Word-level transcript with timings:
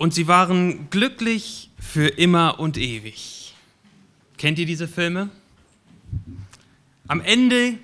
Und 0.00 0.14
sie 0.14 0.28
waren 0.28 0.88
glücklich 0.88 1.68
für 1.78 2.06
immer 2.06 2.58
und 2.58 2.78
ewig. 2.78 3.54
Kennt 4.38 4.58
ihr 4.58 4.64
diese 4.64 4.88
Filme? 4.88 5.28
Am 7.06 7.20
Ende 7.20 7.76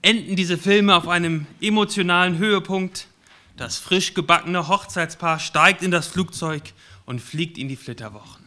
enden 0.00 0.36
diese 0.36 0.56
Filme 0.56 0.94
auf 0.94 1.08
einem 1.08 1.46
emotionalen 1.60 2.38
Höhepunkt. 2.38 3.08
Das 3.56 3.76
frisch 3.76 4.14
gebackene 4.14 4.68
Hochzeitspaar 4.68 5.40
steigt 5.40 5.82
in 5.82 5.90
das 5.90 6.06
Flugzeug 6.06 6.62
und 7.06 7.20
fliegt 7.20 7.58
in 7.58 7.66
die 7.66 7.74
Flitterwochen. 7.74 8.44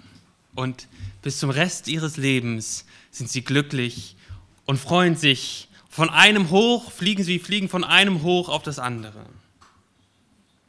Und 0.56 0.88
bis 1.22 1.38
zum 1.38 1.50
Rest 1.50 1.90
ihres 1.90 2.16
Lebens 2.16 2.86
sind 3.12 3.30
sie 3.30 3.42
glücklich 3.42 4.16
und 4.66 4.80
freuen 4.80 5.18
sich. 5.18 5.68
Von 5.90 6.10
einem 6.10 6.50
hoch 6.50 6.94
fliegen 6.94 7.26
sie, 7.26 7.40
fliegen 7.40 7.68
von 7.68 7.84
einem 7.84 8.22
hoch 8.24 8.48
auf 8.48 8.64
das 8.64 8.80
andere. 8.80 9.26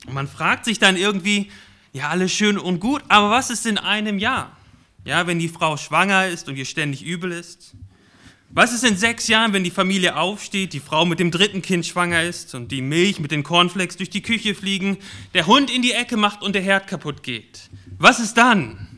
Und 0.06 0.14
man 0.14 0.26
fragt 0.26 0.64
sich 0.64 0.80
dann 0.80 0.96
irgendwie, 0.96 1.52
ja, 1.92 2.08
alles 2.08 2.32
schön 2.32 2.58
und 2.58 2.80
gut, 2.80 3.02
aber 3.08 3.30
was 3.30 3.50
ist 3.50 3.66
in 3.66 3.78
einem 3.78 4.18
Jahr? 4.18 4.56
Ja, 5.04 5.26
wenn 5.26 5.38
die 5.38 5.48
Frau 5.48 5.76
schwanger 5.76 6.26
ist 6.28 6.48
und 6.48 6.56
ihr 6.56 6.64
ständig 6.64 7.02
übel 7.02 7.32
ist? 7.32 7.74
Was 8.50 8.72
ist 8.72 8.84
in 8.84 8.96
sechs 8.96 9.28
Jahren, 9.28 9.52
wenn 9.52 9.62
die 9.62 9.70
Familie 9.70 10.16
aufsteht, 10.16 10.72
die 10.72 10.80
Frau 10.80 11.04
mit 11.04 11.20
dem 11.20 11.30
dritten 11.30 11.60
Kind 11.60 11.84
schwanger 11.84 12.22
ist 12.22 12.54
und 12.54 12.72
die 12.72 12.80
Milch 12.80 13.20
mit 13.20 13.30
den 13.30 13.42
Cornflakes 13.42 13.98
durch 13.98 14.10
die 14.10 14.22
Küche 14.22 14.54
fliegen, 14.54 14.96
der 15.34 15.46
Hund 15.46 15.70
in 15.70 15.82
die 15.82 15.92
Ecke 15.92 16.16
macht 16.16 16.42
und 16.42 16.54
der 16.54 16.62
Herd 16.62 16.86
kaputt 16.86 17.22
geht? 17.22 17.68
Was 17.98 18.20
ist 18.20 18.34
dann? 18.34 18.88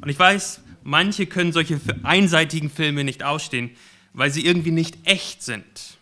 Und 0.00 0.08
ich 0.08 0.18
weiß, 0.18 0.60
manche 0.82 1.26
können 1.26 1.52
solche 1.52 1.80
einseitigen 2.02 2.70
Filme 2.70 3.04
nicht 3.04 3.22
ausstehen, 3.22 3.70
weil 4.12 4.30
sie 4.30 4.44
irgendwie 4.44 4.72
nicht 4.72 4.98
echt 5.04 5.42
sind. 5.42 5.98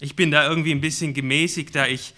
Ich 0.00 0.16
bin 0.16 0.30
da 0.30 0.48
irgendwie 0.48 0.72
ein 0.72 0.80
bisschen 0.80 1.12
gemäßigter. 1.12 1.88
Ich 1.88 2.14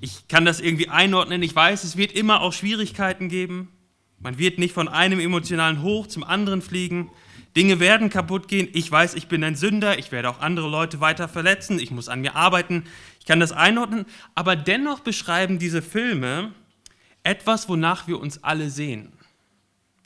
ich 0.00 0.28
kann 0.28 0.44
das 0.44 0.60
irgendwie 0.60 0.88
einordnen. 0.88 1.42
Ich 1.42 1.54
weiß, 1.54 1.84
es 1.84 1.96
wird 1.96 2.12
immer 2.12 2.40
auch 2.40 2.52
Schwierigkeiten 2.52 3.28
geben. 3.28 3.68
Man 4.18 4.38
wird 4.38 4.58
nicht 4.58 4.74
von 4.74 4.88
einem 4.88 5.20
emotionalen 5.20 5.82
Hoch 5.82 6.06
zum 6.06 6.24
anderen 6.24 6.62
fliegen. 6.62 7.10
Dinge 7.56 7.80
werden 7.80 8.10
kaputt 8.10 8.48
gehen. 8.48 8.68
Ich 8.72 8.90
weiß, 8.90 9.14
ich 9.14 9.28
bin 9.28 9.42
ein 9.42 9.56
Sünder. 9.56 9.98
Ich 9.98 10.12
werde 10.12 10.30
auch 10.30 10.40
andere 10.40 10.68
Leute 10.68 11.00
weiter 11.00 11.28
verletzen. 11.28 11.78
Ich 11.78 11.90
muss 11.90 12.08
an 12.08 12.20
mir 12.20 12.36
arbeiten. 12.36 12.84
Ich 13.18 13.26
kann 13.26 13.40
das 13.40 13.52
einordnen. 13.52 14.06
Aber 14.34 14.56
dennoch 14.56 15.00
beschreiben 15.00 15.58
diese 15.58 15.82
Filme 15.82 16.52
etwas, 17.22 17.68
wonach 17.68 18.06
wir 18.06 18.20
uns 18.20 18.42
alle 18.44 18.70
sehen. 18.70 19.12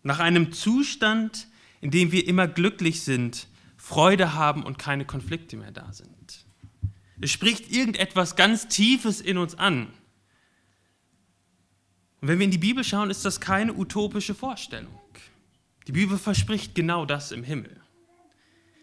Nach 0.03 0.19
einem 0.19 0.53
Zustand, 0.53 1.49
in 1.81 1.91
dem 1.91 2.13
wir 2.13 2.27
immer 2.27 2.49
glücklich 2.49 3.03
sind, 3.03 3.47
Freude 3.77 4.35
haben 4.35 4.63
und 4.63 4.79
keine 4.79 5.05
Konflikte 5.05 5.57
mehr 5.57 5.71
da 5.71 5.93
sind. 5.93 6.47
Es 7.25 7.31
spricht 7.31 7.73
irgendetwas 7.73 8.37
ganz 8.37 8.69
Tiefes 8.69 9.23
in 9.23 9.39
uns 9.39 9.55
an. 9.55 9.87
Und 12.21 12.29
wenn 12.29 12.39
wir 12.39 12.45
in 12.45 12.51
die 12.51 12.59
Bibel 12.59 12.85
schauen, 12.85 13.09
ist 13.09 13.25
das 13.25 13.41
keine 13.41 13.73
utopische 13.73 14.35
Vorstellung. 14.35 14.93
Die 15.87 15.93
Bibel 15.93 16.19
verspricht 16.19 16.75
genau 16.75 17.07
das 17.07 17.33
im 17.33 17.43
Himmel. 17.43 17.81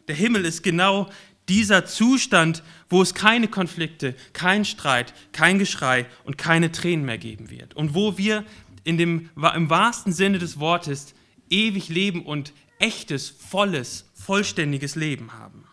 Der 0.08 0.16
Himmel 0.16 0.46
ist 0.46 0.64
genau 0.64 1.12
dieser 1.50 1.86
Zustand, 1.86 2.64
wo 2.90 3.04
es 3.04 3.14
keine 3.14 3.48
Konflikte, 3.48 4.16
kein 4.34 4.66
Streit, 4.66 5.14
kein 5.34 5.60
Geschrei 5.60 6.08
und 6.24 6.40
keine 6.40 6.72
Tränen 6.72 7.06
mehr 7.06 7.20
geben 7.20 7.52
wird. 7.52 7.76
Und 7.76 7.94
wo 7.94 8.18
wir 8.18 8.44
in 8.84 8.98
dem, 8.98 9.30
im 9.54 9.70
wahrsten 9.70 10.14
Sinne 10.14 10.40
des 10.40 10.60
Wortes 10.60 11.14
ewig 11.52 11.90
leben 11.90 12.26
und 12.26 12.54
echtes, 12.80 13.30
volles, 13.30 14.10
vollständiges 14.16 14.96
Leben 14.96 15.34
haben. 15.34 15.68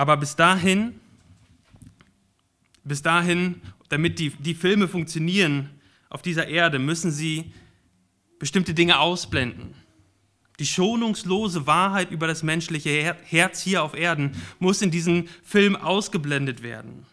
Aber 0.00 0.16
bis 0.16 0.34
dahin, 0.34 0.98
bis 2.84 3.02
dahin, 3.02 3.60
damit 3.90 4.18
die, 4.18 4.30
die 4.30 4.54
Filme 4.54 4.88
funktionieren 4.88 5.68
auf 6.08 6.22
dieser 6.22 6.48
Erde, 6.48 6.78
müssen 6.78 7.10
sie 7.10 7.52
bestimmte 8.38 8.72
Dinge 8.72 8.98
ausblenden. 8.98 9.74
Die 10.58 10.64
schonungslose 10.64 11.66
Wahrheit 11.66 12.12
über 12.12 12.26
das 12.26 12.42
menschliche 12.42 13.14
Herz 13.24 13.60
hier 13.60 13.82
auf 13.82 13.92
Erden 13.92 14.32
muss 14.58 14.80
in 14.80 14.90
diesem 14.90 15.28
Film 15.42 15.76
ausgeblendet 15.76 16.62
werden. 16.62 17.04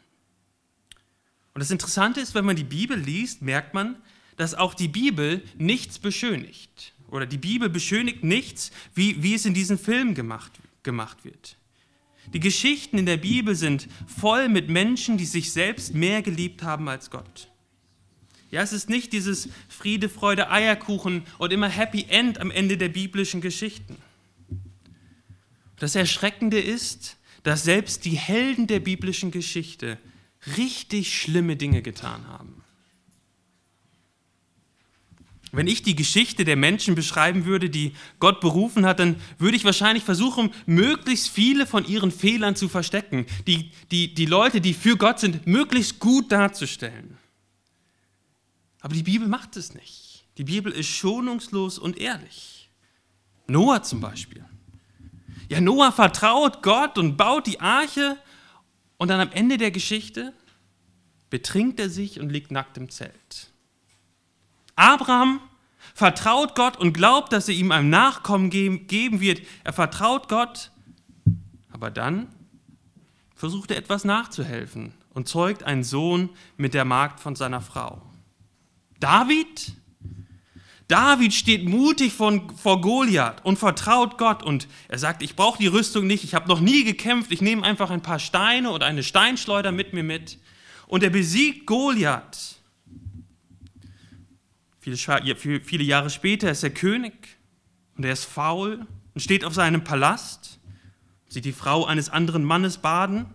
Und 1.53 1.59
das 1.59 1.71
Interessante 1.71 2.21
ist, 2.21 2.35
wenn 2.35 2.45
man 2.45 2.55
die 2.55 2.63
Bibel 2.63 2.97
liest, 2.97 3.41
merkt 3.41 3.73
man, 3.73 3.97
dass 4.37 4.55
auch 4.55 4.73
die 4.73 4.87
Bibel 4.87 5.43
nichts 5.57 5.99
beschönigt. 5.99 6.93
Oder 7.09 7.25
die 7.25 7.37
Bibel 7.37 7.67
beschönigt 7.67 8.23
nichts, 8.23 8.71
wie, 8.95 9.21
wie 9.21 9.33
es 9.33 9.45
in 9.45 9.53
diesem 9.53 9.77
Film 9.77 10.13
gemacht, 10.13 10.53
gemacht 10.83 11.25
wird. 11.25 11.57
Die 12.33 12.39
Geschichten 12.39 12.97
in 12.97 13.05
der 13.05 13.17
Bibel 13.17 13.55
sind 13.55 13.87
voll 14.05 14.49
mit 14.49 14.69
Menschen, 14.69 15.17
die 15.17 15.25
sich 15.25 15.51
selbst 15.51 15.93
mehr 15.93 16.21
geliebt 16.21 16.63
haben 16.63 16.89
als 16.89 17.09
Gott. 17.09 17.49
Ja, 18.49 18.61
es 18.61 18.73
ist 18.73 18.89
nicht 18.89 19.11
dieses 19.13 19.49
Friede, 19.67 20.07
Freude, 20.07 20.49
Eierkuchen 20.49 21.23
und 21.37 21.51
immer 21.51 21.69
Happy 21.69 22.05
End 22.09 22.39
am 22.39 22.51
Ende 22.51 22.77
der 22.77 22.89
biblischen 22.89 23.41
Geschichten. 23.41 23.97
Das 25.79 25.95
Erschreckende 25.95 26.59
ist, 26.59 27.17
dass 27.43 27.63
selbst 27.63 28.05
die 28.05 28.17
Helden 28.17 28.67
der 28.67 28.79
biblischen 28.79 29.31
Geschichte 29.31 29.97
richtig 30.57 31.19
schlimme 31.19 31.55
Dinge 31.55 31.81
getan 31.81 32.27
haben. 32.27 32.63
Wenn 35.51 35.67
ich 35.67 35.81
die 35.81 35.95
Geschichte 35.95 36.43
der 36.43 36.57
Menschen 36.57 36.95
beschreiben 36.95 37.45
würde, 37.45 37.69
die 37.69 37.93
Gott 38.19 38.41
berufen 38.41 38.85
hat, 38.85 38.99
dann 38.99 39.15
würde 39.37 39.55
ich 39.55 39.63
wahrscheinlich 39.63 40.03
versuchen, 40.03 40.51
möglichst 40.65 41.29
viele 41.29 41.65
von 41.65 41.85
ihren 41.85 42.11
Fehlern 42.11 42.55
zu 42.55 42.67
verstecken, 42.67 43.25
die, 43.47 43.71
die, 43.91 44.13
die 44.13 44.25
Leute, 44.25 44.59
die 44.59 44.73
für 44.73 44.97
Gott 44.97 45.19
sind, 45.19 45.47
möglichst 45.47 45.99
gut 45.99 46.31
darzustellen. 46.31 47.17
Aber 48.81 48.93
die 48.93 49.03
Bibel 49.03 49.27
macht 49.27 49.55
es 49.55 49.73
nicht. 49.73 50.25
Die 50.37 50.43
Bibel 50.43 50.71
ist 50.71 50.87
schonungslos 50.87 51.79
und 51.79 51.97
ehrlich. 51.97 52.69
Noah 53.47 53.81
zum 53.81 54.01
Beispiel. 54.01 54.45
Ja, 55.49 55.61
Noah 55.61 55.91
vertraut 55.91 56.61
Gott 56.61 56.97
und 56.97 57.15
baut 57.15 57.47
die 57.47 57.59
Arche 57.61 58.17
und 58.97 59.07
dann 59.07 59.21
am 59.21 59.31
Ende 59.31 59.57
der 59.57 59.71
Geschichte 59.71 60.33
betrinkt 61.29 61.79
er 61.79 61.89
sich 61.89 62.19
und 62.19 62.29
liegt 62.29 62.51
nackt 62.51 62.77
im 62.77 62.89
Zelt. 62.89 63.51
Abraham 64.77 65.41
vertraut 65.93 66.55
Gott 66.55 66.77
und 66.77 66.93
glaubt, 66.93 67.33
dass 67.33 67.49
er 67.49 67.55
ihm 67.55 67.71
ein 67.71 67.89
Nachkommen 67.89 68.49
geben 68.49 69.19
wird. 69.19 69.41
Er 69.65 69.73
vertraut 69.73 70.29
Gott, 70.29 70.71
aber 71.71 71.91
dann 71.91 72.27
versucht 73.35 73.71
er 73.71 73.77
etwas 73.77 74.05
nachzuhelfen 74.05 74.93
und 75.13 75.27
zeugt 75.27 75.63
einen 75.63 75.83
Sohn 75.83 76.29
mit 76.55 76.73
der 76.73 76.85
Magd 76.85 77.19
von 77.19 77.35
seiner 77.35 77.61
Frau. 77.61 78.01
David? 78.99 79.73
David 80.87 81.33
steht 81.33 81.67
mutig 81.67 82.13
von, 82.13 82.55
vor 82.55 82.79
Goliath 82.79 83.43
und 83.43 83.57
vertraut 83.59 84.17
Gott 84.17 84.41
und 84.41 84.67
er 84.87 84.99
sagt, 84.99 85.21
ich 85.21 85.35
brauche 85.35 85.57
die 85.57 85.67
Rüstung 85.67 86.07
nicht, 86.07 86.23
ich 86.23 86.33
habe 86.33 86.47
noch 86.47 86.61
nie 86.61 86.83
gekämpft, 86.83 87.31
ich 87.31 87.41
nehme 87.41 87.63
einfach 87.63 87.89
ein 87.89 88.01
paar 88.01 88.19
Steine 88.19 88.71
oder 88.71 88.85
eine 88.85 89.03
Steinschleuder 89.03 89.71
mit 89.71 89.93
mir 89.93 90.03
mit 90.03 90.37
und 90.85 91.03
er 91.03 91.09
besiegt 91.09 91.65
Goliath. 91.65 92.56
Viele, 94.87 95.59
viele 95.59 95.83
Jahre 95.83 96.09
später 96.09 96.49
ist 96.49 96.63
er 96.63 96.69
König 96.69 97.37
und 97.97 98.05
er 98.05 98.13
ist 98.13 98.23
faul 98.23 98.87
und 99.13 99.19
steht 99.19 99.43
auf 99.43 99.53
seinem 99.53 99.83
Palast, 99.83 100.59
sieht 101.27 101.43
die 101.43 101.51
Frau 101.51 101.83
eines 101.85 102.07
anderen 102.07 102.45
Mannes 102.45 102.77
baden, 102.77 103.25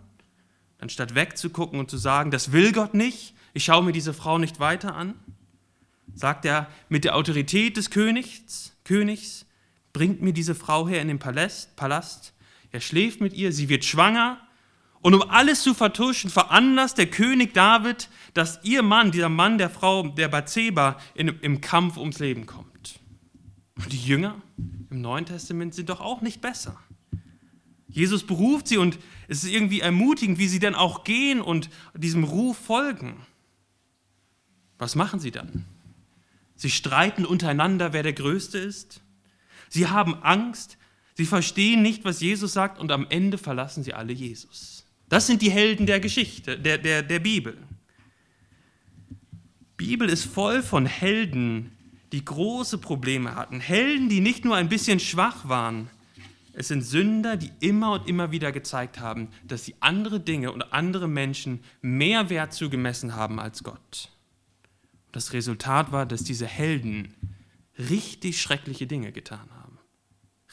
anstatt 0.79 1.15
wegzugucken 1.15 1.79
und 1.79 1.91
zu 1.91 1.99
sagen, 1.99 2.31
das 2.31 2.53
will 2.53 2.73
Gott 2.73 2.95
nicht, 2.95 3.35
ich 3.53 3.65
schaue 3.65 3.85
mir 3.85 3.93
diese 3.93 4.15
Frau 4.15 4.39
nicht 4.39 4.61
weiter 4.61 4.95
an, 4.95 5.15
sagt 6.15 6.47
er 6.47 6.69
mit 6.89 7.05
der 7.05 7.17
Autorität 7.17 7.77
des 7.77 7.91
Königs, 7.91 8.75
Königs 8.85 9.45
bringt 9.93 10.23
mir 10.23 10.33
diese 10.33 10.55
Frau 10.55 10.89
her 10.89 11.03
in 11.03 11.09
den 11.09 11.19
Palast, 11.19 11.77
Palast, 11.77 12.33
er 12.71 12.81
schläft 12.81 13.21
mit 13.21 13.35
ihr, 13.35 13.53
sie 13.53 13.69
wird 13.69 13.85
schwanger 13.85 14.41
und 15.03 15.15
um 15.15 15.23
alles 15.23 15.63
zu 15.63 15.75
vertuschen, 15.75 16.31
veranlasst 16.31 16.97
der 16.97 17.11
König 17.11 17.55
David, 17.55 18.09
dass 18.35 18.61
ihr 18.63 18.83
Mann, 18.83 19.11
dieser 19.11 19.29
Mann 19.29 19.59
der 19.59 19.69
Frau, 19.69 20.07
der 20.07 20.29
Bathseba, 20.29 20.99
in, 21.15 21.29
im 21.43 21.61
Kampf 21.61 21.97
ums 21.97 22.21
Leben 22.21 22.47
kommt. 22.47 23.01
Und 23.77 23.93
die 23.93 23.99
Jünger 23.99 24.41
im 24.91 25.01
Neuen 25.01 25.27
Testament 25.27 25.75
sind 25.75 25.89
doch 25.89 26.01
auch 26.01 26.21
nicht 26.21 26.41
besser. 26.41 26.79
Jesus 27.89 28.25
beruft 28.25 28.69
sie 28.69 28.79
und 28.79 28.99
es 29.29 29.45
ist 29.45 29.51
irgendwie 29.51 29.81
ermutigend, 29.81 30.39
wie 30.39 30.49
sie 30.49 30.61
dann 30.61 30.75
auch 30.75 31.05
gehen 31.05 31.41
und 31.41 31.69
diesem 31.95 32.25
Ruf 32.25 32.57
folgen. 32.57 33.27
Was 34.79 34.95
machen 34.95 35.21
sie 35.21 35.31
dann? 35.31 35.65
Sie 36.55 36.71
streiten 36.71 37.27
untereinander, 37.27 37.93
wer 37.93 38.03
der 38.03 38.13
Größte 38.13 38.59
ist. 38.59 39.03
Sie 39.69 39.89
haben 39.89 40.23
Angst. 40.23 40.79
Sie 41.15 41.27
verstehen 41.27 41.83
nicht, 41.83 42.05
was 42.05 42.21
Jesus 42.21 42.53
sagt 42.53 42.79
und 42.79 42.93
am 42.93 43.07
Ende 43.11 43.37
verlassen 43.37 43.83
sie 43.83 43.95
alle 43.95 44.13
Jesus. 44.13 44.72
Das 45.13 45.27
sind 45.27 45.43
die 45.43 45.51
Helden 45.51 45.85
der 45.85 46.01
Geschichte, 46.01 46.59
der, 46.59 46.79
der, 46.79 47.03
der 47.03 47.19
Bibel. 47.19 47.59
Bibel 49.77 50.09
ist 50.09 50.25
voll 50.25 50.63
von 50.63 50.87
Helden, 50.87 51.77
die 52.13 52.25
große 52.25 52.79
Probleme 52.79 53.35
hatten. 53.35 53.61
Helden, 53.61 54.09
die 54.09 54.21
nicht 54.21 54.47
nur 54.47 54.57
ein 54.57 54.71
bisschen 54.71 55.01
schwach 55.01 55.47
waren, 55.47 55.91
Es 56.55 56.69
sind 56.69 56.81
Sünder, 56.81 57.37
die 57.37 57.51
immer 57.61 57.93
und 57.93 58.09
immer 58.09 58.31
wieder 58.31 58.53
gezeigt 58.53 59.01
haben, 59.01 59.29
dass 59.47 59.67
sie 59.67 59.75
andere 59.81 60.19
Dinge 60.19 60.51
und 60.51 60.73
andere 60.73 61.09
Menschen 61.09 61.63
mehr 61.83 62.31
Wert 62.31 62.55
zugemessen 62.55 63.15
haben 63.15 63.39
als 63.39 63.63
Gott. 63.63 64.09
Das 65.13 65.35
Resultat 65.35 65.93
war, 65.93 66.07
dass 66.07 66.25
diese 66.25 66.47
Helden 66.47 67.13
richtig 67.79 68.41
schreckliche 68.41 68.87
Dinge 68.87 69.13
getan 69.13 69.51
haben, 69.61 69.79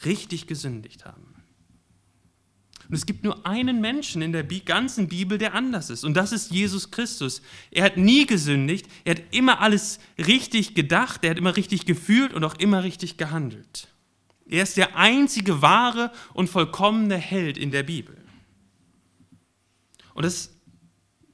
richtig 0.04 0.46
gesündigt 0.46 1.06
haben. 1.06 1.39
Und 2.90 2.96
es 2.96 3.06
gibt 3.06 3.22
nur 3.22 3.46
einen 3.46 3.80
Menschen 3.80 4.20
in 4.20 4.32
der 4.32 4.42
ganzen 4.42 5.06
Bibel, 5.06 5.38
der 5.38 5.54
anders 5.54 5.90
ist. 5.90 6.02
Und 6.02 6.14
das 6.14 6.32
ist 6.32 6.50
Jesus 6.50 6.90
Christus. 6.90 7.40
Er 7.70 7.84
hat 7.84 7.96
nie 7.96 8.26
gesündigt. 8.26 8.86
Er 9.04 9.14
hat 9.14 9.22
immer 9.30 9.60
alles 9.60 10.00
richtig 10.18 10.74
gedacht. 10.74 11.22
Er 11.22 11.30
hat 11.30 11.38
immer 11.38 11.56
richtig 11.56 11.86
gefühlt 11.86 12.32
und 12.32 12.42
auch 12.42 12.56
immer 12.56 12.82
richtig 12.82 13.16
gehandelt. 13.16 13.86
Er 14.44 14.64
ist 14.64 14.76
der 14.76 14.96
einzige 14.96 15.62
wahre 15.62 16.10
und 16.34 16.50
vollkommene 16.50 17.16
Held 17.16 17.58
in 17.58 17.70
der 17.70 17.84
Bibel. 17.84 18.16
Und 20.12 20.24
das, 20.24 20.50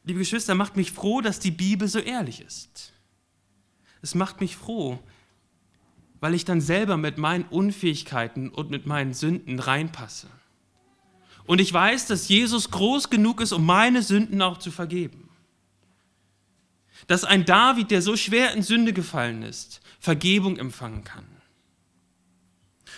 liebe 0.04 0.18
Geschwister, 0.18 0.54
macht 0.54 0.76
mich 0.76 0.92
froh, 0.92 1.22
dass 1.22 1.40
die 1.40 1.52
Bibel 1.52 1.88
so 1.88 2.00
ehrlich 2.00 2.42
ist. 2.42 2.92
Es 4.02 4.14
macht 4.14 4.42
mich 4.42 4.56
froh, 4.56 4.98
weil 6.20 6.34
ich 6.34 6.44
dann 6.44 6.60
selber 6.60 6.98
mit 6.98 7.16
meinen 7.16 7.44
Unfähigkeiten 7.44 8.50
und 8.50 8.70
mit 8.70 8.84
meinen 8.84 9.14
Sünden 9.14 9.58
reinpasse. 9.58 10.28
Und 11.46 11.60
ich 11.60 11.72
weiß, 11.72 12.06
dass 12.06 12.28
Jesus 12.28 12.70
groß 12.70 13.08
genug 13.10 13.40
ist, 13.40 13.52
um 13.52 13.64
meine 13.64 14.02
Sünden 14.02 14.42
auch 14.42 14.58
zu 14.58 14.70
vergeben. 14.70 15.28
Dass 17.06 17.24
ein 17.24 17.44
David, 17.44 17.90
der 17.90 18.02
so 18.02 18.16
schwer 18.16 18.52
in 18.52 18.62
Sünde 18.62 18.92
gefallen 18.92 19.42
ist, 19.42 19.80
Vergebung 20.00 20.56
empfangen 20.56 21.04
kann. 21.04 21.24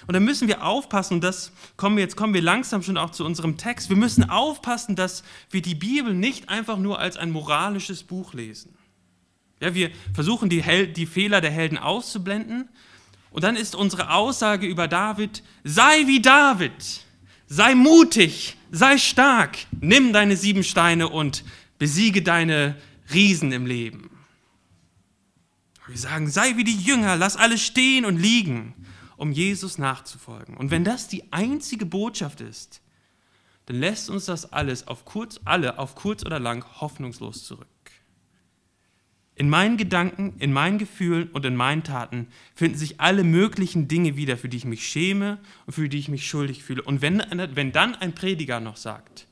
Und 0.06 0.14
da 0.14 0.20
müssen 0.20 0.48
wir 0.48 0.64
aufpassen, 0.64 1.14
und 1.14 1.24
das 1.24 1.52
kommen 1.76 1.96
wir, 1.96 2.04
jetzt 2.04 2.16
kommen 2.16 2.32
wir 2.32 2.40
langsam 2.40 2.82
schon 2.82 2.96
auch 2.96 3.10
zu 3.10 3.24
unserem 3.24 3.56
Text. 3.58 3.90
Wir 3.90 3.96
müssen 3.96 4.30
aufpassen, 4.30 4.96
dass 4.96 5.24
wir 5.50 5.60
die 5.60 5.74
Bibel 5.74 6.14
nicht 6.14 6.48
einfach 6.48 6.78
nur 6.78 6.98
als 6.98 7.16
ein 7.16 7.30
moralisches 7.30 8.04
Buch 8.04 8.32
lesen. 8.32 8.74
Ja, 9.60 9.74
wir 9.74 9.90
versuchen 10.14 10.48
die, 10.48 10.62
Hel 10.62 10.86
die 10.86 11.06
Fehler 11.06 11.40
der 11.40 11.50
Helden 11.50 11.78
auszublenden. 11.78 12.68
Und 13.30 13.44
dann 13.44 13.56
ist 13.56 13.74
unsere 13.74 14.12
Aussage 14.12 14.66
über 14.66 14.88
David, 14.88 15.42
sei 15.64 16.06
wie 16.06 16.22
David. 16.22 17.02
Sei 17.48 17.74
mutig, 17.74 18.56
sei 18.70 18.98
stark, 18.98 19.56
nimm 19.80 20.12
deine 20.12 20.36
sieben 20.36 20.62
Steine 20.62 21.08
und 21.08 21.44
besiege 21.78 22.22
deine 22.22 22.76
Riesen 23.12 23.52
im 23.52 23.64
Leben. 23.64 24.10
Wir 25.86 25.96
sagen, 25.96 26.28
sei 26.28 26.58
wie 26.58 26.64
die 26.64 26.76
Jünger, 26.76 27.16
lass 27.16 27.36
alles 27.36 27.62
stehen 27.62 28.04
und 28.04 28.18
liegen, 28.18 28.74
um 29.16 29.32
Jesus 29.32 29.78
nachzufolgen. 29.78 30.58
Und 30.58 30.70
wenn 30.70 30.84
das 30.84 31.08
die 31.08 31.32
einzige 31.32 31.86
Botschaft 31.86 32.42
ist, 32.42 32.82
dann 33.64 33.76
lässt 33.76 34.10
uns 34.10 34.26
das 34.26 34.52
alles 34.52 34.86
auf 34.86 35.06
kurz, 35.06 35.40
alle 35.46 35.78
auf 35.78 35.94
kurz 35.94 36.24
oder 36.26 36.38
lang 36.38 36.64
hoffnungslos 36.80 37.44
zurück. 37.44 37.66
In 39.38 39.49
meinen 39.49 39.76
Gedanken, 39.76 40.35
in 40.40 40.52
meinen 40.52 40.79
Gefühlen 40.79 41.29
und 41.31 41.46
in 41.46 41.55
meinen 41.55 41.85
Taten 41.85 42.26
finden 42.56 42.76
sich 42.76 43.00
alle 43.00 43.23
möglichen 43.23 43.87
Dinge 43.87 44.17
wieder, 44.17 44.37
für 44.37 44.49
die 44.49 44.56
ich 44.56 44.64
mich 44.64 44.87
schäme 44.87 45.38
und 45.64 45.75
für 45.75 45.88
die 45.88 45.99
ich 45.99 46.08
mich 46.08 46.26
schuldig 46.26 46.64
fühle. 46.64 46.82
Und 46.82 47.02
wenn, 47.02 47.23
wenn 47.55 47.70
dann 47.70 47.94
ein 47.94 48.17
Prediger 48.17 48.58
noch 48.58 48.76
sagt, 48.76 49.29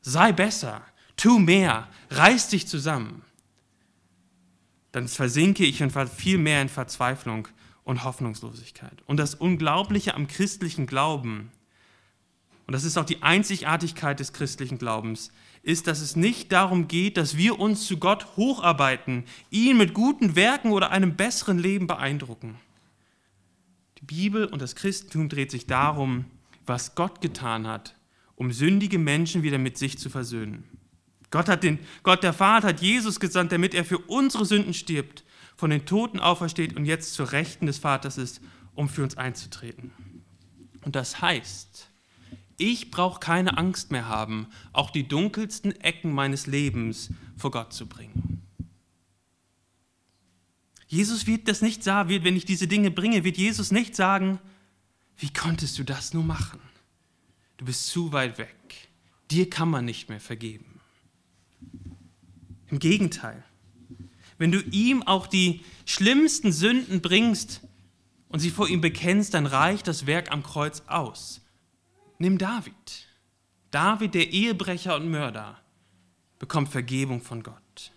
sei 0.00 0.32
besser, 0.32 0.80
tu 1.14 1.38
mehr, 1.38 1.88
reiß 2.08 2.48
dich 2.48 2.66
zusammen, 2.66 3.20
dann 4.92 5.08
versinke 5.08 5.64
ich 5.66 5.84
viel 6.16 6.38
mehr 6.38 6.62
in 6.62 6.70
Verzweiflung 6.70 7.48
und 7.82 8.02
Hoffnungslosigkeit. 8.02 9.02
Und 9.06 9.18
das 9.18 9.34
Unglaubliche 9.34 10.14
am 10.14 10.26
christlichen 10.26 10.86
Glauben, 10.86 11.50
und 12.66 12.72
das 12.72 12.84
ist 12.84 12.96
auch 12.96 13.04
die 13.04 13.22
Einzigartigkeit 13.22 14.18
des 14.20 14.32
christlichen 14.32 14.78
Glaubens, 14.78 15.30
ist, 15.64 15.86
dass 15.86 16.00
es 16.00 16.14
nicht 16.14 16.52
darum 16.52 16.88
geht, 16.88 17.16
dass 17.16 17.36
wir 17.36 17.58
uns 17.58 17.86
zu 17.86 17.96
Gott 17.96 18.36
hocharbeiten, 18.36 19.24
ihn 19.50 19.76
mit 19.78 19.94
guten 19.94 20.36
Werken 20.36 20.72
oder 20.72 20.90
einem 20.90 21.16
besseren 21.16 21.58
Leben 21.58 21.86
beeindrucken. 21.86 22.56
Die 23.98 24.04
Bibel 24.04 24.44
und 24.44 24.60
das 24.60 24.76
Christentum 24.76 25.30
dreht 25.30 25.50
sich 25.50 25.66
darum, 25.66 26.26
was 26.66 26.94
Gott 26.94 27.22
getan 27.22 27.66
hat, 27.66 27.96
um 28.36 28.52
sündige 28.52 28.98
Menschen 28.98 29.42
wieder 29.42 29.58
mit 29.58 29.78
sich 29.78 29.98
zu 29.98 30.10
versöhnen. 30.10 30.64
Gott, 31.30 31.48
hat 31.48 31.62
den, 31.62 31.78
Gott 32.02 32.22
der 32.22 32.34
Vater 32.34 32.68
hat 32.68 32.82
Jesus 32.82 33.18
gesandt, 33.18 33.50
damit 33.50 33.74
er 33.74 33.84
für 33.84 33.98
unsere 33.98 34.44
Sünden 34.44 34.74
stirbt, 34.74 35.24
von 35.56 35.70
den 35.70 35.86
Toten 35.86 36.20
aufersteht 36.20 36.76
und 36.76 36.84
jetzt 36.84 37.14
zur 37.14 37.32
Rechten 37.32 37.66
des 37.66 37.78
Vaters 37.78 38.18
ist, 38.18 38.40
um 38.74 38.88
für 38.88 39.02
uns 39.02 39.16
einzutreten. 39.16 39.92
Und 40.82 40.94
das 40.94 41.22
heißt, 41.22 41.88
ich 42.56 42.90
brauche 42.90 43.20
keine 43.20 43.58
Angst 43.58 43.90
mehr 43.90 44.08
haben, 44.08 44.46
auch 44.72 44.90
die 44.90 45.06
dunkelsten 45.06 45.72
Ecken 45.80 46.12
meines 46.12 46.46
Lebens 46.46 47.10
vor 47.36 47.50
Gott 47.50 47.72
zu 47.72 47.86
bringen. 47.86 48.42
Jesus 50.86 51.26
wird 51.26 51.48
das 51.48 51.62
nicht 51.62 51.82
sagen, 51.82 52.22
wenn 52.22 52.36
ich 52.36 52.44
diese 52.44 52.68
Dinge 52.68 52.90
bringe, 52.90 53.24
wird 53.24 53.36
Jesus 53.36 53.72
nicht 53.72 53.96
sagen, 53.96 54.38
wie 55.16 55.32
konntest 55.32 55.78
du 55.78 55.84
das 55.84 56.14
nur 56.14 56.24
machen? 56.24 56.60
Du 57.56 57.64
bist 57.64 57.86
zu 57.86 58.12
weit 58.12 58.38
weg. 58.38 58.88
Dir 59.30 59.48
kann 59.48 59.68
man 59.68 59.84
nicht 59.84 60.08
mehr 60.08 60.20
vergeben. 60.20 60.80
Im 62.68 62.78
Gegenteil, 62.78 63.42
wenn 64.38 64.52
du 64.52 64.60
ihm 64.60 65.02
auch 65.02 65.26
die 65.26 65.64
schlimmsten 65.84 66.52
Sünden 66.52 67.00
bringst 67.00 67.60
und 68.28 68.40
sie 68.40 68.50
vor 68.50 68.68
ihm 68.68 68.80
bekennst, 68.80 69.34
dann 69.34 69.46
reicht 69.46 69.86
das 69.86 70.06
Werk 70.06 70.32
am 70.32 70.42
Kreuz 70.42 70.82
aus. 70.86 71.40
Nimm 72.18 72.38
David. 72.38 73.08
David, 73.70 74.14
der 74.14 74.30
Ehebrecher 74.30 74.96
und 74.96 75.10
Mörder, 75.10 75.58
bekommt 76.38 76.68
Vergebung 76.68 77.20
von 77.20 77.42
Gott. 77.42 77.92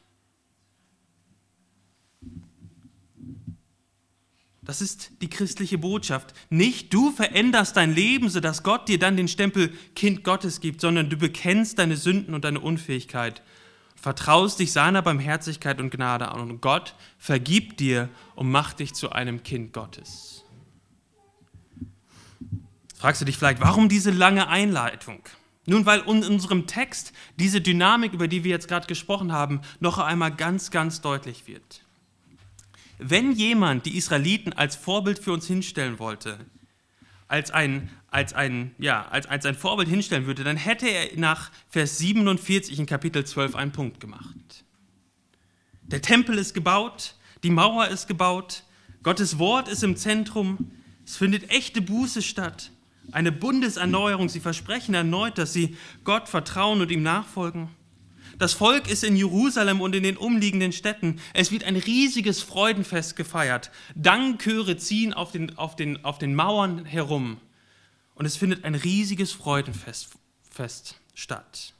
Das 4.67 4.81
ist 4.81 5.11
die 5.21 5.29
christliche 5.29 5.77
Botschaft. 5.77 6.33
Nicht 6.49 6.93
du 6.93 7.11
veränderst 7.11 7.77
dein 7.77 7.95
Leben, 7.95 8.27
sodass 8.27 8.63
Gott 8.63 8.89
dir 8.89 8.99
dann 8.99 9.15
den 9.15 9.29
Stempel 9.29 9.71
Kind 9.95 10.25
Gottes 10.25 10.59
gibt, 10.59 10.81
sondern 10.81 11.09
du 11.09 11.15
bekennst 11.15 11.79
deine 11.79 11.95
Sünden 11.95 12.33
und 12.33 12.43
deine 12.43 12.59
Unfähigkeit, 12.59 13.41
vertraust 13.95 14.59
dich 14.59 14.73
seiner 14.73 15.01
Barmherzigkeit 15.01 15.79
und 15.79 15.89
Gnade 15.89 16.27
an 16.29 16.41
und 16.41 16.59
Gott 16.59 16.95
vergibt 17.17 17.79
dir 17.79 18.09
und 18.35 18.51
macht 18.51 18.79
dich 18.81 18.93
zu 18.93 19.11
einem 19.11 19.41
Kind 19.41 19.71
Gottes. 19.71 20.43
Fragst 22.97 23.21
du 23.21 23.25
dich 23.25 23.37
vielleicht, 23.37 23.61
warum 23.61 23.89
diese 23.89 24.11
lange 24.11 24.47
Einleitung? 24.47 25.21
Nun, 25.67 25.85
weil 25.85 25.99
in 25.99 26.23
unserem 26.23 26.65
Text 26.65 27.13
diese 27.35 27.61
Dynamik, 27.61 28.13
über 28.13 28.27
die 28.27 28.43
wir 28.43 28.51
jetzt 28.51 28.67
gerade 28.67 28.87
gesprochen 28.87 29.31
haben, 29.31 29.61
noch 29.79 29.97
einmal 29.97 30.33
ganz, 30.33 30.71
ganz 30.71 31.01
deutlich 31.01 31.45
wird. 31.45 31.83
Wenn 32.97 33.33
jemand 33.33 33.85
die 33.85 33.97
Israeliten 33.97 34.53
als 34.53 34.75
Vorbild 34.75 35.19
für 35.19 35.33
uns 35.33 35.45
hinstellen 35.45 35.99
wollte, 35.99 36.39
als 37.27 37.51
ein, 37.51 37.89
als 38.09 38.33
ein, 38.33 38.73
ja, 38.79 39.07
als, 39.09 39.27
als 39.27 39.45
ein 39.45 39.55
Vorbild 39.55 39.89
hinstellen 39.89 40.25
würde, 40.25 40.43
dann 40.43 40.57
hätte 40.57 40.87
er 40.87 41.09
nach 41.17 41.51
Vers 41.69 41.97
47 41.99 42.79
in 42.79 42.85
Kapitel 42.85 43.25
12 43.25 43.55
einen 43.55 43.71
Punkt 43.73 43.99
gemacht. 43.99 44.63
Der 45.83 46.01
Tempel 46.01 46.37
ist 46.37 46.53
gebaut, 46.53 47.15
die 47.43 47.51
Mauer 47.51 47.87
ist 47.89 48.07
gebaut, 48.07 48.63
Gottes 49.03 49.37
Wort 49.37 49.67
ist 49.67 49.83
im 49.83 49.95
Zentrum, 49.97 50.71
es 51.05 51.17
findet 51.17 51.49
echte 51.51 51.81
Buße 51.81 52.21
statt, 52.21 52.71
eine 53.11 53.31
Bundeserneuerung. 53.31 54.29
Sie 54.29 54.39
versprechen 54.39 54.93
erneut, 54.93 55.37
dass 55.37 55.53
sie 55.53 55.77
Gott 56.03 56.29
vertrauen 56.29 56.81
und 56.81 56.91
ihm 56.91 57.03
nachfolgen. 57.03 57.69
Das 58.37 58.53
Volk 58.53 58.89
ist 58.89 59.03
in 59.03 59.15
Jerusalem 59.15 59.81
und 59.81 59.95
in 59.95 60.03
den 60.03 60.17
umliegenden 60.17 60.71
Städten. 60.71 61.19
Es 61.33 61.51
wird 61.51 61.63
ein 61.63 61.75
riesiges 61.75 62.43
Freudenfest 62.43 63.15
gefeiert. 63.15 63.71
Dankchöre 63.95 64.77
ziehen 64.77 65.13
auf 65.13 65.31
den, 65.31 65.57
auf, 65.57 65.75
den, 65.75 66.03
auf 66.05 66.19
den 66.19 66.35
Mauern 66.35 66.85
herum. 66.85 67.37
Und 68.13 68.25
es 68.25 68.37
findet 68.37 68.63
ein 68.63 68.75
riesiges 68.75 69.31
Freudenfest 69.31 70.09
Fest 70.49 70.99
statt. 71.13 71.73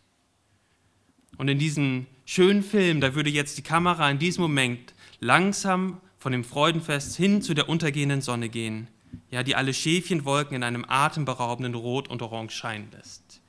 Und 1.37 1.47
in 1.47 1.57
diesem 1.57 2.05
schönen 2.25 2.63
Film, 2.63 3.01
da 3.01 3.15
würde 3.15 3.31
jetzt 3.31 3.57
die 3.57 3.63
Kamera 3.63 4.09
in 4.09 4.19
diesem 4.19 4.43
Moment 4.43 4.93
langsam 5.19 5.99
von 6.19 6.31
dem 6.31 6.43
Freudenfest 6.43 7.15
hin 7.15 7.41
zu 7.41 7.55
der 7.55 7.69
untergehenden 7.69 8.21
Sonne 8.21 8.49
gehen 8.49 8.87
ja, 9.29 9.43
die 9.43 9.55
alle 9.55 9.73
Schäfchenwolken 9.73 10.55
in 10.55 10.63
einem 10.63 10.85
atemberaubenden 10.87 11.75
Rot 11.75 12.07
und 12.07 12.21
Orange 12.21 12.55
scheinen 12.55 12.91
lässt. 12.91 13.41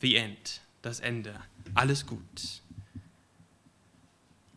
The 0.00 0.16
End, 0.16 0.62
das 0.82 1.00
Ende. 1.00 1.34
Alles 1.74 2.06
gut. 2.06 2.62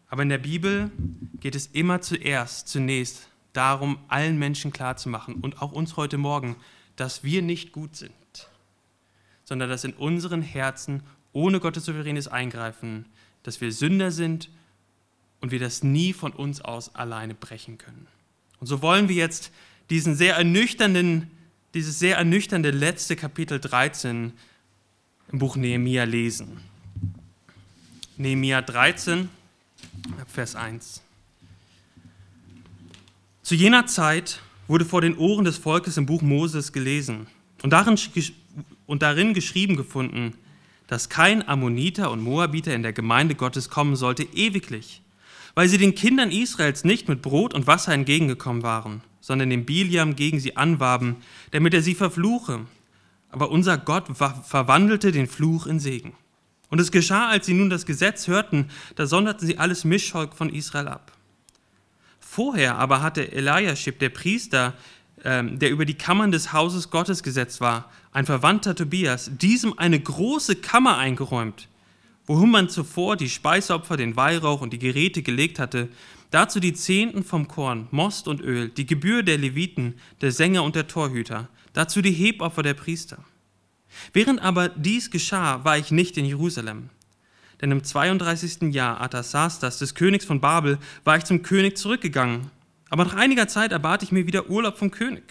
Aber 0.09 0.23
in 0.23 0.29
der 0.29 0.37
Bibel 0.37 0.91
geht 1.39 1.55
es 1.55 1.67
immer 1.67 2.01
zuerst, 2.01 2.67
zunächst 2.67 3.27
darum, 3.53 3.99
allen 4.07 4.37
Menschen 4.37 4.71
klarzumachen 4.71 5.35
und 5.35 5.61
auch 5.61 5.71
uns 5.71 5.97
heute 5.97 6.17
Morgen, 6.17 6.55
dass 6.95 7.23
wir 7.23 7.41
nicht 7.41 7.71
gut 7.71 7.95
sind, 7.95 8.11
sondern 9.43 9.69
dass 9.69 9.83
in 9.83 9.93
unseren 9.93 10.41
Herzen 10.41 11.03
ohne 11.33 11.59
Gottes 11.59 11.85
souveränes 11.85 12.27
Eingreifen, 12.27 13.05
dass 13.43 13.61
wir 13.61 13.71
Sünder 13.71 14.11
sind 14.11 14.49
und 15.41 15.51
wir 15.51 15.59
das 15.59 15.83
nie 15.83 16.13
von 16.13 16.31
uns 16.31 16.61
aus 16.61 16.95
alleine 16.95 17.35
brechen 17.35 17.77
können. 17.77 18.07
Und 18.59 18.67
so 18.67 18.81
wollen 18.81 19.09
wir 19.09 19.15
jetzt 19.15 19.51
diesen 19.89 20.15
sehr 20.15 20.35
ernüchternden, 20.35 21.29
dieses 21.73 21.99
sehr 21.99 22.17
ernüchternde 22.17 22.71
letzte 22.71 23.15
Kapitel 23.15 23.59
13 23.59 24.33
im 25.31 25.39
Buch 25.39 25.55
Nehemia 25.55 26.03
lesen. 26.03 26.61
Nehemia 28.17 28.61
13, 28.61 29.29
Vers 30.27 30.55
1. 30.55 31.01
Zu 33.43 33.55
jener 33.55 33.85
Zeit 33.85 34.41
wurde 34.67 34.85
vor 34.85 35.01
den 35.01 35.17
Ohren 35.17 35.45
des 35.45 35.57
Volkes 35.57 35.97
im 35.97 36.05
Buch 36.05 36.21
Moses 36.21 36.71
gelesen 36.71 37.27
und 37.61 37.71
darin, 37.71 37.99
und 38.85 39.01
darin 39.01 39.33
geschrieben 39.33 39.75
gefunden, 39.75 40.33
dass 40.87 41.09
kein 41.09 41.47
Ammoniter 41.47 42.11
und 42.11 42.21
Moabiter 42.21 42.73
in 42.73 42.83
der 42.83 42.93
Gemeinde 42.93 43.35
Gottes 43.35 43.69
kommen 43.69 43.95
sollte 43.95 44.23
ewiglich, 44.23 45.01
weil 45.55 45.69
sie 45.69 45.77
den 45.77 45.95
Kindern 45.95 46.31
Israels 46.31 46.83
nicht 46.83 47.07
mit 47.07 47.21
Brot 47.21 47.53
und 47.53 47.65
Wasser 47.65 47.93
entgegengekommen 47.93 48.62
waren, 48.62 49.01
sondern 49.21 49.50
den 49.50 49.65
Biliam 49.65 50.15
gegen 50.15 50.39
sie 50.39 50.57
anwarben, 50.57 51.17
damit 51.51 51.74
er 51.74 51.81
sie 51.81 51.95
verfluche. 51.95 52.65
Aber 53.29 53.50
unser 53.50 53.77
Gott 53.77 54.05
verwandelte 54.15 55.12
den 55.12 55.27
Fluch 55.27 55.65
in 55.65 55.79
Segen. 55.79 56.13
Und 56.69 56.79
es 56.79 56.91
geschah, 56.91 57.29
als 57.29 57.45
sie 57.45 57.53
nun 57.53 57.69
das 57.69 57.85
Gesetz 57.85 58.27
hörten, 58.27 58.69
da 58.95 59.07
sonderten 59.07 59.47
sie 59.47 59.57
alles 59.57 59.83
Mischvolk 59.85 60.35
von 60.35 60.50
Israel 60.50 60.88
ab. 60.89 61.12
Vorher 62.19 62.75
aber 62.77 63.01
hatte 63.01 63.31
Eliashib, 63.31 64.00
der 64.00 64.09
Priester, 64.09 64.74
ähm, 65.24 65.57
der 65.57 65.71
über 65.71 65.85
die 65.85 65.93
Kammern 65.93 66.31
des 66.31 66.53
Hauses 66.53 66.89
Gottes 66.89 67.24
gesetzt 67.24 67.62
war, 67.62 67.89
ein 68.12 68.25
Verwandter 68.25 68.75
Tobias, 68.75 69.31
diesem 69.33 69.77
eine 69.77 70.00
große 70.00 70.57
Kammer 70.57 70.97
eingeräumt, 70.97 71.67
wohin 72.25 72.51
man 72.51 72.70
zuvor 72.70 73.15
die 73.15 73.29
Speisopfer, 73.29 73.98
den 73.98 74.15
Weihrauch 74.15 74.62
und 74.62 74.74
die 74.74 74.79
Geräte 74.79 75.22
gelegt 75.22 75.60
hatte, 75.60 75.89
dazu 76.32 76.60
die 76.60 76.74
Zehnten 76.74 77.24
vom 77.24 77.48
Korn, 77.48 77.88
Most 77.91 78.27
und 78.27 78.41
Öl, 78.41 78.70
die 78.70 78.86
Gebühr 78.86 79.24
der 79.24 79.38
Leviten, 79.38 79.96
der 80.22 80.32
Sänger 80.32 80.63
und 80.63 80.75
der 80.75 80.88
Torhüter, 80.88 81.50
dazu 81.74 82.01
die 82.01 82.12
Hebopfer 82.12 82.63
der 82.63 82.74
Priester. 82.74 83.24
Während 84.13 84.41
aber 84.41 84.70
dies 84.70 85.12
geschah, 85.12 85.63
war 85.63 85.77
ich 85.77 85.91
nicht 85.91 86.17
in 86.17 86.25
Jerusalem. 86.25 86.89
Denn 87.62 87.72
im 87.72 87.84
32. 87.84 88.74
Jahr 88.74 89.00
Artasastas, 89.00 89.79
des 89.79 89.96
Königs 89.96 90.25
von 90.25 90.41
Babel, 90.41 90.77
war 91.05 91.17
ich 91.17 91.24
zum 91.24 91.41
König 91.41 91.77
zurückgegangen 91.77 92.51
aber 92.89 93.05
nach 93.05 93.15
einiger 93.15 93.48
Zeit 93.48 93.72
erbat 93.72 94.03
ich 94.03 94.12
mir 94.12 94.27
wieder 94.27 94.50
Urlaub 94.50 94.77
vom 94.77 94.91
König. 94.91 95.24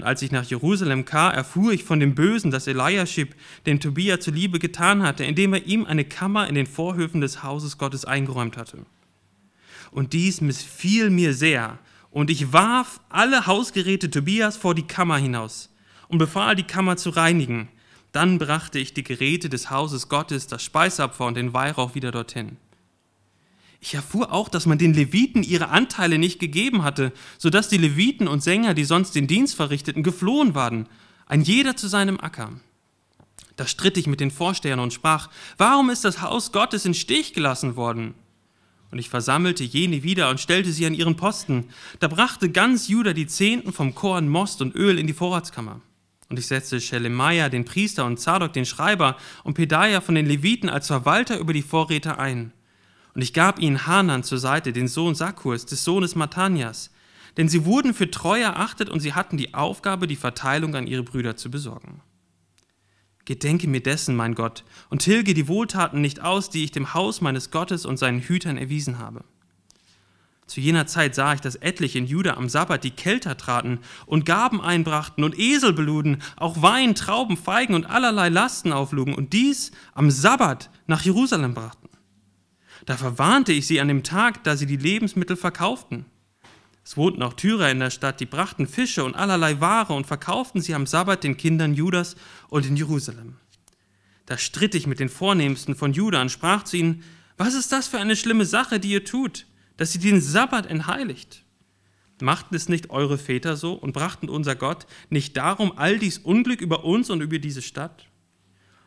Und 0.00 0.06
als 0.06 0.22
ich 0.22 0.32
nach 0.32 0.44
Jerusalem 0.44 1.04
kam, 1.04 1.34
erfuhr 1.34 1.72
ich 1.72 1.84
von 1.84 2.00
dem 2.00 2.14
Bösen, 2.14 2.50
das 2.50 2.66
Eliashib 2.66 3.34
den 3.66 3.80
Tobia 3.80 4.18
zuliebe 4.18 4.58
getan 4.58 5.02
hatte, 5.02 5.24
indem 5.24 5.52
er 5.52 5.66
ihm 5.66 5.84
eine 5.84 6.06
Kammer 6.06 6.48
in 6.48 6.54
den 6.54 6.66
Vorhöfen 6.66 7.20
des 7.20 7.42
Hauses 7.42 7.76
Gottes 7.76 8.06
eingeräumt 8.06 8.56
hatte. 8.56 8.78
Und 9.90 10.14
dies 10.14 10.40
missfiel 10.40 11.10
mir 11.10 11.34
sehr, 11.34 11.78
und 12.10 12.30
ich 12.30 12.50
warf 12.50 13.00
alle 13.10 13.46
Hausgeräte 13.46 14.10
Tobias 14.10 14.56
vor 14.56 14.74
die 14.74 14.86
Kammer 14.86 15.18
hinaus 15.18 15.68
und 16.08 16.16
befahl, 16.16 16.56
die 16.56 16.62
Kammer 16.62 16.96
zu 16.96 17.10
reinigen. 17.10 17.68
Dann 18.10 18.38
brachte 18.38 18.78
ich 18.78 18.94
die 18.94 19.04
Geräte 19.04 19.50
des 19.50 19.68
Hauses 19.68 20.08
Gottes, 20.08 20.46
das 20.46 20.62
Speisapfer 20.62 21.26
und 21.26 21.36
den 21.36 21.52
Weihrauch 21.52 21.94
wieder 21.94 22.10
dorthin. 22.10 22.56
Ich 23.80 23.94
erfuhr 23.94 24.30
auch, 24.32 24.50
dass 24.50 24.66
man 24.66 24.78
den 24.78 24.92
Leviten 24.92 25.42
ihre 25.42 25.70
Anteile 25.70 26.18
nicht 26.18 26.38
gegeben 26.38 26.82
hatte, 26.84 27.12
sodass 27.38 27.68
die 27.68 27.78
Leviten 27.78 28.28
und 28.28 28.42
Sänger, 28.42 28.74
die 28.74 28.84
sonst 28.84 29.14
den 29.14 29.26
Dienst 29.26 29.54
verrichteten, 29.54 30.02
geflohen 30.02 30.54
waren, 30.54 30.86
ein 31.26 31.40
jeder 31.40 31.76
zu 31.76 31.88
seinem 31.88 32.20
Acker. 32.20 32.52
Da 33.56 33.66
stritt 33.66 33.96
ich 33.96 34.06
mit 34.06 34.20
den 34.20 34.30
Vorstehern 34.30 34.80
und 34.80 34.92
sprach, 34.92 35.30
warum 35.56 35.90
ist 35.90 36.04
das 36.04 36.20
Haus 36.20 36.52
Gottes 36.52 36.84
in 36.84 36.94
Stich 36.94 37.32
gelassen 37.32 37.76
worden? 37.76 38.14
Und 38.90 38.98
ich 38.98 39.08
versammelte 39.08 39.64
jene 39.64 40.02
wieder 40.02 40.30
und 40.30 40.40
stellte 40.40 40.72
sie 40.72 40.84
an 40.84 40.94
ihren 40.94 41.16
Posten. 41.16 41.68
Da 42.00 42.08
brachte 42.08 42.50
ganz 42.50 42.88
Juda 42.88 43.12
die 43.12 43.26
Zehnten 43.26 43.72
vom 43.72 43.94
Korn, 43.94 44.28
Most 44.28 44.60
und 44.62 44.74
Öl 44.74 44.98
in 44.98 45.06
die 45.06 45.12
Vorratskammer. 45.12 45.80
Und 46.28 46.38
ich 46.38 46.46
setzte 46.46 46.80
Schelemaiah, 46.80 47.48
den 47.48 47.64
Priester, 47.64 48.04
und 48.04 48.18
Zadok, 48.18 48.52
den 48.52 48.66
Schreiber, 48.66 49.16
und 49.44 49.54
Pedaia 49.54 50.00
von 50.00 50.14
den 50.14 50.26
Leviten 50.26 50.68
als 50.68 50.88
Verwalter 50.88 51.38
über 51.38 51.52
die 51.52 51.62
Vorräte 51.62 52.18
ein. 52.18 52.52
Und 53.14 53.22
ich 53.22 53.32
gab 53.32 53.58
ihnen 53.58 53.86
Hanan 53.86 54.22
zur 54.22 54.38
Seite, 54.38 54.72
den 54.72 54.88
Sohn 54.88 55.14
Sakkurs, 55.14 55.66
des 55.66 55.84
Sohnes 55.84 56.14
Matanias, 56.14 56.90
denn 57.36 57.48
sie 57.48 57.64
wurden 57.64 57.94
für 57.94 58.10
treu 58.10 58.40
erachtet 58.40 58.88
und 58.88 59.00
sie 59.00 59.14
hatten 59.14 59.36
die 59.36 59.54
Aufgabe, 59.54 60.06
die 60.06 60.16
Verteilung 60.16 60.74
an 60.74 60.86
ihre 60.86 61.02
Brüder 61.02 61.36
zu 61.36 61.50
besorgen. 61.50 62.02
Gedenke 63.24 63.68
mir 63.68 63.82
dessen, 63.82 64.16
mein 64.16 64.34
Gott, 64.34 64.64
und 64.88 65.02
tilge 65.02 65.34
die 65.34 65.46
Wohltaten 65.46 66.00
nicht 66.00 66.20
aus, 66.20 66.50
die 66.50 66.64
ich 66.64 66.72
dem 66.72 66.94
Haus 66.94 67.20
meines 67.20 67.50
Gottes 67.50 67.86
und 67.86 67.96
seinen 67.96 68.20
Hütern 68.20 68.56
erwiesen 68.56 68.98
habe. 68.98 69.24
Zu 70.50 70.60
jener 70.60 70.88
Zeit 70.88 71.14
sah 71.14 71.34
ich, 71.34 71.40
dass 71.40 71.54
etliche 71.54 71.98
in 71.98 72.06
Juda 72.06 72.34
am 72.34 72.48
Sabbat 72.48 72.82
die 72.82 72.90
Kelter 72.90 73.36
traten 73.36 73.78
und 74.04 74.26
Gaben 74.26 74.60
einbrachten 74.60 75.22
und 75.22 75.38
Esel 75.38 75.72
beluden, 75.72 76.22
auch 76.36 76.60
Wein, 76.60 76.96
Trauben, 76.96 77.36
Feigen 77.36 77.74
und 77.74 77.86
allerlei 77.88 78.30
Lasten 78.30 78.72
auflugen 78.72 79.14
und 79.14 79.32
dies 79.32 79.70
am 79.94 80.10
Sabbat 80.10 80.68
nach 80.88 81.02
Jerusalem 81.02 81.54
brachten. 81.54 81.79
Da 82.86 82.96
verwarnte 82.96 83.52
ich 83.52 83.66
sie 83.66 83.80
an 83.80 83.88
dem 83.88 84.02
Tag, 84.02 84.44
da 84.44 84.56
sie 84.56 84.66
die 84.66 84.76
Lebensmittel 84.76 85.36
verkauften. 85.36 86.06
Es 86.84 86.96
wohnten 86.96 87.22
auch 87.22 87.34
Tyrer 87.34 87.70
in 87.70 87.78
der 87.78 87.90
Stadt, 87.90 88.20
die 88.20 88.26
brachten 88.26 88.66
Fische 88.66 89.04
und 89.04 89.14
allerlei 89.14 89.60
Ware 89.60 89.92
und 89.92 90.06
verkauften 90.06 90.60
sie 90.60 90.74
am 90.74 90.86
Sabbat 90.86 91.22
den 91.22 91.36
Kindern 91.36 91.74
Judas 91.74 92.16
und 92.48 92.66
in 92.66 92.76
Jerusalem. 92.76 93.36
Da 94.26 94.38
stritt 94.38 94.74
ich 94.74 94.86
mit 94.86 95.00
den 95.00 95.08
Vornehmsten 95.08 95.74
von 95.74 95.92
Juda 95.92 96.22
und 96.22 96.30
sprach 96.30 96.64
zu 96.64 96.76
ihnen, 96.76 97.02
was 97.36 97.54
ist 97.54 97.72
das 97.72 97.88
für 97.88 97.98
eine 97.98 98.16
schlimme 98.16 98.44
Sache, 98.44 98.80
die 98.80 98.90
ihr 98.90 99.04
tut, 99.04 99.46
dass 99.76 99.94
ihr 99.94 100.00
den 100.00 100.20
Sabbat 100.20 100.66
entheiligt? 100.66 101.44
Machten 102.22 102.54
es 102.54 102.68
nicht 102.68 102.90
eure 102.90 103.18
Väter 103.18 103.56
so 103.56 103.72
und 103.72 103.92
brachten 103.92 104.28
unser 104.28 104.54
Gott 104.54 104.86
nicht 105.08 105.36
darum 105.36 105.76
all 105.76 105.98
dies 105.98 106.18
Unglück 106.18 106.60
über 106.60 106.84
uns 106.84 107.08
und 107.08 107.22
über 107.22 107.38
diese 107.38 107.62
Stadt? 107.62 108.06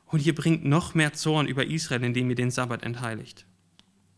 Und 0.06 0.26
ihr 0.26 0.36
bringt 0.36 0.66
noch 0.66 0.94
mehr 0.94 1.14
Zorn 1.14 1.48
über 1.48 1.66
Israel, 1.66 2.04
indem 2.04 2.30
ihr 2.30 2.36
den 2.36 2.52
Sabbat 2.52 2.84
entheiligt. 2.84 3.48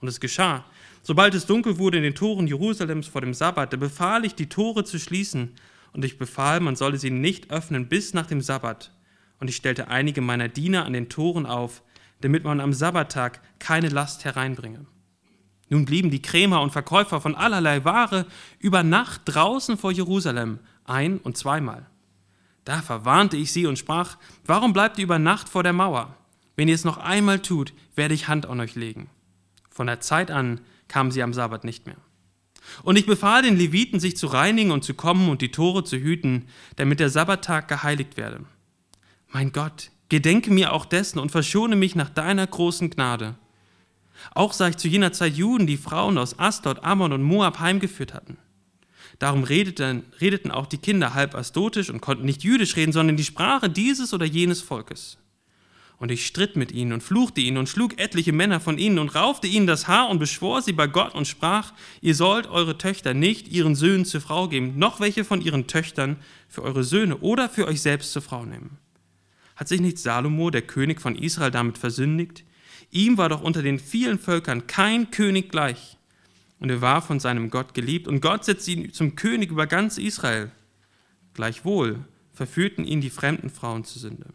Und 0.01 0.07
es 0.07 0.19
geschah. 0.19 0.65
Sobald 1.01 1.35
es 1.35 1.45
dunkel 1.45 1.77
wurde 1.77 1.97
in 1.97 2.03
den 2.03 2.15
Toren 2.15 2.47
Jerusalems 2.47 3.07
vor 3.07 3.21
dem 3.21 3.33
Sabbat, 3.33 3.73
da 3.73 3.77
befahl 3.77 4.25
ich, 4.25 4.35
die 4.35 4.49
Tore 4.49 4.83
zu 4.83 4.99
schließen. 4.99 5.53
Und 5.93 6.03
ich 6.03 6.17
befahl, 6.17 6.59
man 6.59 6.75
solle 6.75 6.97
sie 6.97 7.11
nicht 7.11 7.51
öffnen 7.51 7.87
bis 7.87 8.13
nach 8.13 8.25
dem 8.25 8.41
Sabbat. 8.41 8.91
Und 9.39 9.49
ich 9.49 9.55
stellte 9.55 9.87
einige 9.87 10.21
meiner 10.21 10.47
Diener 10.47 10.85
an 10.85 10.93
den 10.93 11.09
Toren 11.09 11.45
auf, 11.45 11.83
damit 12.21 12.43
man 12.43 12.59
am 12.59 12.73
Sabbattag 12.73 13.41
keine 13.59 13.89
Last 13.89 14.25
hereinbringe. 14.25 14.85
Nun 15.69 15.85
blieben 15.85 16.11
die 16.11 16.21
Krämer 16.21 16.61
und 16.61 16.71
Verkäufer 16.71 17.21
von 17.21 17.35
allerlei 17.35 17.85
Ware 17.85 18.25
über 18.59 18.83
Nacht 18.83 19.21
draußen 19.25 19.77
vor 19.77 19.91
Jerusalem 19.91 20.59
ein- 20.85 21.17
und 21.17 21.37
zweimal. 21.37 21.87
Da 22.63 22.81
verwarnte 22.81 23.37
ich 23.37 23.51
sie 23.51 23.65
und 23.65 23.77
sprach, 23.77 24.17
warum 24.45 24.73
bleibt 24.73 24.97
ihr 24.97 25.03
über 25.03 25.19
Nacht 25.19 25.49
vor 25.49 25.63
der 25.63 25.73
Mauer? 25.73 26.15
Wenn 26.55 26.67
ihr 26.67 26.75
es 26.75 26.85
noch 26.85 26.97
einmal 26.97 27.39
tut, 27.39 27.73
werde 27.95 28.13
ich 28.13 28.27
Hand 28.27 28.45
an 28.45 28.59
euch 28.59 28.75
legen. 28.75 29.09
Von 29.75 29.87
der 29.87 29.99
Zeit 29.99 30.31
an 30.31 30.61
kamen 30.87 31.11
sie 31.11 31.21
am 31.21 31.33
Sabbat 31.33 31.65
nicht 31.65 31.85
mehr. 31.85 31.97
Und 32.83 32.95
ich 32.95 33.05
befahl 33.05 33.41
den 33.41 33.57
Leviten, 33.57 33.99
sich 33.99 34.15
zu 34.15 34.27
reinigen 34.27 34.71
und 34.71 34.85
zu 34.85 34.93
kommen 34.93 35.27
und 35.27 35.41
die 35.41 35.51
Tore 35.51 35.83
zu 35.83 35.97
hüten, 35.97 36.47
damit 36.77 37.01
der 37.01 37.09
Sabbattag 37.09 37.67
geheiligt 37.67 38.15
werde. 38.15 38.45
Mein 39.27 39.51
Gott, 39.51 39.91
gedenke 40.07 40.49
mir 40.49 40.71
auch 40.71 40.85
dessen 40.85 41.19
und 41.19 41.29
verschone 41.29 41.75
mich 41.75 41.93
nach 41.93 42.09
deiner 42.09 42.47
großen 42.47 42.89
Gnade. 42.89 43.35
Auch 44.33 44.53
sah 44.53 44.69
ich 44.69 44.77
zu 44.77 44.87
jener 44.87 45.11
Zeit 45.11 45.35
Juden, 45.35 45.67
die 45.67 45.75
Frauen 45.75 46.17
aus 46.17 46.39
Asdod, 46.39 46.85
Ammon 46.85 47.11
und 47.11 47.21
Moab 47.21 47.59
heimgeführt 47.59 48.13
hatten. 48.13 48.37
Darum 49.19 49.43
redeten, 49.43 50.03
redeten 50.21 50.51
auch 50.51 50.67
die 50.67 50.77
Kinder 50.77 51.15
halb 51.15 51.35
astotisch 51.35 51.89
und 51.89 51.99
konnten 51.99 52.25
nicht 52.25 52.43
jüdisch 52.43 52.77
reden, 52.77 52.93
sondern 52.93 53.17
die 53.17 53.25
Sprache 53.25 53.69
dieses 53.69 54.13
oder 54.13 54.25
jenes 54.25 54.61
Volkes. 54.61 55.17
Und 55.97 56.11
ich 56.11 56.25
stritt 56.25 56.55
mit 56.55 56.71
ihnen 56.71 56.91
und 56.91 57.01
fluchte 57.01 57.39
ihnen 57.39 57.57
und 57.57 57.69
schlug 57.69 57.99
etliche 57.99 58.33
Männer 58.33 58.59
von 58.59 58.77
ihnen 58.77 58.99
und 58.99 59.15
raufte 59.15 59.47
ihnen 59.47 59.65
das 59.65 59.87
Haar 59.87 60.09
und 60.09 60.19
beschwor 60.19 60.61
sie 60.61 60.73
bei 60.73 60.87
Gott 60.87 61.15
und 61.15 61.27
sprach, 61.27 61.73
ihr 62.01 62.15
sollt 62.15 62.47
eure 62.47 62.77
Töchter 62.77 63.13
nicht 63.13 63.47
ihren 63.47 63.75
Söhnen 63.75 64.05
zur 64.05 64.21
Frau 64.21 64.49
geben, 64.49 64.77
noch 64.77 64.99
welche 64.99 65.23
von 65.23 65.41
ihren 65.41 65.67
Töchtern 65.67 66.17
für 66.49 66.63
eure 66.63 66.83
Söhne 66.83 67.17
oder 67.17 67.49
für 67.49 67.67
euch 67.67 67.81
selbst 67.81 68.11
zur 68.11 68.21
Frau 68.21 68.45
nehmen. 68.45 68.77
Hat 69.55 69.69
sich 69.69 69.79
nicht 69.79 69.97
Salomo, 69.97 70.49
der 70.49 70.63
König 70.63 70.99
von 70.99 71.15
Israel, 71.15 71.51
damit 71.51 71.77
versündigt? 71.77 72.43
Ihm 72.91 73.17
war 73.17 73.29
doch 73.29 73.41
unter 73.41 73.61
den 73.61 73.79
vielen 73.79 74.19
Völkern 74.19 74.67
kein 74.67 75.11
König 75.11 75.49
gleich. 75.49 75.97
Und 76.59 76.69
er 76.69 76.81
war 76.81 77.01
von 77.01 77.19
seinem 77.19 77.49
Gott 77.49 77.73
geliebt 77.73 78.07
und 78.07 78.21
Gott 78.21 78.43
setzte 78.43 78.71
ihn 78.71 78.93
zum 78.93 79.15
König 79.15 79.51
über 79.51 79.67
ganz 79.67 79.97
Israel. 79.97 80.51
Gleichwohl 81.33 82.05
verführten 82.33 82.85
ihn 82.85 83.01
die 83.01 83.09
fremden 83.09 83.49
Frauen 83.49 83.83
zur 83.83 84.01
Sünde. 84.01 84.33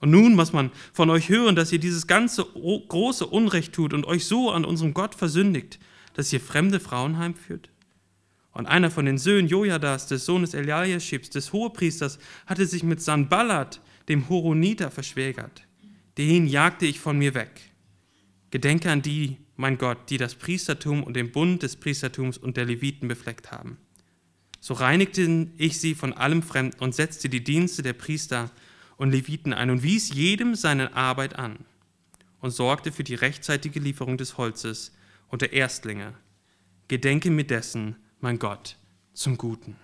Und 0.00 0.10
nun 0.10 0.34
muss 0.34 0.52
man 0.52 0.72
von 0.92 1.10
euch 1.10 1.28
hören, 1.28 1.54
dass 1.54 1.72
ihr 1.72 1.78
dieses 1.78 2.06
ganze 2.06 2.44
große 2.44 3.26
Unrecht 3.26 3.74
tut 3.74 3.92
und 3.92 4.06
euch 4.06 4.24
so 4.24 4.50
an 4.50 4.64
unserem 4.64 4.94
Gott 4.94 5.14
versündigt, 5.14 5.78
dass 6.14 6.32
ihr 6.32 6.40
fremde 6.40 6.80
Frauen 6.80 7.18
heimführt. 7.18 7.70
Und 8.52 8.66
einer 8.66 8.90
von 8.90 9.04
den 9.04 9.18
Söhnen 9.18 9.46
Jojadas, 9.46 10.06
des 10.06 10.24
Sohnes 10.24 10.54
Eliashibs, 10.54 11.30
des 11.30 11.52
Hohepriesters, 11.52 12.18
hatte 12.46 12.66
sich 12.66 12.82
mit 12.82 13.00
Sanballat, 13.00 13.80
dem 14.08 14.28
Horoniter, 14.28 14.90
verschwägert. 14.90 15.62
Den 16.18 16.46
jagte 16.46 16.86
ich 16.86 16.98
von 16.98 17.18
mir 17.18 17.34
weg. 17.34 17.60
Gedenke 18.50 18.90
an 18.90 19.02
die, 19.02 19.36
mein 19.56 19.78
Gott, 19.78 19.98
die 20.08 20.16
das 20.16 20.34
Priestertum 20.34 21.04
und 21.04 21.14
den 21.14 21.30
Bund 21.30 21.62
des 21.62 21.76
Priestertums 21.76 22.38
und 22.38 22.56
der 22.56 22.64
Leviten 22.64 23.06
befleckt 23.06 23.52
haben. 23.52 23.76
So 24.58 24.74
reinigte 24.74 25.48
ich 25.56 25.78
sie 25.78 25.94
von 25.94 26.12
allem 26.12 26.42
Fremden 26.42 26.78
und 26.80 26.94
setzte 26.94 27.28
die 27.28 27.44
Dienste 27.44 27.82
der 27.82 27.92
Priester 27.92 28.50
und 29.00 29.12
Leviten 29.12 29.54
ein 29.54 29.70
und 29.70 29.82
wies 29.82 30.12
jedem 30.12 30.54
seine 30.54 30.92
Arbeit 30.94 31.38
an 31.38 31.56
und 32.42 32.50
sorgte 32.50 32.92
für 32.92 33.02
die 33.02 33.14
rechtzeitige 33.14 33.80
Lieferung 33.80 34.18
des 34.18 34.36
Holzes 34.36 34.92
und 35.28 35.40
der 35.40 35.54
Erstlinge. 35.54 36.12
Gedenke 36.86 37.30
mir 37.30 37.44
dessen, 37.44 37.96
mein 38.20 38.38
Gott, 38.38 38.76
zum 39.14 39.38
Guten. 39.38 39.74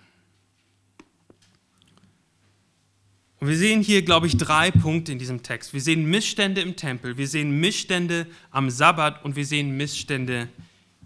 Und 3.39 3.47
wir 3.47 3.57
sehen 3.57 3.81
hier, 3.81 4.03
glaube 4.03 4.27
ich, 4.27 4.37
drei 4.37 4.69
Punkte 4.69 5.13
in 5.13 5.17
diesem 5.17 5.41
Text. 5.41 5.73
Wir 5.73 5.81
sehen 5.81 6.05
Missstände 6.05 6.61
im 6.61 6.75
Tempel, 6.75 7.17
wir 7.17 7.27
sehen 7.27 7.59
Missstände 7.59 8.27
am 8.51 8.69
Sabbat 8.69 9.25
und 9.25 9.35
wir 9.35 9.47
sehen 9.47 9.75
Missstände 9.77 10.47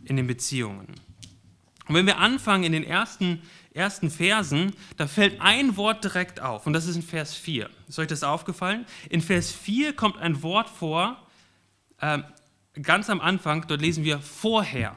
in 0.03 0.17
den 0.17 0.27
Beziehungen. 0.27 0.87
Und 1.87 1.95
wenn 1.95 2.05
wir 2.05 2.17
anfangen 2.17 2.65
in 2.65 2.73
den 2.73 2.83
ersten, 2.83 3.41
ersten 3.73 4.09
Versen, 4.09 4.73
da 4.97 5.07
fällt 5.07 5.39
ein 5.41 5.77
Wort 5.77 6.03
direkt 6.03 6.41
auf 6.41 6.65
und 6.67 6.73
das 6.73 6.87
ist 6.87 6.95
in 6.95 7.01
Vers 7.01 7.33
4. 7.33 7.69
Ist 7.87 7.99
euch 7.99 8.07
das 8.07 8.23
aufgefallen? 8.23 8.85
In 9.09 9.21
Vers 9.21 9.51
4 9.51 9.93
kommt 9.93 10.17
ein 10.17 10.43
Wort 10.43 10.69
vor, 10.69 11.17
äh, 11.99 12.19
ganz 12.81 13.09
am 13.09 13.21
Anfang, 13.21 13.65
dort 13.67 13.81
lesen 13.81 14.03
wir 14.03 14.19
vorher. 14.19 14.95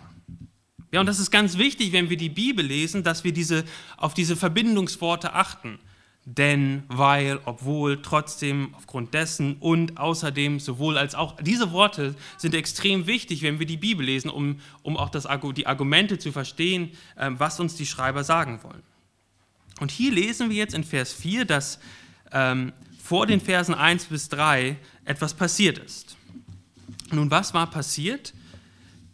Ja, 0.92 1.00
und 1.00 1.06
das 1.06 1.18
ist 1.18 1.30
ganz 1.30 1.58
wichtig, 1.58 1.92
wenn 1.92 2.08
wir 2.08 2.16
die 2.16 2.28
Bibel 2.28 2.64
lesen, 2.64 3.02
dass 3.02 3.24
wir 3.24 3.32
diese, 3.32 3.64
auf 3.96 4.14
diese 4.14 4.36
Verbindungsworte 4.36 5.32
achten 5.32 5.78
denn, 6.26 6.84
weil, 6.88 7.38
obwohl, 7.44 8.00
trotzdem, 8.00 8.74
aufgrund 8.74 9.12
dessen 9.12 9.56
und 9.60 9.98
außerdem, 9.98 10.58
sowohl 10.58 10.96
als 10.96 11.14
auch. 11.14 11.36
Diese 11.40 11.72
Worte 11.72 12.14
sind 12.38 12.54
extrem 12.54 13.06
wichtig, 13.06 13.42
wenn 13.42 13.58
wir 13.58 13.66
die 13.66 13.76
Bibel 13.76 14.06
lesen, 14.06 14.30
um, 14.30 14.60
um 14.82 14.96
auch 14.96 15.10
das, 15.10 15.28
die 15.54 15.66
Argumente 15.66 16.18
zu 16.18 16.32
verstehen, 16.32 16.92
ähm, 17.18 17.38
was 17.38 17.60
uns 17.60 17.74
die 17.74 17.84
Schreiber 17.84 18.24
sagen 18.24 18.60
wollen. 18.62 18.82
Und 19.80 19.90
hier 19.90 20.12
lesen 20.12 20.48
wir 20.48 20.56
jetzt 20.56 20.74
in 20.74 20.84
Vers 20.84 21.12
4, 21.12 21.44
dass 21.44 21.78
ähm, 22.32 22.72
vor 23.02 23.26
den 23.26 23.40
Versen 23.40 23.74
1 23.74 24.06
bis 24.06 24.30
3 24.30 24.78
etwas 25.04 25.34
passiert 25.34 25.76
ist. 25.76 26.16
Nun, 27.12 27.30
was 27.30 27.52
war 27.52 27.70
passiert? 27.70 28.32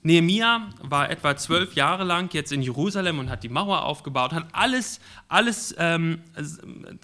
Nehemia 0.02 0.70
war 0.82 1.10
etwa 1.10 1.36
zwölf 1.36 1.74
Jahre 1.74 2.04
lang 2.04 2.32
jetzt 2.32 2.52
in 2.52 2.62
Jerusalem 2.62 3.18
und 3.18 3.28
hat 3.28 3.42
die 3.42 3.50
Mauer 3.50 3.84
aufgebaut, 3.84 4.32
hat 4.32 4.46
alles, 4.52 4.98
alles 5.28 5.74
ähm, 5.78 6.20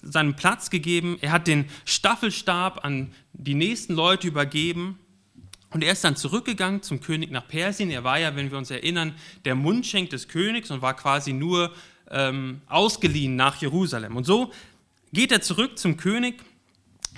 seinen 0.01 0.35
Platz 0.35 0.71
gegeben. 0.71 1.17
Er 1.21 1.31
hat 1.31 1.47
den 1.47 1.65
Staffelstab 1.85 2.83
an 2.83 3.13
die 3.33 3.53
nächsten 3.53 3.93
Leute 3.93 4.27
übergeben. 4.27 4.97
Und 5.69 5.83
er 5.83 5.91
ist 5.91 6.03
dann 6.03 6.15
zurückgegangen 6.15 6.81
zum 6.81 7.01
König 7.01 7.29
nach 7.29 7.47
Persien. 7.47 7.91
Er 7.91 8.03
war 8.03 8.17
ja, 8.17 8.35
wenn 8.35 8.49
wir 8.49 8.57
uns 8.57 8.71
erinnern, 8.71 9.13
der 9.45 9.53
Mundschenk 9.53 10.09
des 10.09 10.27
Königs 10.27 10.71
und 10.71 10.81
war 10.81 10.95
quasi 10.95 11.33
nur 11.33 11.73
ähm, 12.09 12.61
ausgeliehen 12.67 13.35
nach 13.35 13.61
Jerusalem. 13.61 14.15
Und 14.15 14.23
so 14.23 14.51
geht 15.11 15.31
er 15.31 15.41
zurück 15.41 15.77
zum 15.77 15.97
König, 15.97 16.41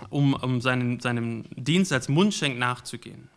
um, 0.10 0.34
um 0.34 0.62
seinen, 0.62 1.00
seinem 1.00 1.46
Dienst 1.56 1.94
als 1.94 2.10
Mundschenk 2.10 2.58
nachzugehen. 2.58 3.30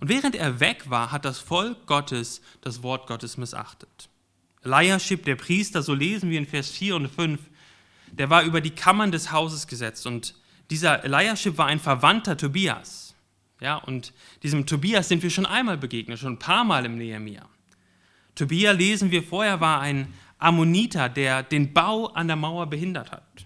Und 0.00 0.08
während 0.08 0.34
er 0.34 0.60
weg 0.60 0.90
war, 0.90 1.12
hat 1.12 1.24
das 1.24 1.38
Volk 1.38 1.86
Gottes 1.86 2.40
das 2.60 2.82
Wort 2.82 3.06
Gottes 3.06 3.36
missachtet. 3.36 4.08
Eliashib, 4.62 5.24
der 5.24 5.36
Priester, 5.36 5.82
so 5.82 5.94
lesen 5.94 6.30
wir 6.30 6.38
in 6.38 6.46
Vers 6.46 6.70
4 6.70 6.96
und 6.96 7.08
5, 7.08 7.40
der 8.12 8.30
war 8.30 8.42
über 8.42 8.60
die 8.60 8.70
Kammern 8.70 9.12
des 9.12 9.30
Hauses 9.30 9.66
gesetzt 9.66 10.06
und 10.06 10.34
dieser 10.70 11.04
Eliashib 11.04 11.58
war 11.58 11.66
ein 11.66 11.78
Verwandter 11.78 12.36
Tobias. 12.36 13.14
Ja, 13.60 13.76
und 13.76 14.12
diesem 14.42 14.66
Tobias 14.66 15.08
sind 15.08 15.22
wir 15.22 15.30
schon 15.30 15.46
einmal 15.46 15.78
begegnet, 15.78 16.18
schon 16.18 16.34
ein 16.34 16.38
paar 16.38 16.64
Mal 16.64 16.84
im 16.84 16.98
Nehemiah. 16.98 17.48
Tobia, 18.34 18.72
lesen 18.72 19.10
wir 19.10 19.22
vorher, 19.22 19.60
war 19.60 19.80
ein 19.80 20.12
Ammoniter, 20.38 21.08
der 21.08 21.42
den 21.42 21.72
Bau 21.72 22.08
an 22.08 22.26
der 22.26 22.36
Mauer 22.36 22.66
behindert 22.66 23.10
hat. 23.12 23.45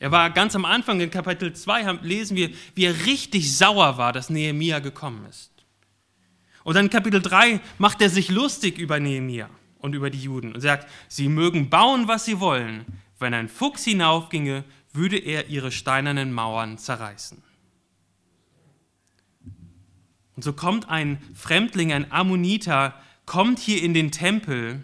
Er 0.00 0.10
war 0.10 0.30
ganz 0.30 0.56
am 0.56 0.64
Anfang 0.64 0.98
in 1.00 1.10
Kapitel 1.10 1.52
2, 1.52 1.98
lesen 2.02 2.34
wir, 2.34 2.50
wie 2.74 2.86
er 2.86 3.04
richtig 3.04 3.56
sauer 3.56 3.98
war, 3.98 4.14
dass 4.14 4.30
Nehemia 4.30 4.78
gekommen 4.78 5.26
ist. 5.26 5.52
Und 6.64 6.74
dann 6.74 6.86
in 6.86 6.90
Kapitel 6.90 7.20
3 7.20 7.60
macht 7.76 8.00
er 8.00 8.08
sich 8.08 8.30
lustig 8.30 8.78
über 8.78 8.98
Nehemia 8.98 9.50
und 9.78 9.94
über 9.94 10.08
die 10.08 10.22
Juden 10.22 10.54
und 10.54 10.60
sagt, 10.62 10.88
sie 11.08 11.28
mögen 11.28 11.68
bauen, 11.68 12.08
was 12.08 12.24
sie 12.24 12.40
wollen. 12.40 12.86
Wenn 13.18 13.34
ein 13.34 13.50
Fuchs 13.50 13.84
hinaufginge, 13.84 14.64
würde 14.94 15.18
er 15.18 15.48
ihre 15.48 15.70
steinernen 15.70 16.32
Mauern 16.32 16.78
zerreißen. 16.78 17.42
Und 20.34 20.42
so 20.42 20.54
kommt 20.54 20.88
ein 20.88 21.18
Fremdling, 21.34 21.92
ein 21.92 22.10
Ammoniter, 22.10 22.94
kommt 23.26 23.58
hier 23.58 23.82
in 23.82 23.92
den 23.92 24.10
Tempel 24.10 24.82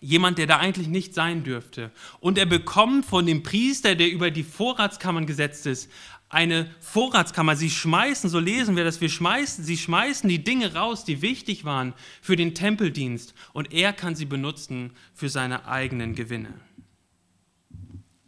jemand, 0.00 0.38
der 0.38 0.46
da 0.46 0.58
eigentlich 0.58 0.88
nicht 0.88 1.14
sein 1.14 1.44
dürfte. 1.44 1.90
Und 2.20 2.38
er 2.38 2.46
bekommt 2.46 3.04
von 3.04 3.26
dem 3.26 3.42
Priester, 3.42 3.94
der 3.94 4.10
über 4.10 4.30
die 4.30 4.42
Vorratskammern 4.42 5.26
gesetzt 5.26 5.66
ist, 5.66 5.90
eine 6.30 6.70
Vorratskammer. 6.80 7.56
Sie 7.56 7.70
schmeißen, 7.70 8.30
so 8.30 8.38
lesen 8.38 8.76
wir 8.76 8.84
das, 8.84 9.00
wir 9.00 9.08
schmeißen, 9.08 9.64
sie 9.64 9.76
schmeißen 9.76 10.28
die 10.28 10.42
Dinge 10.42 10.74
raus, 10.74 11.04
die 11.04 11.22
wichtig 11.22 11.64
waren 11.64 11.92
für 12.22 12.36
den 12.36 12.54
Tempeldienst. 12.54 13.34
Und 13.52 13.72
er 13.72 13.92
kann 13.92 14.14
sie 14.14 14.26
benutzen 14.26 14.92
für 15.12 15.28
seine 15.28 15.66
eigenen 15.66 16.14
Gewinne. 16.14 16.54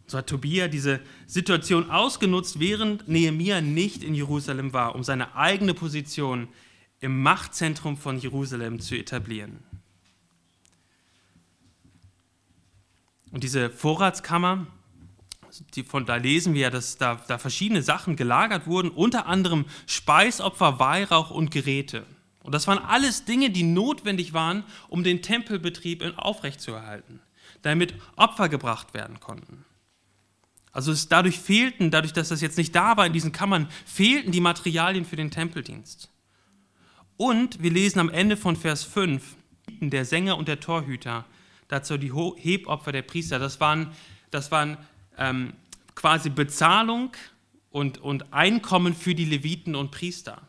So 0.09 0.19
hat 0.19 0.27
Tobia 0.27 0.69
diese 0.69 1.01
Situation 1.27 1.91
ausgenutzt, 1.91 2.61
während 2.61 3.09
Nehemia 3.09 3.61
nicht 3.61 4.03
in 4.03 4.15
Jerusalem 4.15 4.73
war, 4.73 4.95
um 4.95 5.05
seine 5.05 5.37
eigene 5.37 5.73
Position 5.73 6.49
im 7.01 7.23
Machtzentrum 7.23 7.97
von 7.97 8.19
Jerusalem 8.19 8.79
zu 8.79 8.97
etablieren. 8.97 9.61
Und 13.33 13.43
diese 13.43 13.71
Vorratskammer, 13.71 14.67
die 15.75 15.83
von 15.83 16.07
da 16.07 16.17
lesen 16.17 16.55
wir 16.55 16.63
ja, 16.63 16.71
dass 16.71 16.99
da, 16.99 17.17
da 17.27 17.39
verschiedene 17.39 17.83
Sachen 17.83 18.15
gelagert 18.15 18.67
wurden, 18.67 18.91
unter 18.91 19.27
anderem 19.27 19.65
Speisopfer, 19.87 20.79
Weihrauch 20.79 21.31
und 21.31 21.51
Geräte. 21.51 22.07
Und 22.43 22.55
das 22.55 22.67
waren 22.67 22.79
alles 22.79 23.25
Dinge, 23.25 23.51
die 23.51 23.63
notwendig 23.63 24.33
waren, 24.33 24.65
um 24.89 25.03
den 25.03 25.23
Tempelbetrieb 25.23 26.05
aufrechtzuerhalten, 26.17 27.21
damit 27.63 27.95
Opfer 28.17 28.49
gebracht 28.49 28.95
werden 28.95 29.19
konnten. 29.19 29.65
Also 30.73 30.91
es 30.91 31.09
dadurch 31.09 31.39
fehlten, 31.39 31.91
dadurch, 31.91 32.13
dass 32.13 32.29
das 32.29 32.41
jetzt 32.41 32.59
nicht 32.59 32.75
da 32.75 32.97
war 32.97 33.07
in 33.07 33.13
diesen 33.13 33.33
Kammern, 33.33 33.69
fehlten 33.85 34.33
die 34.33 34.41
Materialien 34.41 35.05
für 35.05 35.17
den 35.17 35.31
Tempeldienst. 35.31 36.11
Und 37.17 37.63
wir 37.63 37.71
lesen 37.71 37.99
am 37.99 38.09
Ende 38.09 38.37
von 38.37 38.57
Vers 38.57 38.85
5, 38.85 39.37
der 39.81 40.05
Sänger 40.05 40.37
und 40.37 40.49
der 40.49 40.61
Torhüter 40.61 41.25
dazu 41.73 41.97
die 41.97 42.13
Hebopfer 42.13 42.93
der 42.93 43.03
Priester. 43.03 43.39
Das 43.39 43.59
waren, 43.61 43.93
das 44.31 44.51
waren 44.51 44.77
ähm, 45.19 45.55
quasi 45.95 46.31
Bezahlung 46.31 47.13
und, 47.71 47.99
und 47.99 48.33
Einkommen 48.33 48.95
für 48.95 49.15
die 49.15 49.25
Leviten 49.25 49.75
und 49.75 49.91
Priester. 49.91 50.43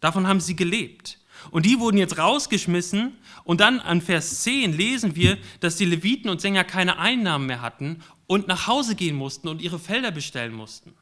Davon 0.00 0.26
haben 0.26 0.40
sie 0.40 0.56
gelebt. 0.56 1.18
Und 1.50 1.66
die 1.66 1.78
wurden 1.78 1.96
jetzt 1.96 2.18
rausgeschmissen 2.18 3.16
und 3.44 3.60
dann 3.60 3.80
an 3.80 4.00
Vers 4.00 4.42
10 4.42 4.76
lesen 4.76 5.16
wir, 5.16 5.38
dass 5.60 5.76
die 5.76 5.84
Leviten 5.84 6.30
und 6.30 6.40
Sänger 6.40 6.62
keine 6.64 6.98
Einnahmen 6.98 7.46
mehr 7.46 7.62
hatten 7.62 8.02
und 8.26 8.48
nach 8.48 8.66
Hause 8.66 8.94
gehen 8.94 9.16
mussten 9.16 9.48
und 9.48 9.60
ihre 9.60 9.78
Felder 9.78 10.10
bestellen 10.10 10.54
mussten. 10.54 10.94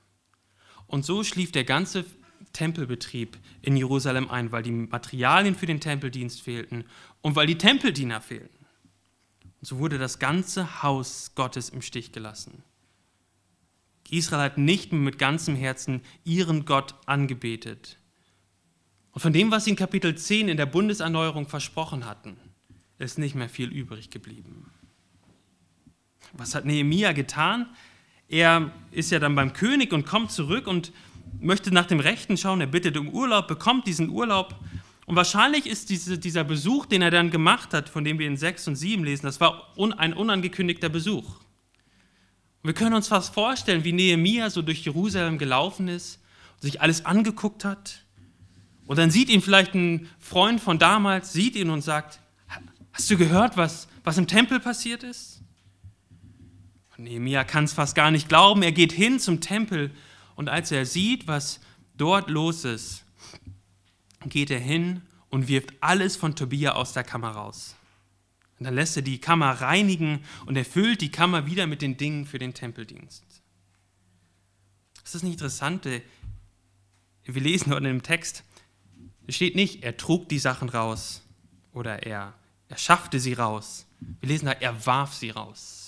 Und 0.87 1.05
so 1.05 1.25
schlief 1.25 1.53
der 1.53 1.65
ganze 1.65 2.05
Tempelbetrieb 2.53 3.39
in 3.61 3.77
Jerusalem 3.77 4.31
ein, 4.31 4.51
weil 4.51 4.63
die 4.63 4.73
Materialien 4.73 5.55
für 5.55 5.67
den 5.67 5.81
Tempeldienst 5.81 6.41
fehlten 6.41 6.85
und 7.21 7.37
weil 7.37 7.47
die 7.47 7.59
Tempeldiener 7.59 8.21
fehlten. 8.21 8.60
Und 9.61 9.67
so 9.67 9.79
wurde 9.79 9.99
das 9.99 10.19
ganze 10.19 10.83
Haus 10.83 11.33
Gottes 11.35 11.69
im 11.69 11.83
Stich 11.83 12.13
gelassen. 12.13 12.63
Israel 14.11 14.43
hat 14.43 14.59
nicht 14.59 14.93
mehr 14.93 15.01
mit 15.01 15.19
ganzem 15.19 15.55
Herzen 15.55 16.01
ihren 16.25 16.65
Gott 16.65 16.95
angebetet. 17.07 17.99
Und 19.13 19.21
von 19.21 19.33
dem, 19.33 19.51
was 19.51 19.65
sie 19.65 19.71
in 19.71 19.77
Kapitel 19.77 20.17
10 20.17 20.49
in 20.49 20.57
der 20.57 20.67
Bundeserneuerung 20.67 21.49
versprochen 21.49 22.07
hatten, 22.07 22.37
ist 22.99 23.19
nicht 23.19 23.35
mehr 23.35 23.49
viel 23.49 23.71
übrig 23.71 24.11
geblieben. 24.11 24.71
Was 26.33 26.55
hat 26.55 26.65
Nehemia 26.65 27.13
getan? 27.13 27.67
Er 28.29 28.71
ist 28.93 29.11
ja 29.11 29.19
dann 29.19 29.35
beim 29.35 29.53
König 29.53 29.93
und 29.93 30.07
kommt 30.07 30.31
zurück 30.31 30.67
und 30.67 30.93
möchte 31.41 31.73
nach 31.73 31.87
dem 31.87 32.01
Rechten 32.01 32.37
schauen. 32.37 32.61
Er 32.61 32.67
bittet 32.67 32.97
um 32.97 33.09
Urlaub, 33.09 33.49
bekommt 33.49 33.87
diesen 33.87 34.11
Urlaub 34.11 34.55
und 35.07 35.17
wahrscheinlich 35.17 35.67
ist 35.67 35.91
diese, 35.91 36.19
dieser 36.19 36.45
Besuch, 36.45 36.87
den 36.87 37.03
er 37.03 37.11
dann 37.11 37.31
gemacht 37.31 37.75
hat, 37.75 37.89
von 37.89 38.05
dem 38.05 38.19
wir 38.19 38.27
in 38.27 38.37
6 38.37 38.69
und 38.69 38.77
7 38.77 39.03
lesen, 39.05 39.27
das 39.27 39.41
war 39.41 39.77
un, 39.77 39.93
ein 39.93 40.13
unangekündigter 40.13 40.89
Besuch. 40.89 41.25
Und 42.63 42.69
wir 42.69 42.75
können 42.75 42.95
uns 42.95 43.09
fast 43.09 43.35
vorstellen, 43.35 43.85
wie 43.85 43.93
Nehemia 43.93 44.51
so 44.51 44.63
durch 44.63 44.85
Jerusalem 44.85 45.39
gelaufen 45.39 45.89
ist 45.89 46.21
und 46.55 46.63
sich 46.63 46.81
alles 46.81 47.07
angeguckt 47.07 47.65
hat. 47.65 48.05
Und 48.87 48.99
dann 48.99 49.11
sieht 49.11 49.31
ihn 49.31 49.41
vielleicht 49.41 49.75
ein 49.75 50.09
Freund 50.19 50.61
von 50.61 50.79
damals, 50.79 51.33
sieht 51.33 51.57
ihn 51.57 51.71
und 51.71 51.81
sagt, 51.81 52.21
hast 52.93 53.11
du 53.11 53.17
gehört, 53.17 53.57
was, 53.57 53.89
was 54.05 54.19
im 54.19 54.27
Tempel 54.27 54.61
passiert 54.61 55.03
ist? 55.03 55.41
Und 56.97 57.05
Nehemia 57.05 57.45
kann 57.45 57.65
es 57.65 57.73
fast 57.73 57.95
gar 57.95 58.11
nicht 58.11 58.29
glauben. 58.29 58.63
Er 58.63 58.73
geht 58.73 58.93
hin 58.93 59.19
zum 59.19 59.41
Tempel 59.41 59.91
und 60.35 60.49
als 60.49 60.71
er 60.71 60.85
sieht, 60.87 61.27
was 61.27 61.61
dort 61.97 62.29
los 62.29 62.65
ist, 62.65 63.05
geht 64.27 64.51
er 64.51 64.61
hin 64.61 65.03
und 65.29 65.49
wirft 65.49 65.73
alles 65.81 66.17
von 66.17 66.37
Tobia 66.37 66.73
aus 66.73 66.93
der 66.93 67.05
Kammer 67.05 67.31
raus. 67.31 67.77
Und 68.59 68.65
dann 68.65 68.75
lässt 68.75 68.97
er 68.97 69.03
die 69.03 69.19
Kammer 69.19 69.53
reinigen 69.53 70.23
und 70.45 70.57
erfüllt 70.57 71.01
die 71.01 71.11
Kammer 71.11 71.47
wieder 71.47 71.67
mit 71.67 71.81
den 71.81 71.97
Dingen 71.97 72.27
für 72.27 72.39
den 72.39 72.53
Tempeldienst. 72.53 73.25
Ist 75.03 75.15
das 75.15 75.23
nicht 75.23 75.33
interessant? 75.33 75.87
Wir 75.87 77.43
lesen 77.43 77.71
dort 77.71 77.81
in 77.81 77.87
dem 77.87 78.03
Text, 78.03 78.45
es 79.27 79.37
steht 79.37 79.55
nicht, 79.55 79.83
er 79.83 79.97
trug 79.97 80.29
die 80.29 80.39
Sachen 80.39 80.69
raus 80.69 81.23
oder 81.73 82.03
er, 82.03 82.35
er 82.69 82.77
schaffte 82.77 83.21
sie 83.21 83.33
raus. 83.33 83.87
Wir 84.21 84.29
lesen 84.29 84.47
da, 84.47 84.53
er 84.53 84.87
warf 84.87 85.15
sie 85.15 85.31
raus. 85.31 85.80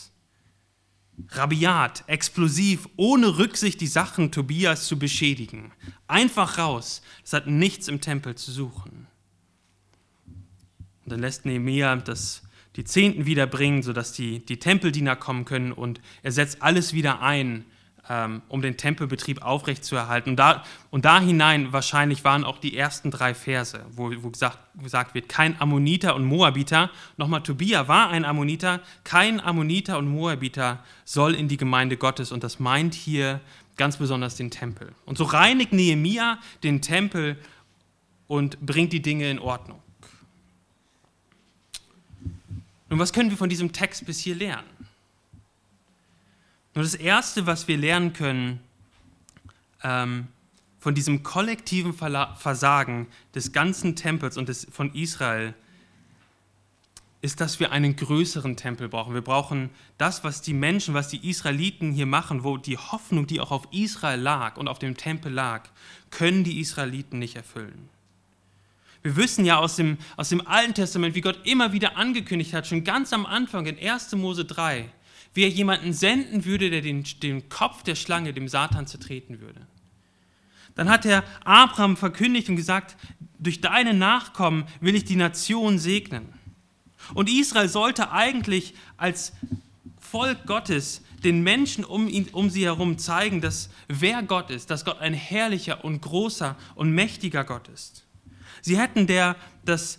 Rabiat, 1.29 2.05
explosiv, 2.07 2.89
ohne 2.97 3.39
Rücksicht 3.39 3.81
die 3.81 3.87
Sachen 3.87 4.33
Tobias 4.33 4.87
zu 4.87 4.99
beschädigen. 4.99 5.73
Einfach 6.09 6.59
raus. 6.59 7.03
Das 7.23 7.35
hat 7.35 7.47
nichts 7.47 7.89
im 7.89 8.01
Tempel 8.01 8.35
zu 8.35 8.51
suchen. 8.51 9.07
Und 11.05 11.13
dann 11.13 11.21
lässt 11.21 11.45
Nehemiah 11.45 11.97
das, 11.97 12.43
die 12.77 12.85
Zehnten 12.85 13.27
wiederbringen, 13.27 13.83
sodass 13.83 14.13
die, 14.13 14.45
die 14.45 14.59
Tempeldiener 14.59 15.17
kommen 15.17 15.45
können 15.45 15.73
und 15.73 16.01
er 16.23 16.33
setzt 16.33 16.63
alles 16.63 16.93
wieder 16.93 17.21
ein, 17.21 17.65
um 18.49 18.63
den 18.63 18.77
Tempelbetrieb 18.77 19.43
aufrechtzuerhalten. 19.43 20.31
Und 20.31 20.37
da, 20.37 20.65
und 20.91 21.05
da 21.05 21.21
hinein 21.21 21.73
wahrscheinlich 21.73 22.25
waren 22.25 22.43
auch 22.45 22.59
die 22.59 22.77
ersten 22.77 23.13
drei 23.13 23.33
Verse, 23.33 23.81
wo, 23.93 24.11
wo 24.23 24.31
gesagt, 24.31 24.59
gesagt, 24.83 25.15
wird, 25.15 25.29
kein 25.29 25.59
Ammoniter 25.61 26.17
und 26.17 26.25
Moabiter, 26.25 26.91
nochmal 27.17 27.43
Tobia 27.43 27.87
war 27.87 28.11
ein 28.11 28.25
Ammoniter, 28.25 28.81
kein 29.05 29.41
Ammoniter 29.41 29.99
und 29.99 30.09
Moabiter 30.09 30.83
soll 31.05 31.35
in 31.35 31.47
die 31.47 31.57
Gemeinde 31.57 31.97
Gottes. 31.97 32.33
Und 32.33 32.43
das 32.43 32.59
meint 32.59 32.95
hier 32.95 33.41
ganz 33.77 33.99
besonders 33.99 34.35
den 34.35 34.51
Tempel. 34.51 34.93
Und 35.07 35.17
so 35.17 35.25
reinigt 35.25 35.73
Nehemia 35.73 36.39
den 36.65 36.83
Tempel 36.83 37.39
und 38.27 38.61
bringt 38.61 38.93
die 38.93 39.01
Dinge 39.01 39.31
in 39.31 39.39
Ordnung. 39.39 39.81
Nun, 42.91 42.99
was 42.99 43.13
können 43.13 43.31
wir 43.31 43.39
von 43.39 43.49
diesem 43.49 43.73
Text 43.73 44.05
bis 44.07 44.19
hier 44.19 44.35
lernen? 44.35 44.67
Nur 46.75 46.85
das 46.85 46.95
Erste, 46.95 47.47
was 47.47 47.69
wir 47.69 47.77
lernen 47.77 48.13
können 48.13 48.61
ähm, 49.83 50.29
von 50.79 50.95
diesem 50.95 51.23
kollektiven 51.23 51.93
Versagen 51.93 53.07
des 53.35 53.53
ganzen 53.53 53.95
Tempels 53.95 54.37
und 54.37 54.49
des, 54.49 54.67
von 54.71 54.93
Israel, 54.95 55.55
ist, 57.21 57.41
dass 57.41 57.61
wir 57.61 57.71
einen 57.71 57.95
größeren 57.95 58.57
Tempel 58.57 58.89
brauchen. 58.89 59.15
Wir 59.15 59.23
brauchen 59.23 59.71
das, 59.97 60.25
was 60.25 60.43
die 60.43 60.55
Menschen, 60.55 60.93
was 60.93 61.07
die 61.07 61.29
Israeliten 61.31 61.93
hier 61.93 62.07
machen, 62.07 62.43
wo 62.43 62.57
die 62.57 62.77
Hoffnung, 62.77 63.29
die 63.29 63.41
auch 63.41 63.53
auf 63.53 63.69
Israel 63.71 64.21
lag 64.21 64.57
und 64.57 64.67
auf 64.67 64.81
dem 64.81 64.97
Tempel 64.97 65.33
lag, 65.33 65.69
können 66.11 66.43
die 66.43 66.59
Israeliten 66.59 67.21
nicht 67.21 67.37
erfüllen. 67.37 67.89
Wir 69.03 69.17
wissen 69.17 69.45
ja 69.45 69.59
aus 69.59 69.77
dem, 69.77 69.99
aus 70.17 70.31
dem 70.31 70.47
Alten 70.47 70.75
Testament, 70.75 71.15
wie 71.15 71.21
Gott 71.21 71.39
immer 71.45 71.73
wieder 71.73 71.97
angekündigt 71.97 72.55
hat, 72.55 72.67
schon 72.67 72.83
ganz 72.83 73.13
am 73.13 73.25
Anfang 73.25 73.67
in 73.67 73.79
1. 73.79 74.13
Mose 74.17 74.45
3, 74.45 74.89
wie 75.35 75.45
er 75.45 75.49
jemanden 75.49 75.93
senden 75.93 76.45
würde, 76.45 76.71
der 76.71 76.81
den, 76.81 77.05
den 77.23 77.49
Kopf 77.49 77.83
der 77.83 77.95
Schlange, 77.95 78.33
dem 78.33 78.49
Satan, 78.49 78.87
zertreten 78.87 79.41
würde. 79.41 79.67
Dann 80.75 80.89
hat 80.89 81.05
er 81.05 81.25
Abraham 81.45 81.97
verkündigt 81.97 82.49
und 82.49 82.57
gesagt, 82.57 82.97
durch 83.39 83.61
deine 83.61 83.95
Nachkommen 83.95 84.65
will 84.81 84.95
ich 84.95 85.05
die 85.05 85.17
Nation 85.17 85.79
segnen. 85.79 86.33
Und 87.15 87.29
Israel 87.29 87.69
sollte 87.69 88.11
eigentlich 88.13 88.75
als 88.97 89.33
Volk 89.99 90.47
Gottes 90.47 91.03
den 91.25 91.43
Menschen 91.43 91.85
um, 91.85 92.09
ihn, 92.09 92.29
um 92.33 92.51
sie 92.51 92.65
herum 92.65 92.99
zeigen, 92.99 93.41
dass 93.41 93.71
wer 93.89 94.23
Gott 94.23 94.51
ist, 94.51 94.71
dass 94.71 94.85
Gott 94.85 95.01
ein 95.01 95.15
herrlicher 95.15 95.85
und 95.85 96.01
großer 96.01 96.57
und 96.75 96.93
mächtiger 96.93 97.45
Gott 97.45 97.69
ist. 97.69 98.05
Sie 98.61 98.79
hätten 98.79 99.07
der, 99.07 99.37
das, 99.65 99.99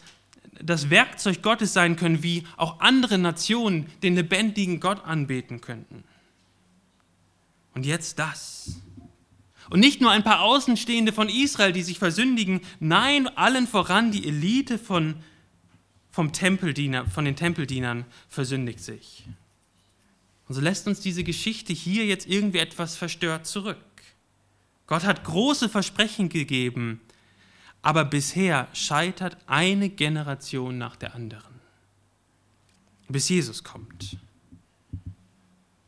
das 0.65 0.89
Werkzeug 0.89 1.41
Gottes 1.41 1.73
sein 1.73 1.95
können, 1.95 2.23
wie 2.23 2.43
auch 2.57 2.79
andere 2.79 3.17
Nationen 3.17 3.87
den 4.01 4.15
lebendigen 4.15 4.79
Gott 4.79 5.03
anbeten 5.05 5.61
könnten. 5.61 6.03
Und 7.73 7.85
jetzt 7.85 8.19
das. 8.19 8.81
Und 9.69 9.79
nicht 9.79 10.01
nur 10.01 10.11
ein 10.11 10.23
paar 10.23 10.41
Außenstehende 10.41 11.13
von 11.13 11.29
Israel, 11.29 11.71
die 11.71 11.83
sich 11.83 11.99
versündigen, 11.99 12.61
nein, 12.79 13.27
allen 13.37 13.67
voran 13.67 14.11
die 14.11 14.27
Elite 14.27 14.77
von, 14.77 15.15
vom 16.11 16.31
Tempeldiener, 16.31 17.07
von 17.07 17.25
den 17.25 17.35
Tempeldienern 17.35 18.05
versündigt 18.29 18.79
sich. 18.79 19.25
Und 20.47 20.55
so 20.55 20.61
lässt 20.61 20.87
uns 20.87 20.99
diese 20.99 21.23
Geschichte 21.23 21.73
hier 21.73 22.05
jetzt 22.05 22.27
irgendwie 22.27 22.59
etwas 22.59 22.95
verstört 22.95 23.47
zurück. 23.47 23.77
Gott 24.85 25.03
hat 25.05 25.23
große 25.23 25.69
Versprechen 25.69 26.29
gegeben, 26.29 26.99
aber 27.83 28.05
bisher 28.05 28.67
scheitert 28.73 29.37
eine 29.45 29.89
Generation 29.89 30.77
nach 30.77 30.95
der 30.95 31.13
anderen, 31.13 31.59
bis 33.09 33.29
Jesus 33.29 33.63
kommt. 33.63 34.17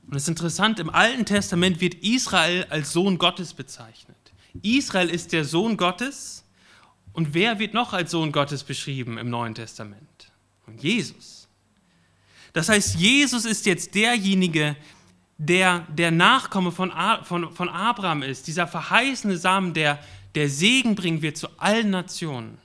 Und 0.05 0.15
es 0.15 0.23
ist 0.23 0.29
interessant, 0.29 0.79
im 0.79 0.89
Alten 0.89 1.25
Testament 1.25 1.81
wird 1.81 1.95
Israel 1.95 2.67
als 2.69 2.93
Sohn 2.93 3.17
Gottes 3.17 3.53
bezeichnet. 3.53 4.15
Israel 4.62 5.10
ist 5.10 5.31
der 5.31 5.45
Sohn 5.45 5.77
Gottes. 5.77 6.43
Und 7.13 7.34
wer 7.34 7.60
wird 7.60 7.73
noch 7.73 7.93
als 7.93 8.12
Sohn 8.12 8.31
Gottes 8.31 8.63
beschrieben 8.63 9.17
im 9.17 9.29
Neuen 9.29 9.55
Testament? 9.55 10.31
Und 10.67 10.84
Jesus. 10.84 11.47
Das 12.53 12.69
heißt, 12.69 12.95
Jesus 12.95 13.45
ist 13.45 13.65
jetzt 13.65 13.95
derjenige, 13.95 14.75
der 15.38 15.79
der 15.89 16.12
Nachkomme 16.12 16.71
von, 16.71 16.91
von, 17.23 17.53
von 17.53 17.69
Abraham 17.69 18.21
ist, 18.21 18.47
dieser 18.47 18.67
verheißene 18.67 19.38
Samen, 19.38 19.73
der 19.73 19.99
der 20.36 20.50
Segen 20.50 20.95
bringen 20.95 21.21
wird 21.21 21.38
zu 21.38 21.48
allen 21.60 21.89
Nationen. 21.89 22.58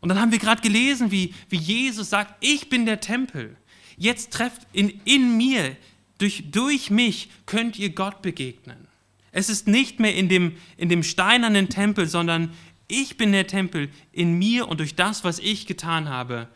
Und 0.00 0.08
dann 0.08 0.20
haben 0.20 0.32
wir 0.32 0.38
gerade 0.38 0.62
gelesen, 0.62 1.10
wie, 1.10 1.34
wie 1.48 1.58
Jesus 1.58 2.08
sagt, 2.10 2.34
ich 2.40 2.68
bin 2.68 2.86
der 2.86 3.00
Tempel. 3.00 3.56
Jetzt 3.96 4.32
trefft 4.32 4.62
in, 4.72 5.00
in 5.04 5.36
mir, 5.36 5.76
durch, 6.18 6.44
durch 6.50 6.90
mich 6.90 7.28
könnt 7.46 7.78
ihr 7.78 7.90
Gott 7.90 8.22
begegnen. 8.22 8.88
Es 9.32 9.48
ist 9.48 9.68
nicht 9.68 10.00
mehr 10.00 10.14
in 10.14 10.28
dem, 10.28 10.56
in 10.76 10.88
dem 10.88 11.02
steinernen 11.02 11.68
Tempel, 11.68 12.08
sondern 12.08 12.52
ich 12.88 13.16
bin 13.16 13.32
der 13.32 13.46
Tempel. 13.46 13.90
In 14.12 14.38
mir 14.38 14.68
und 14.68 14.80
durch 14.80 14.94
das, 14.94 15.22
was 15.22 15.38
ich 15.38 15.66
getan 15.66 16.08
habe, 16.08 16.48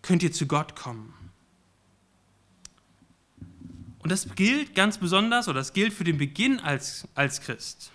könnt 0.00 0.22
ihr 0.22 0.32
zu 0.32 0.46
Gott 0.46 0.76
kommen. 0.76 1.12
Und 3.98 4.10
das 4.10 4.34
gilt 4.34 4.74
ganz 4.74 4.98
besonders, 4.98 5.48
oder 5.48 5.60
das 5.60 5.72
gilt 5.72 5.92
für 5.92 6.04
den 6.04 6.18
Beginn 6.18 6.60
als, 6.60 7.06
als 7.14 7.40
Christ 7.40 7.92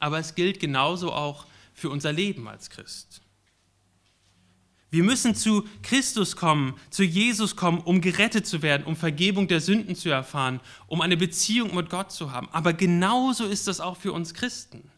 aber 0.00 0.18
es 0.18 0.34
gilt 0.34 0.58
genauso 0.58 1.12
auch 1.12 1.46
für 1.72 1.90
unser 1.90 2.12
Leben 2.12 2.48
als 2.48 2.68
Christ. 2.70 3.22
Wir 4.90 5.04
müssen 5.04 5.36
zu 5.36 5.64
Christus 5.82 6.34
kommen, 6.34 6.74
zu 6.90 7.04
Jesus 7.04 7.54
kommen, 7.54 7.78
um 7.78 8.00
gerettet 8.00 8.46
zu 8.46 8.60
werden, 8.60 8.84
um 8.84 8.96
Vergebung 8.96 9.46
der 9.46 9.60
Sünden 9.60 9.94
zu 9.94 10.08
erfahren, 10.08 10.60
um 10.88 11.00
eine 11.00 11.16
Beziehung 11.16 11.76
mit 11.76 11.90
Gott 11.90 12.10
zu 12.10 12.32
haben. 12.32 12.48
Aber 12.50 12.72
genauso 12.72 13.46
ist 13.46 13.68
das 13.68 13.80
auch 13.80 13.96
für 13.96 14.12
uns 14.12 14.34
Christen. 14.34 14.90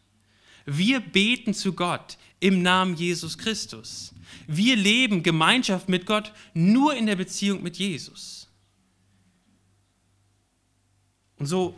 Wir 0.65 0.99
beten 0.99 1.53
zu 1.53 1.73
Gott 1.73 2.17
im 2.39 2.63
Namen 2.63 2.95
Jesus 2.95 3.37
Christus. 3.37 4.15
Wir 4.47 4.75
leben 4.75 5.21
Gemeinschaft 5.21 5.89
mit 5.89 6.07
Gott 6.07 6.33
nur 6.55 6.95
in 6.95 7.05
der 7.05 7.15
Beziehung 7.15 7.61
mit 7.61 7.77
Jesus. 7.77 8.47
Und 11.37 11.45
so 11.45 11.75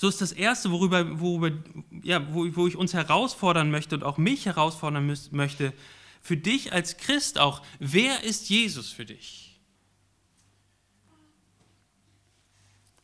so 0.00 0.06
ist 0.06 0.20
das 0.20 0.30
Erste, 0.30 0.70
worüber, 0.70 1.18
worüber 1.18 1.50
ja, 2.04 2.32
wo, 2.32 2.46
wo 2.54 2.68
ich 2.68 2.76
uns 2.76 2.94
herausfordern 2.94 3.68
möchte 3.68 3.96
und 3.96 4.04
auch 4.04 4.16
mich 4.16 4.46
herausfordern 4.46 5.04
müß, 5.04 5.32
möchte, 5.32 5.72
für 6.22 6.36
dich 6.36 6.72
als 6.72 6.98
Christ 6.98 7.40
auch, 7.40 7.62
wer 7.80 8.22
ist 8.22 8.48
Jesus 8.48 8.92
für 8.92 9.04
dich? 9.04 9.58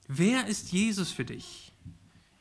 Wer 0.06 0.46
ist 0.46 0.70
Jesus 0.70 1.10
für 1.10 1.24
dich? 1.24 1.72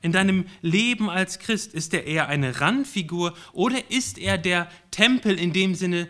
In 0.04 0.12
deinem 0.12 0.46
Leben 0.62 1.10
als 1.10 1.40
Christ, 1.40 1.74
ist 1.74 1.92
er 1.96 2.06
eher 2.06 2.28
eine 2.28 2.62
Randfigur 2.62 3.34
oder 3.54 3.90
ist 3.90 4.20
er 4.20 4.38
der 4.38 4.70
Tempel 4.92 5.40
in 5.40 5.52
dem 5.52 5.74
Sinne, 5.74 6.08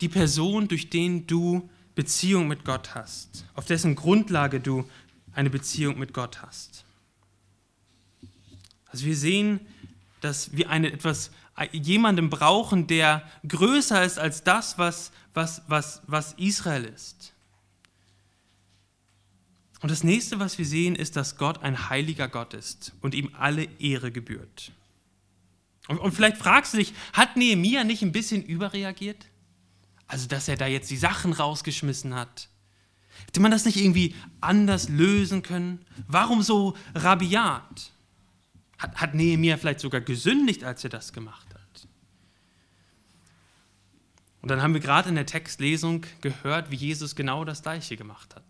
die 0.00 0.08
Person, 0.08 0.68
durch 0.68 0.88
den 0.88 1.26
du 1.26 1.68
Beziehung 1.94 2.48
mit 2.48 2.64
Gott 2.64 2.94
hast, 2.94 3.44
auf 3.52 3.66
dessen 3.66 3.94
Grundlage 3.94 4.58
du 4.58 4.88
eine 5.34 5.50
Beziehung 5.50 5.98
mit 5.98 6.14
Gott 6.14 6.40
hast? 6.40 6.85
Also 8.96 9.04
wir 9.04 9.16
sehen, 9.16 9.60
dass 10.22 10.56
wir 10.56 10.70
eine, 10.70 10.90
etwas, 10.90 11.30
jemanden 11.70 12.30
brauchen, 12.30 12.86
der 12.86 13.30
größer 13.46 14.02
ist 14.02 14.18
als 14.18 14.42
das, 14.42 14.78
was, 14.78 15.12
was, 15.34 15.60
was, 15.68 16.00
was 16.06 16.32
Israel 16.38 16.84
ist. 16.84 17.34
Und 19.82 19.90
das 19.90 20.02
nächste, 20.02 20.40
was 20.40 20.56
wir 20.56 20.64
sehen, 20.64 20.96
ist, 20.96 21.14
dass 21.14 21.36
Gott 21.36 21.62
ein 21.62 21.90
heiliger 21.90 22.26
Gott 22.26 22.54
ist 22.54 22.94
und 23.02 23.14
ihm 23.14 23.32
alle 23.38 23.64
Ehre 23.78 24.10
gebührt. 24.10 24.72
Und, 25.88 25.98
und 25.98 26.12
vielleicht 26.12 26.38
fragst 26.38 26.72
du 26.72 26.78
dich, 26.78 26.94
hat 27.12 27.36
Nehemia 27.36 27.84
nicht 27.84 28.00
ein 28.00 28.12
bisschen 28.12 28.42
überreagiert? 28.42 29.26
Also, 30.06 30.26
dass 30.26 30.48
er 30.48 30.56
da 30.56 30.66
jetzt 30.66 30.90
die 30.90 30.96
Sachen 30.96 31.34
rausgeschmissen 31.34 32.14
hat. 32.14 32.48
Hätte 33.26 33.40
man 33.40 33.50
das 33.50 33.66
nicht 33.66 33.76
irgendwie 33.76 34.14
anders 34.40 34.88
lösen 34.88 35.42
können? 35.42 35.84
Warum 36.08 36.40
so 36.40 36.74
rabiat? 36.94 37.92
Hat, 38.78 38.96
hat 38.96 39.14
Nehemiah 39.14 39.56
vielleicht 39.56 39.80
sogar 39.80 40.00
gesündigt, 40.00 40.64
als 40.64 40.84
er 40.84 40.90
das 40.90 41.12
gemacht 41.12 41.46
hat? 41.54 41.88
Und 44.46 44.50
dann 44.50 44.62
haben 44.62 44.74
wir 44.74 44.80
gerade 44.80 45.08
in 45.08 45.16
der 45.16 45.26
Textlesung 45.26 46.06
gehört, 46.20 46.70
wie 46.70 46.76
Jesus 46.76 47.16
genau 47.16 47.44
das 47.44 47.62
Gleiche 47.62 47.96
gemacht 47.96 48.36
hat. 48.36 48.44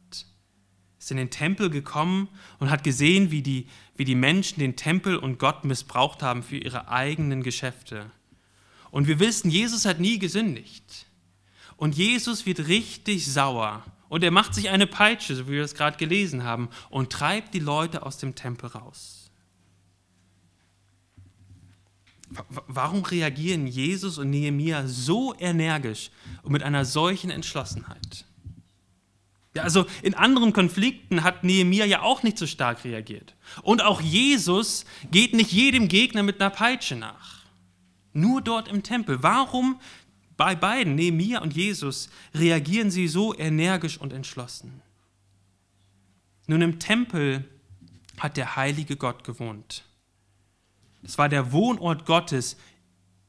Ist 0.98 1.10
in 1.10 1.16
den 1.16 1.30
Tempel 1.30 1.70
gekommen 1.70 2.28
und 2.58 2.68
hat 2.68 2.84
gesehen, 2.84 3.30
wie 3.30 3.40
die, 3.40 3.66
wie 3.96 4.04
die 4.04 4.14
Menschen 4.14 4.60
den 4.60 4.76
Tempel 4.76 5.16
und 5.16 5.38
Gott 5.38 5.64
missbraucht 5.64 6.22
haben 6.22 6.42
für 6.42 6.58
ihre 6.58 6.88
eigenen 6.88 7.42
Geschäfte. 7.42 8.10
Und 8.90 9.06
wir 9.06 9.20
wissen, 9.20 9.50
Jesus 9.50 9.86
hat 9.86 9.98
nie 9.98 10.18
gesündigt. 10.18 11.06
Und 11.78 11.96
Jesus 11.96 12.44
wird 12.44 12.68
richtig 12.68 13.24
sauer. 13.32 13.82
Und 14.10 14.22
er 14.22 14.30
macht 14.30 14.54
sich 14.54 14.68
eine 14.68 14.86
Peitsche, 14.86 15.34
so 15.34 15.48
wie 15.48 15.52
wir 15.52 15.64
es 15.64 15.74
gerade 15.74 15.96
gelesen 15.96 16.44
haben, 16.44 16.68
und 16.90 17.10
treibt 17.10 17.54
die 17.54 17.58
Leute 17.58 18.04
aus 18.04 18.18
dem 18.18 18.34
Tempel 18.34 18.68
raus. 18.68 19.15
Warum 22.48 23.04
reagieren 23.04 23.66
Jesus 23.66 24.18
und 24.18 24.30
Nehemia 24.30 24.86
so 24.86 25.34
energisch 25.38 26.10
und 26.42 26.52
mit 26.52 26.62
einer 26.62 26.84
solchen 26.84 27.30
Entschlossenheit? 27.30 28.24
Ja, 29.54 29.62
also 29.62 29.86
in 30.02 30.14
anderen 30.14 30.52
Konflikten 30.52 31.22
hat 31.22 31.44
Nehemia 31.44 31.86
ja 31.86 32.02
auch 32.02 32.22
nicht 32.22 32.36
so 32.36 32.46
stark 32.46 32.84
reagiert. 32.84 33.34
Und 33.62 33.82
auch 33.82 34.02
Jesus 34.02 34.84
geht 35.10 35.32
nicht 35.32 35.52
jedem 35.52 35.88
Gegner 35.88 36.22
mit 36.22 36.40
einer 36.40 36.50
Peitsche 36.50 36.96
nach. 36.96 37.44
Nur 38.12 38.42
dort 38.42 38.68
im 38.68 38.82
Tempel. 38.82 39.22
Warum 39.22 39.80
bei 40.36 40.54
beiden, 40.54 40.94
Nehemia 40.94 41.40
und 41.40 41.54
Jesus, 41.54 42.10
reagieren 42.34 42.90
sie 42.90 43.08
so 43.08 43.34
energisch 43.34 43.98
und 43.98 44.12
entschlossen? 44.12 44.82
Nun, 46.46 46.60
im 46.60 46.78
Tempel 46.78 47.44
hat 48.18 48.36
der 48.36 48.56
heilige 48.56 48.96
Gott 48.96 49.24
gewohnt. 49.24 49.84
Es 51.02 51.18
war 51.18 51.28
der 51.28 51.52
Wohnort 51.52 52.06
Gottes 52.06 52.56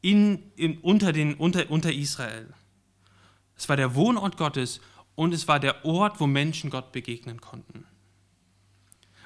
in, 0.01 0.51
in, 0.56 0.77
unter, 0.80 1.12
den, 1.12 1.36
unter, 1.36 1.69
unter 1.69 1.93
Israel. 1.93 2.53
Es 3.56 3.67
war 3.67 3.75
der 3.75 3.95
Wohnort 3.95 4.38
Gottes 4.38 4.80
und 5.15 5.34
es 5.34 5.47
war 5.47 5.60
der 5.60 5.84
Ort, 5.86 6.19
wo 6.19 6.27
Menschen 6.27 6.69
Gott 6.69 6.91
begegnen 6.91 7.41
konnten. 7.41 7.86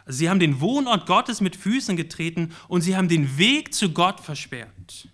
Also 0.05 0.19
sie 0.19 0.29
haben 0.29 0.39
den 0.39 0.59
Wohnort 0.61 1.05
Gottes 1.05 1.41
mit 1.41 1.55
Füßen 1.55 1.95
getreten 1.95 2.53
und 2.67 2.81
sie 2.81 2.95
haben 2.95 3.07
den 3.07 3.37
Weg 3.37 3.73
zu 3.73 3.91
Gott 3.91 4.19
versperrt. 4.19 5.09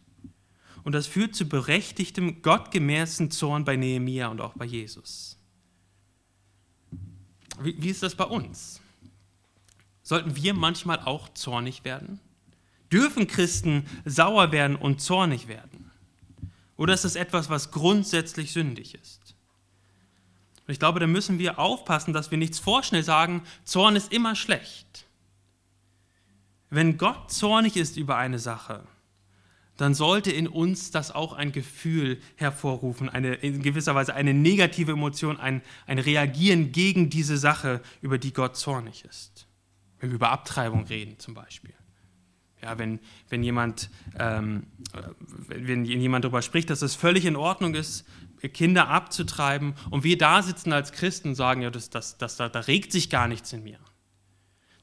Und 0.83 0.93
das 0.93 1.07
führt 1.07 1.35
zu 1.35 1.49
berechtigtem, 1.49 2.41
gottgemäßen 2.41 3.29
Zorn 3.29 3.65
bei 3.65 3.75
Nehemia 3.75 4.29
und 4.29 4.39
auch 4.39 4.53
bei 4.53 4.65
Jesus. 4.65 5.37
Wie, 7.59 7.75
wie 7.81 7.89
ist 7.89 8.03
das 8.03 8.15
bei 8.15 8.23
uns? 8.23 8.79
Sollten 10.03 10.35
wir 10.35 10.53
manchmal 10.53 10.99
auch 10.99 11.27
zornig 11.33 11.83
werden? 11.83 12.21
Dürfen 12.91 13.27
Christen 13.27 13.85
sauer 14.05 14.51
werden 14.51 14.75
und 14.75 15.01
zornig 15.01 15.47
werden? 15.47 15.91
Oder 16.77 16.93
ist 16.93 17.05
das 17.05 17.15
etwas, 17.15 17.49
was 17.49 17.71
grundsätzlich 17.71 18.53
sündig 18.53 18.95
ist? 18.95 19.35
Und 20.65 20.73
ich 20.73 20.79
glaube, 20.79 20.99
da 20.99 21.07
müssen 21.07 21.39
wir 21.39 21.59
aufpassen, 21.59 22.13
dass 22.13 22.29
wir 22.29 22.37
nichts 22.37 22.59
vorschnell 22.59 23.03
sagen, 23.03 23.43
Zorn 23.63 23.95
ist 23.95 24.11
immer 24.11 24.35
schlecht. 24.35 25.05
Wenn 26.69 26.97
Gott 26.97 27.31
zornig 27.31 27.77
ist 27.77 27.97
über 27.97 28.17
eine 28.17 28.39
Sache, 28.39 28.83
dann 29.77 29.93
sollte 29.93 30.31
in 30.31 30.47
uns 30.47 30.91
das 30.91 31.11
auch 31.11 31.33
ein 31.33 31.51
Gefühl 31.51 32.19
hervorrufen, 32.35 33.09
eine, 33.09 33.35
in 33.35 33.61
gewisser 33.61 33.95
Weise 33.95 34.15
eine 34.15 34.33
negative 34.33 34.91
Emotion, 34.91 35.39
ein, 35.39 35.61
ein 35.85 35.99
Reagieren 35.99 36.71
gegen 36.71 37.09
diese 37.09 37.37
Sache, 37.37 37.81
über 38.01 38.17
die 38.17 38.33
Gott 38.33 38.57
zornig 38.57 39.05
ist. 39.05 39.47
Wenn 39.99 40.09
wir 40.09 40.15
über 40.15 40.31
Abtreibung 40.31 40.85
reden 40.85 41.17
zum 41.19 41.33
Beispiel. 41.33 41.73
Ja, 42.61 42.79
wenn, 42.79 42.99
wenn, 43.29 43.43
jemand, 43.43 43.89
ähm, 44.17 44.65
wenn 45.47 45.85
jemand 45.85 46.25
darüber 46.25 46.41
spricht, 46.41 46.69
dass 46.69 46.81
es 46.81 46.95
völlig 46.95 47.25
in 47.25 47.35
Ordnung 47.35 47.75
ist, 47.75 48.05
Kinder 48.53 48.87
abzutreiben 48.87 49.73
und 49.89 50.03
wir 50.03 50.17
da 50.17 50.41
sitzen 50.41 50.73
als 50.73 50.91
Christen 50.91 51.29
und 51.29 51.35
sagen, 51.35 51.61
ja, 51.61 51.69
das, 51.69 51.89
das, 51.89 52.17
das, 52.17 52.35
da, 52.35 52.49
da 52.49 52.61
regt 52.61 52.91
sich 52.91 53.09
gar 53.09 53.27
nichts 53.27 53.53
in 53.53 53.63
mir, 53.63 53.79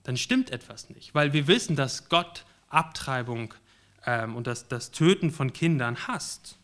dann 0.05 0.17
stimmt 0.17 0.51
etwas 0.51 0.91
nicht, 0.91 1.15
weil 1.15 1.33
wir 1.33 1.47
wissen, 1.47 1.77
dass 1.77 2.09
Gott 2.09 2.45
Abtreibung 2.69 3.55
ähm, 4.07 4.37
und 4.37 4.47
das, 4.47 4.69
das 4.69 4.91
Töten 4.91 5.31
von 5.31 5.53
Kindern 5.53 6.07
hasst. 6.07 6.59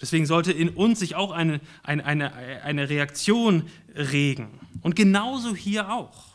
Deswegen 0.00 0.26
sollte 0.26 0.52
in 0.52 0.70
uns 0.70 0.98
sich 0.98 1.14
auch 1.14 1.30
eine, 1.30 1.60
eine, 1.82 2.04
eine, 2.04 2.32
eine 2.34 2.88
Reaktion 2.88 3.68
regen. 3.94 4.60
Und 4.82 4.96
genauso 4.96 5.54
hier 5.54 5.90
auch. 5.90 6.33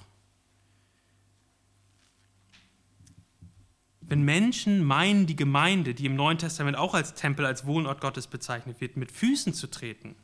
Wenn 4.09 4.23
Menschen 4.23 4.83
meinen, 4.83 5.27
die 5.27 5.35
Gemeinde, 5.35 5.93
die 5.93 6.07
im 6.07 6.15
Neuen 6.15 6.39
Testament 6.39 6.75
auch 6.75 6.95
als 6.95 7.13
Tempel, 7.13 7.45
als 7.45 7.65
Wohnort 7.65 8.01
Gottes 8.01 8.25
bezeichnet 8.27 8.81
wird, 8.81 8.97
mit 8.97 9.11
Füßen 9.11 9.53
zu 9.53 9.67
treten, 9.67 10.15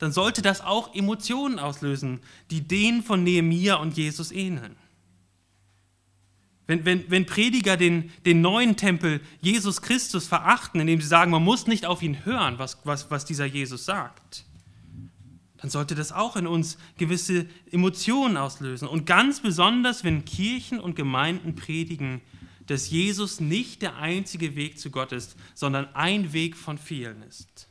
dann 0.00 0.10
sollte 0.10 0.42
das 0.42 0.62
auch 0.62 0.94
Emotionen 0.94 1.58
auslösen, 1.58 2.20
die 2.50 2.66
denen 2.66 3.02
von 3.02 3.22
Nehemia 3.22 3.76
und 3.76 3.96
Jesus 3.96 4.32
ähneln. 4.32 4.74
Wenn, 6.66 6.84
wenn, 6.84 7.10
wenn 7.10 7.26
Prediger 7.26 7.76
den, 7.76 8.10
den 8.26 8.40
neuen 8.40 8.76
Tempel 8.76 9.20
Jesus 9.40 9.82
Christus 9.82 10.26
verachten, 10.26 10.80
indem 10.80 11.00
sie 11.00 11.08
sagen, 11.08 11.30
man 11.30 11.44
muss 11.44 11.66
nicht 11.66 11.86
auf 11.86 12.02
ihn 12.02 12.24
hören, 12.24 12.58
was, 12.58 12.78
was, 12.84 13.10
was 13.10 13.24
dieser 13.24 13.44
Jesus 13.44 13.84
sagt, 13.84 14.44
dann 15.58 15.68
sollte 15.68 15.94
das 15.94 16.12
auch 16.12 16.36
in 16.36 16.46
uns 16.46 16.78
gewisse 16.96 17.46
Emotionen 17.70 18.36
auslösen. 18.36 18.88
Und 18.88 19.04
ganz 19.04 19.40
besonders, 19.40 20.04
wenn 20.04 20.24
Kirchen 20.24 20.80
und 20.80 20.96
Gemeinden 20.96 21.54
predigen, 21.54 22.22
dass 22.70 22.88
Jesus 22.88 23.40
nicht 23.40 23.82
der 23.82 23.96
einzige 23.96 24.54
Weg 24.54 24.78
zu 24.78 24.90
Gott 24.90 25.10
ist, 25.10 25.34
sondern 25.54 25.92
ein 25.96 26.32
Weg 26.32 26.56
von 26.56 26.78
vielen 26.78 27.20
ist, 27.24 27.68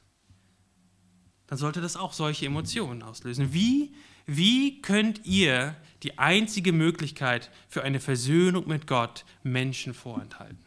dann 1.48 1.58
sollte 1.58 1.80
das 1.80 1.96
auch 1.96 2.12
solche 2.12 2.46
Emotionen 2.46 3.02
auslösen. 3.02 3.54
Wie, 3.54 3.96
wie 4.26 4.82
könnt 4.82 5.26
ihr 5.26 5.78
die 6.04 6.20
einzige 6.20 6.74
Möglichkeit 6.74 7.50
für 7.70 7.82
eine 7.84 8.02
Versöhnung 8.02 8.68
mit 8.68 8.88
Gott 8.88 9.24
Menschen 9.42 9.94
vorenthalten? 9.94 10.60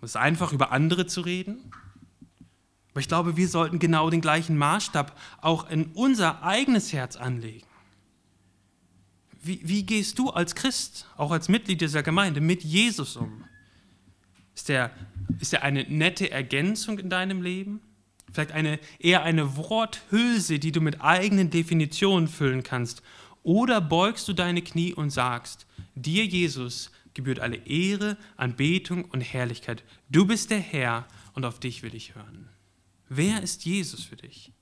Es 0.00 0.10
ist 0.10 0.16
einfach, 0.16 0.52
über 0.52 0.70
andere 0.70 1.06
zu 1.06 1.22
reden. 1.22 1.72
Aber 2.92 3.00
ich 3.00 3.08
glaube, 3.08 3.36
wir 3.36 3.48
sollten 3.48 3.80
genau 3.80 4.10
den 4.10 4.20
gleichen 4.20 4.56
Maßstab 4.56 5.18
auch 5.40 5.68
in 5.70 5.86
unser 5.92 6.44
eigenes 6.44 6.92
Herz 6.92 7.16
anlegen. 7.16 7.66
Wie, 9.42 9.60
wie 9.64 9.82
gehst 9.82 10.18
du 10.18 10.30
als 10.30 10.54
Christ, 10.54 11.06
auch 11.16 11.32
als 11.32 11.48
Mitglied 11.48 11.80
dieser 11.80 12.02
Gemeinde, 12.02 12.40
mit 12.40 12.62
Jesus 12.62 13.16
um? 13.16 13.44
Ist 14.54 14.70
er, 14.70 14.90
ist 15.40 15.54
eine 15.54 15.82
nette 15.84 16.30
Ergänzung 16.30 16.98
in 16.98 17.10
deinem 17.10 17.42
Leben? 17.42 17.80
Vielleicht 18.32 18.52
eine, 18.52 18.78
eher 18.98 19.24
eine 19.24 19.56
Worthülse, 19.56 20.58
die 20.58 20.72
du 20.72 20.80
mit 20.80 21.00
eigenen 21.00 21.50
Definitionen 21.50 22.28
füllen 22.28 22.62
kannst? 22.62 23.02
Oder 23.42 23.80
beugst 23.80 24.28
du 24.28 24.32
deine 24.32 24.62
Knie 24.62 24.94
und 24.94 25.10
sagst, 25.10 25.66
dir 25.96 26.24
Jesus 26.24 26.92
gebührt 27.14 27.40
alle 27.40 27.56
Ehre, 27.56 28.16
Anbetung 28.36 29.04
und 29.06 29.20
Herrlichkeit. 29.20 29.82
Du 30.08 30.26
bist 30.26 30.50
der 30.50 30.60
Herr 30.60 31.06
und 31.34 31.44
auf 31.44 31.58
dich 31.60 31.82
will 31.82 31.94
ich 31.94 32.14
hören. 32.14 32.48
Wer 33.08 33.42
ist 33.42 33.64
Jesus 33.64 34.04
für 34.04 34.16
dich? 34.16 34.52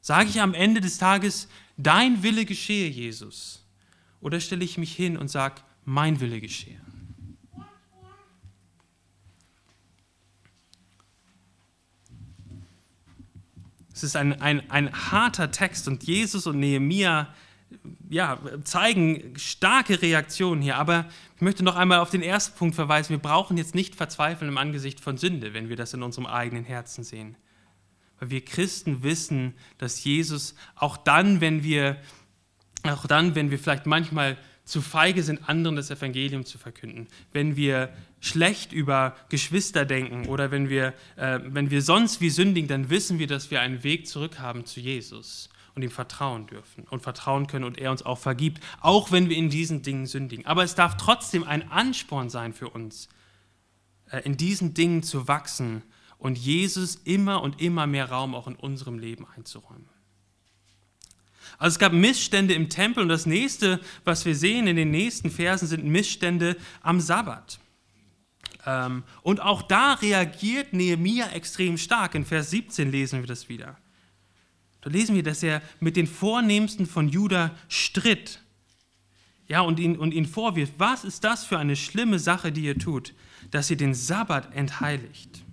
Sage 0.00 0.28
ich 0.28 0.40
am 0.40 0.54
Ende 0.54 0.80
des 0.80 0.98
Tages, 0.98 1.48
dein 1.76 2.22
Wille 2.22 2.44
geschehe, 2.44 2.88
Jesus? 2.88 3.63
Oder 4.24 4.40
stelle 4.40 4.64
ich 4.64 4.78
mich 4.78 4.96
hin 4.96 5.18
und 5.18 5.28
sage, 5.28 5.56
mein 5.84 6.18
Wille 6.18 6.40
geschehe? 6.40 6.80
Es 13.92 14.02
ist 14.02 14.16
ein, 14.16 14.40
ein, 14.40 14.70
ein 14.70 14.90
harter 15.10 15.50
Text 15.50 15.88
und 15.88 16.04
Jesus 16.04 16.46
und 16.46 16.58
Nehemia 16.58 17.34
ja, 18.08 18.38
zeigen 18.64 19.34
starke 19.36 20.00
Reaktionen 20.00 20.62
hier. 20.62 20.76
Aber 20.76 21.06
ich 21.36 21.42
möchte 21.42 21.62
noch 21.62 21.76
einmal 21.76 21.98
auf 21.98 22.08
den 22.08 22.22
ersten 22.22 22.56
Punkt 22.56 22.74
verweisen. 22.74 23.10
Wir 23.10 23.18
brauchen 23.18 23.58
jetzt 23.58 23.74
nicht 23.74 23.94
verzweifeln 23.94 24.50
im 24.50 24.56
Angesicht 24.56 25.00
von 25.00 25.18
Sünde, 25.18 25.52
wenn 25.52 25.68
wir 25.68 25.76
das 25.76 25.92
in 25.92 26.02
unserem 26.02 26.26
eigenen 26.26 26.64
Herzen 26.64 27.04
sehen. 27.04 27.36
Weil 28.18 28.30
wir 28.30 28.42
Christen 28.42 29.02
wissen, 29.02 29.52
dass 29.76 30.02
Jesus 30.02 30.54
auch 30.76 30.96
dann, 30.96 31.42
wenn 31.42 31.62
wir 31.62 31.98
auch 32.90 33.06
dann, 33.06 33.34
wenn 33.34 33.50
wir 33.50 33.58
vielleicht 33.58 33.86
manchmal 33.86 34.36
zu 34.64 34.80
feige 34.80 35.22
sind, 35.22 35.48
anderen 35.48 35.76
das 35.76 35.90
Evangelium 35.90 36.44
zu 36.44 36.58
verkünden, 36.58 37.06
wenn 37.32 37.56
wir 37.56 37.90
schlecht 38.20 38.72
über 38.72 39.14
Geschwister 39.28 39.84
denken 39.84 40.26
oder 40.26 40.50
wenn 40.50 40.70
wir, 40.70 40.94
äh, 41.16 41.38
wenn 41.42 41.70
wir 41.70 41.82
sonst 41.82 42.20
wie 42.20 42.30
sündigen, 42.30 42.68
dann 42.68 42.88
wissen 42.88 43.18
wir, 43.18 43.26
dass 43.26 43.50
wir 43.50 43.60
einen 43.60 43.84
Weg 43.84 44.06
zurück 44.06 44.38
haben 44.38 44.64
zu 44.64 44.80
Jesus 44.80 45.50
und 45.74 45.82
ihm 45.82 45.90
vertrauen 45.90 46.46
dürfen 46.46 46.84
und 46.88 47.02
vertrauen 47.02 47.46
können 47.46 47.64
und 47.64 47.78
er 47.78 47.90
uns 47.90 48.04
auch 48.04 48.18
vergibt, 48.18 48.62
auch 48.80 49.12
wenn 49.12 49.28
wir 49.28 49.36
in 49.36 49.50
diesen 49.50 49.82
Dingen 49.82 50.06
sündigen. 50.06 50.46
Aber 50.46 50.64
es 50.64 50.74
darf 50.74 50.96
trotzdem 50.96 51.44
ein 51.44 51.70
Ansporn 51.70 52.30
sein 52.30 52.54
für 52.54 52.70
uns, 52.70 53.08
äh, 54.10 54.20
in 54.20 54.38
diesen 54.38 54.72
Dingen 54.72 55.02
zu 55.02 55.28
wachsen 55.28 55.82
und 56.16 56.38
Jesus 56.38 56.96
immer 57.04 57.42
und 57.42 57.60
immer 57.60 57.86
mehr 57.86 58.10
Raum 58.10 58.34
auch 58.34 58.46
in 58.46 58.56
unserem 58.56 58.98
Leben 58.98 59.26
einzuräumen. 59.36 59.93
Also 61.58 61.74
es 61.74 61.78
gab 61.78 61.92
Missstände 61.92 62.54
im 62.54 62.68
Tempel 62.68 63.02
und 63.02 63.08
das 63.08 63.26
nächste, 63.26 63.80
was 64.04 64.24
wir 64.24 64.34
sehen 64.34 64.66
in 64.66 64.76
den 64.76 64.90
nächsten 64.90 65.30
Versen, 65.30 65.68
sind 65.68 65.84
Missstände 65.84 66.56
am 66.82 67.00
Sabbat. 67.00 67.58
Ähm, 68.66 69.04
und 69.22 69.40
auch 69.40 69.62
da 69.62 69.94
reagiert 69.94 70.72
Nehemia 70.72 71.28
extrem 71.28 71.78
stark. 71.78 72.14
In 72.14 72.24
Vers 72.24 72.50
17 72.50 72.90
lesen 72.90 73.20
wir 73.20 73.26
das 73.26 73.48
wieder. 73.48 73.76
Da 74.80 74.90
lesen 74.90 75.14
wir, 75.14 75.22
dass 75.22 75.42
er 75.42 75.62
mit 75.80 75.96
den 75.96 76.06
Vornehmsten 76.06 76.86
von 76.86 77.08
Juda 77.08 77.52
stritt. 77.68 78.40
Ja, 79.46 79.60
und 79.60 79.78
ihn, 79.78 79.96
und 79.96 80.12
ihn 80.12 80.26
vorwirft, 80.26 80.74
was 80.78 81.04
ist 81.04 81.24
das 81.24 81.44
für 81.44 81.58
eine 81.58 81.76
schlimme 81.76 82.18
Sache, 82.18 82.50
die 82.52 82.64
ihr 82.64 82.78
tut, 82.78 83.14
dass 83.50 83.70
ihr 83.70 83.76
den 83.76 83.94
Sabbat 83.94 84.54
entheiligt? 84.54 85.44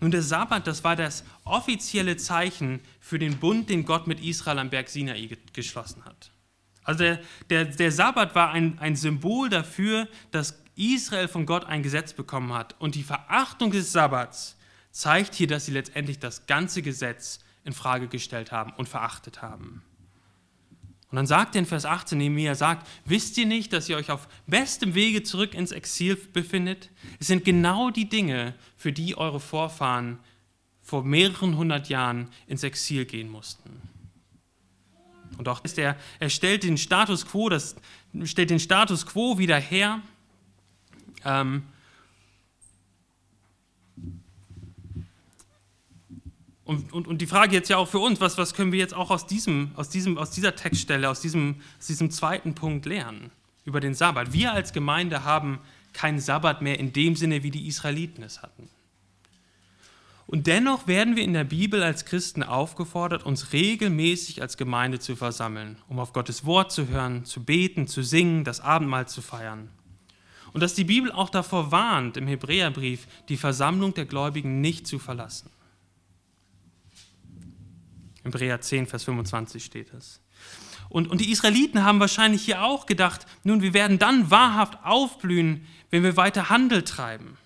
Nun, 0.00 0.10
der 0.10 0.22
Sabbat, 0.22 0.66
das 0.66 0.84
war 0.84 0.96
das 0.96 1.24
offizielle 1.44 2.16
Zeichen 2.16 2.80
für 3.00 3.18
den 3.18 3.38
Bund, 3.38 3.70
den 3.70 3.84
Gott 3.84 4.06
mit 4.06 4.20
Israel 4.20 4.58
am 4.58 4.70
Berg 4.70 4.88
Sinai 4.88 5.36
geschlossen 5.52 6.04
hat. 6.04 6.30
Also 6.84 7.02
der, 7.02 7.20
der, 7.50 7.64
der 7.64 7.90
Sabbat 7.90 8.34
war 8.34 8.50
ein, 8.50 8.78
ein 8.78 8.94
Symbol 8.94 9.48
dafür, 9.48 10.08
dass 10.30 10.62
Israel 10.76 11.28
von 11.28 11.46
Gott 11.46 11.64
ein 11.64 11.82
Gesetz 11.82 12.12
bekommen 12.12 12.52
hat. 12.52 12.76
Und 12.78 12.94
die 12.94 13.02
Verachtung 13.02 13.70
des 13.70 13.90
Sabbats 13.92 14.56
zeigt 14.92 15.34
hier, 15.34 15.46
dass 15.46 15.66
sie 15.66 15.72
letztendlich 15.72 16.18
das 16.18 16.46
ganze 16.46 16.82
Gesetz 16.82 17.40
in 17.64 17.72
Frage 17.72 18.06
gestellt 18.06 18.52
haben 18.52 18.72
und 18.74 18.88
verachtet 18.88 19.42
haben. 19.42 19.82
Und 21.10 21.16
dann 21.16 21.26
sagt 21.26 21.54
er 21.54 21.60
in 21.60 21.66
Vers 21.66 21.84
18, 21.84 22.18
Nehemiah 22.18 22.54
sagt, 22.54 22.86
wisst 23.04 23.38
ihr 23.38 23.46
nicht, 23.46 23.72
dass 23.72 23.88
ihr 23.88 23.96
euch 23.96 24.10
auf 24.10 24.28
bestem 24.46 24.94
Wege 24.94 25.22
zurück 25.22 25.54
ins 25.54 25.70
Exil 25.70 26.16
befindet? 26.16 26.90
Es 27.20 27.28
sind 27.28 27.44
genau 27.44 27.90
die 27.90 28.08
Dinge, 28.08 28.54
für 28.76 28.92
die 28.92 29.16
eure 29.16 29.38
Vorfahren 29.38 30.18
vor 30.82 31.04
mehreren 31.04 31.56
hundert 31.56 31.88
Jahren 31.88 32.28
ins 32.46 32.62
Exil 32.62 33.04
gehen 33.04 33.28
mussten. 33.28 33.70
Und 35.38 35.48
auch 35.48 35.62
ist 35.64 35.78
er, 35.78 35.96
er 36.18 36.30
stellt 36.30 36.62
den 36.62 36.78
Status 36.78 37.26
quo, 37.26 37.48
das 37.48 37.76
stellt 38.24 38.50
den 38.50 38.60
Status 38.60 39.06
quo 39.06 39.38
wieder 39.38 39.58
her. 39.58 40.00
Ähm, 41.24 41.64
Und, 46.66 46.92
und, 46.92 47.06
und 47.06 47.22
die 47.22 47.28
Frage 47.28 47.54
jetzt 47.54 47.70
ja 47.70 47.76
auch 47.76 47.86
für 47.86 48.00
uns, 48.00 48.20
was, 48.20 48.36
was 48.38 48.52
können 48.52 48.72
wir 48.72 48.80
jetzt 48.80 48.92
auch 48.92 49.10
aus, 49.10 49.26
diesem, 49.28 49.70
aus, 49.76 49.88
diesem, 49.88 50.18
aus 50.18 50.32
dieser 50.32 50.56
Textstelle, 50.56 51.08
aus 51.08 51.20
diesem, 51.20 51.60
aus 51.78 51.86
diesem 51.86 52.10
zweiten 52.10 52.56
Punkt 52.56 52.86
lernen 52.86 53.30
über 53.64 53.78
den 53.78 53.94
Sabbat? 53.94 54.32
Wir 54.32 54.52
als 54.52 54.72
Gemeinde 54.72 55.22
haben 55.22 55.60
keinen 55.92 56.18
Sabbat 56.18 56.62
mehr 56.62 56.80
in 56.80 56.92
dem 56.92 57.14
Sinne, 57.14 57.44
wie 57.44 57.52
die 57.52 57.68
Israeliten 57.68 58.24
es 58.24 58.42
hatten. 58.42 58.68
Und 60.26 60.48
dennoch 60.48 60.88
werden 60.88 61.14
wir 61.14 61.22
in 61.22 61.34
der 61.34 61.44
Bibel 61.44 61.84
als 61.84 62.04
Christen 62.04 62.42
aufgefordert, 62.42 63.24
uns 63.24 63.52
regelmäßig 63.52 64.42
als 64.42 64.56
Gemeinde 64.56 64.98
zu 64.98 65.14
versammeln, 65.14 65.76
um 65.88 66.00
auf 66.00 66.12
Gottes 66.12 66.44
Wort 66.44 66.72
zu 66.72 66.88
hören, 66.88 67.24
zu 67.24 67.44
beten, 67.44 67.86
zu 67.86 68.02
singen, 68.02 68.42
das 68.42 68.58
Abendmahl 68.58 69.06
zu 69.06 69.22
feiern. 69.22 69.68
Und 70.52 70.62
dass 70.64 70.74
die 70.74 70.82
Bibel 70.82 71.12
auch 71.12 71.30
davor 71.30 71.70
warnt, 71.70 72.16
im 72.16 72.26
Hebräerbrief 72.26 73.06
die 73.28 73.36
Versammlung 73.36 73.94
der 73.94 74.06
Gläubigen 74.06 74.60
nicht 74.60 74.88
zu 74.88 74.98
verlassen. 74.98 75.48
Hebräer 78.26 78.60
10, 78.60 78.86
Vers 78.86 79.04
25 79.04 79.64
steht 79.64 79.92
es. 79.94 80.20
Und, 80.88 81.08
und 81.08 81.20
die 81.20 81.30
Israeliten 81.30 81.84
haben 81.84 82.00
wahrscheinlich 82.00 82.42
hier 82.42 82.62
auch 82.62 82.86
gedacht, 82.86 83.26
nun, 83.42 83.62
wir 83.62 83.74
werden 83.74 83.98
dann 83.98 84.30
wahrhaft 84.30 84.78
aufblühen, 84.84 85.66
wenn 85.90 86.02
wir 86.02 86.16
weiter 86.16 86.48
Handel 86.50 86.82
treiben. 86.82 87.36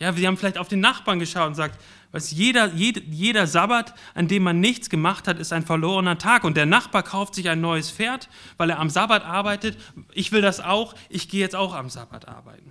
Ja, 0.00 0.12
sie 0.12 0.26
haben 0.26 0.36
vielleicht 0.36 0.58
auf 0.58 0.68
den 0.68 0.80
Nachbarn 0.80 1.20
geschaut 1.20 1.46
und 1.46 1.52
gesagt, 1.52 1.80
was 2.10 2.30
jeder, 2.32 2.72
jeder, 2.74 3.00
jeder 3.02 3.46
Sabbat, 3.46 3.94
an 4.14 4.28
dem 4.28 4.42
man 4.42 4.60
nichts 4.60 4.90
gemacht 4.90 5.28
hat, 5.28 5.38
ist 5.38 5.52
ein 5.52 5.64
verlorener 5.64 6.18
Tag. 6.18 6.44
Und 6.44 6.56
der 6.56 6.66
Nachbar 6.66 7.02
kauft 7.02 7.34
sich 7.34 7.48
ein 7.48 7.60
neues 7.60 7.90
Pferd, 7.90 8.28
weil 8.56 8.70
er 8.70 8.78
am 8.78 8.90
Sabbat 8.90 9.24
arbeitet. 9.24 9.76
Ich 10.12 10.30
will 10.32 10.42
das 10.42 10.60
auch, 10.60 10.94
ich 11.08 11.28
gehe 11.28 11.40
jetzt 11.40 11.56
auch 11.56 11.74
am 11.74 11.90
Sabbat 11.90 12.28
arbeiten. 12.28 12.70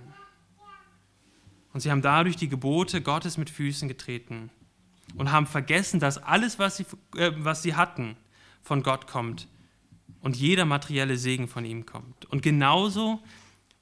Und 1.72 1.80
sie 1.80 1.90
haben 1.90 2.02
dadurch 2.02 2.36
die 2.36 2.48
Gebote 2.48 3.02
Gottes 3.02 3.36
mit 3.36 3.50
Füßen 3.50 3.88
getreten 3.88 4.50
und 5.16 5.32
haben 5.32 5.46
vergessen, 5.46 6.00
dass 6.00 6.18
alles, 6.18 6.58
was 6.58 6.76
sie, 6.76 6.86
äh, 7.16 7.32
was 7.36 7.62
sie 7.62 7.74
hatten, 7.74 8.16
von 8.62 8.82
Gott 8.82 9.06
kommt 9.06 9.48
und 10.20 10.36
jeder 10.36 10.64
materielle 10.64 11.18
Segen 11.18 11.48
von 11.48 11.64
ihm 11.64 11.86
kommt. 11.86 12.24
Und 12.26 12.42
genauso 12.42 13.22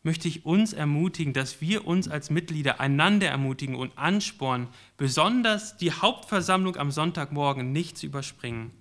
möchte 0.03 0.27
ich 0.27 0.45
uns 0.45 0.73
ermutigen, 0.73 1.33
dass 1.33 1.61
wir 1.61 1.87
uns 1.87 2.09
als 2.09 2.31
Mitglieder 2.31 2.81
einander 2.81 3.29
ermutigen 3.29 3.77
und 3.77 3.97
anspornen, 3.97 4.69
besonders 4.97 5.77
die 5.77 5.93
Hauptversammlung 5.93 6.77
am 6.77 6.91
Sonntagmorgen 6.91 7.73
nicht 7.73 7.97
zu 7.97 8.07
überspringen, 8.07 8.73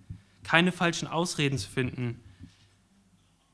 keine 0.44 0.72
falschen 0.72 1.08
Ausreden 1.08 1.60
zu 1.60 1.70
finden 1.70 2.20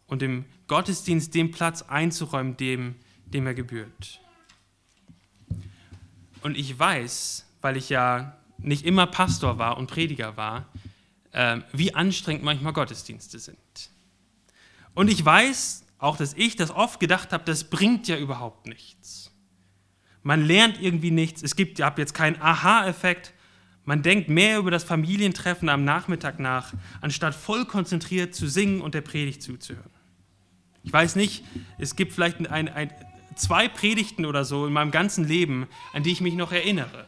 und 0.08 0.23
im 0.23 0.45
Gottesdienst 0.67 1.36
den 1.36 1.52
Platz 1.52 1.82
einzuräumen, 1.82 2.56
dem, 2.56 2.95
dem 3.26 3.45
er 3.45 3.54
gebührt. 3.54 4.21
Und 6.41 6.58
ich 6.58 6.78
weiß, 6.78 7.45
weil 7.62 7.76
ich 7.76 7.89
ja 7.89 8.38
nicht 8.58 8.86
immer 8.86 9.08
Pastor 9.08 9.58
war 9.58 9.78
und 9.78 9.88
Prediger 9.88 10.38
war, 10.38 10.67
äh, 11.32 11.60
wie 11.74 11.93
anstrengend 11.93 12.43
manchmal 12.43 12.74
Gottesdienste 12.74 13.39
sind. 13.39 13.58
Und 14.93 15.10
ich 15.10 15.24
weiß 15.24 15.86
auch, 16.00 16.17
dass 16.17 16.34
ich 16.34 16.56
das 16.56 16.72
oft 16.72 17.00
gedacht 17.00 17.32
habe, 17.34 17.43
das 17.46 17.65
bringt 17.65 18.08
ja 18.08 18.17
überhaupt 18.17 18.67
nichts. 18.67 19.32
Man 20.24 20.46
lernt 20.46 20.82
irgendwie 20.82 21.12
nichts, 21.12 21.41
es 21.41 21.56
gibt 21.56 21.80
ja 21.80 21.93
jetzt 21.98 22.13
keinen 22.13 22.41
Aha-Effekt. 22.41 23.34
Man 23.86 24.02
denkt 24.02 24.28
mehr 24.28 24.58
über 24.58 24.72
das 24.72 24.84
Familientreffen 24.84 25.70
am 25.70 25.86
Nachmittag 25.86 26.39
nach, 26.39 26.74
anstatt 27.00 27.34
voll 27.34 27.65
konzentriert 27.65 28.36
zu 28.36 28.48
singen 28.48 28.82
und 28.82 28.93
der 28.93 29.02
Predigt 29.02 29.41
zuzuhören. 29.41 29.91
Ich 30.84 30.91
weiß 30.91 31.15
nicht, 31.15 31.46
es 31.78 31.96
gibt 31.96 32.12
vielleicht 32.12 32.46
ein, 32.50 32.67
ein, 32.67 32.91
zwei 33.36 33.67
Predigten 33.70 34.26
oder 34.26 34.43
so 34.43 34.65
in 34.65 34.74
meinem 34.74 34.91
ganzen 34.91 35.26
Leben, 35.26 35.67
an 35.93 36.04
die 36.04 36.12
ich 36.12 36.22
mich 36.22 36.34
noch 36.34 36.52
erinnere. 36.52 37.06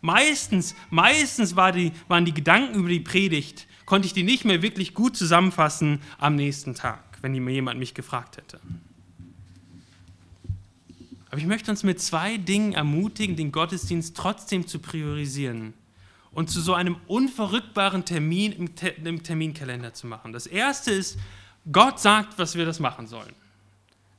Meistens, 0.00 0.74
meistens 0.90 1.56
war 1.56 1.72
die, 1.72 1.92
waren 2.08 2.24
die 2.24 2.34
Gedanken 2.34 2.80
über 2.80 2.88
die 2.88 3.00
Predigt, 3.00 3.66
konnte 3.84 4.06
ich 4.06 4.12
die 4.12 4.22
nicht 4.22 4.44
mehr 4.44 4.62
wirklich 4.62 4.94
gut 4.94 5.16
zusammenfassen 5.16 6.00
am 6.18 6.36
nächsten 6.36 6.74
Tag, 6.74 7.18
wenn 7.22 7.34
jemand 7.34 7.78
mich 7.78 7.94
gefragt 7.94 8.36
hätte. 8.36 8.60
Aber 11.30 11.40
ich 11.40 11.46
möchte 11.46 11.70
uns 11.70 11.82
mit 11.82 12.00
zwei 12.00 12.36
Dingen 12.36 12.72
ermutigen, 12.72 13.36
den 13.36 13.52
Gottesdienst 13.52 14.16
trotzdem 14.16 14.66
zu 14.66 14.78
priorisieren 14.78 15.74
und 16.32 16.50
zu 16.50 16.60
so 16.60 16.74
einem 16.74 16.96
unverrückbaren 17.06 18.04
Termin 18.04 18.52
im, 18.52 18.70
im 19.04 19.22
Terminkalender 19.22 19.94
zu 19.94 20.06
machen. 20.06 20.32
Das 20.32 20.46
erste 20.46 20.92
ist, 20.92 21.18
Gott 21.70 21.98
sagt, 21.98 22.38
was 22.38 22.54
wir 22.54 22.64
das 22.64 22.78
machen 22.78 23.06
sollen. 23.06 23.34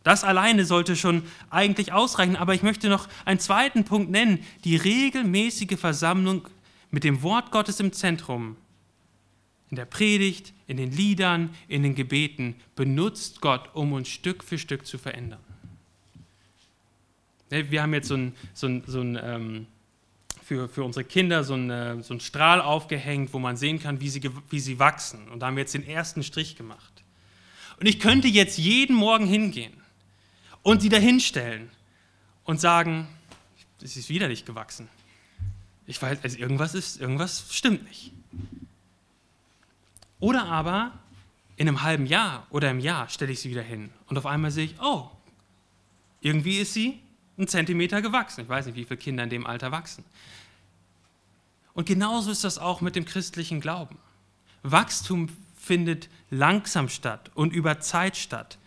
Das 0.08 0.24
alleine 0.24 0.64
sollte 0.64 0.96
schon 0.96 1.24
eigentlich 1.50 1.92
ausreichen, 1.92 2.38
aber 2.38 2.54
ich 2.54 2.64
möchte 2.64 2.88
noch 2.88 3.10
einen 3.26 3.42
zweiten 3.42 3.84
Punkt 3.84 4.10
nennen, 4.10 4.40
die 4.64 4.78
regelmäßige 4.78 5.78
Versammlung 5.78 6.48
mit 6.92 7.04
dem 7.04 7.24
Wort 7.24 7.52
Gottes 7.52 7.82
im 7.82 7.92
Zentrum. 7.92 8.56
In 9.70 9.76
der 9.76 9.84
Predigt, 9.84 10.54
in 10.66 10.78
den 10.78 10.94
Liedern, 10.94 11.50
in 11.68 11.84
den 11.84 11.94
Gebeten 11.94 12.56
benutzt 12.78 13.42
Gott, 13.42 13.70
um 13.74 13.92
uns 13.92 14.08
Stück 14.08 14.46
für 14.46 14.58
Stück 14.58 14.86
zu 14.86 14.98
verändern. 14.98 15.42
Wir 17.50 17.82
haben 17.82 17.94
jetzt 17.94 18.08
so 18.08 18.16
ein, 18.16 18.34
so 18.54 18.68
ein, 18.68 18.84
so 18.88 19.02
ein 19.02 19.20
ähm, 19.22 19.68
für, 20.42 20.70
für 20.70 20.86
unsere 20.86 21.04
Kinder 21.04 21.44
so, 21.44 21.56
ein, 21.56 22.02
so 22.02 22.14
einen 22.14 22.22
Strahl 22.22 22.62
aufgehängt, 22.62 23.34
wo 23.34 23.40
man 23.40 23.58
sehen 23.58 23.82
kann, 23.82 24.00
wie 24.00 24.08
sie, 24.08 24.22
wie 24.50 24.60
sie 24.62 24.80
wachsen. 24.80 25.28
Und 25.28 25.42
da 25.42 25.48
haben 25.48 25.58
wir 25.58 25.64
jetzt 25.64 25.74
den 25.74 25.86
ersten 25.86 26.24
Strich 26.24 26.56
gemacht. 26.56 27.04
Und 27.78 27.88
ich 27.88 28.00
könnte 28.00 28.30
jetzt 28.30 28.58
jeden 28.58 28.96
Morgen 28.96 29.28
hingehen 29.28 29.74
und 30.68 30.82
sie 30.82 30.90
dahinstellen 30.90 31.70
und 32.44 32.60
sagen, 32.60 33.08
es 33.82 33.96
ist 33.96 34.10
wieder 34.10 34.28
nicht 34.28 34.46
gewachsen. 34.46 34.90
Ich 35.86 36.02
weiß, 36.02 36.20
also 36.24 36.38
irgendwas 36.38 36.76
ist, 36.76 37.00
irgendwas 37.00 37.56
stimmt 37.56 37.86
nicht. 37.86 38.12
Oder 40.20 40.44
aber 40.44 40.92
in 41.56 41.70
einem 41.70 41.84
halben 41.84 42.06
Jahr 42.06 42.46
oder 42.50 42.70
im 42.70 42.82
Jahr 42.82 43.08
stelle 43.08 43.32
ich 43.32 43.40
sie 43.40 43.50
wieder 43.50 43.62
hin 43.62 43.92
und 44.08 44.18
auf 44.18 44.26
einmal 44.26 44.52
sehe 44.52 44.66
ich, 44.66 44.76
oh, 44.82 45.10
irgendwie 46.20 46.58
ist 46.58 46.74
sie 46.74 47.00
einen 47.38 47.48
Zentimeter 47.48 48.02
gewachsen. 48.02 48.42
Ich 48.42 48.50
weiß 48.50 48.66
nicht, 48.66 48.76
wie 48.76 48.84
viele 48.84 48.98
Kinder 48.98 49.24
in 49.24 49.30
dem 49.30 49.48
Alter 49.48 49.72
wachsen. 49.72 50.04
Und 51.76 51.86
genauso 51.86 52.30
ist 52.30 52.44
das 52.44 52.58
auch 52.58 52.82
mit 52.82 52.98
dem 52.98 53.06
christlichen 53.06 53.62
Glauben. 53.62 53.98
Wachstum 54.64 55.30
findet 55.56 56.10
langsam 56.30 56.90
statt 56.90 57.32
und 57.36 57.54
über 57.54 57.80
Zeit 57.80 58.18
statt. 58.18 58.58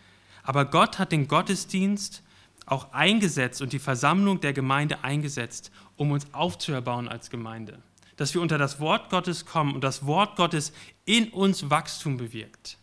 Aber 0.43 0.65
Gott 0.65 0.99
hat 0.99 1.11
den 1.11 1.27
Gottesdienst 1.27 2.23
auch 2.65 2.93
eingesetzt 2.93 3.61
und 3.61 3.73
die 3.73 3.79
Versammlung 3.79 4.39
der 4.39 4.53
Gemeinde 4.53 5.03
eingesetzt, 5.03 5.71
um 5.97 6.11
uns 6.11 6.33
aufzuerbauen 6.33 7.07
als 7.07 7.29
Gemeinde. 7.29 7.79
Dass 8.15 8.33
wir 8.33 8.41
unter 8.41 8.57
das 8.57 8.79
Wort 8.79 9.09
Gottes 9.09 9.45
kommen 9.45 9.73
und 9.73 9.83
das 9.83 10.05
Wort 10.05 10.35
Gottes 10.35 10.73
in 11.05 11.29
uns 11.29 11.69
Wachstum 11.69 12.17
bewirkt. 12.17 12.77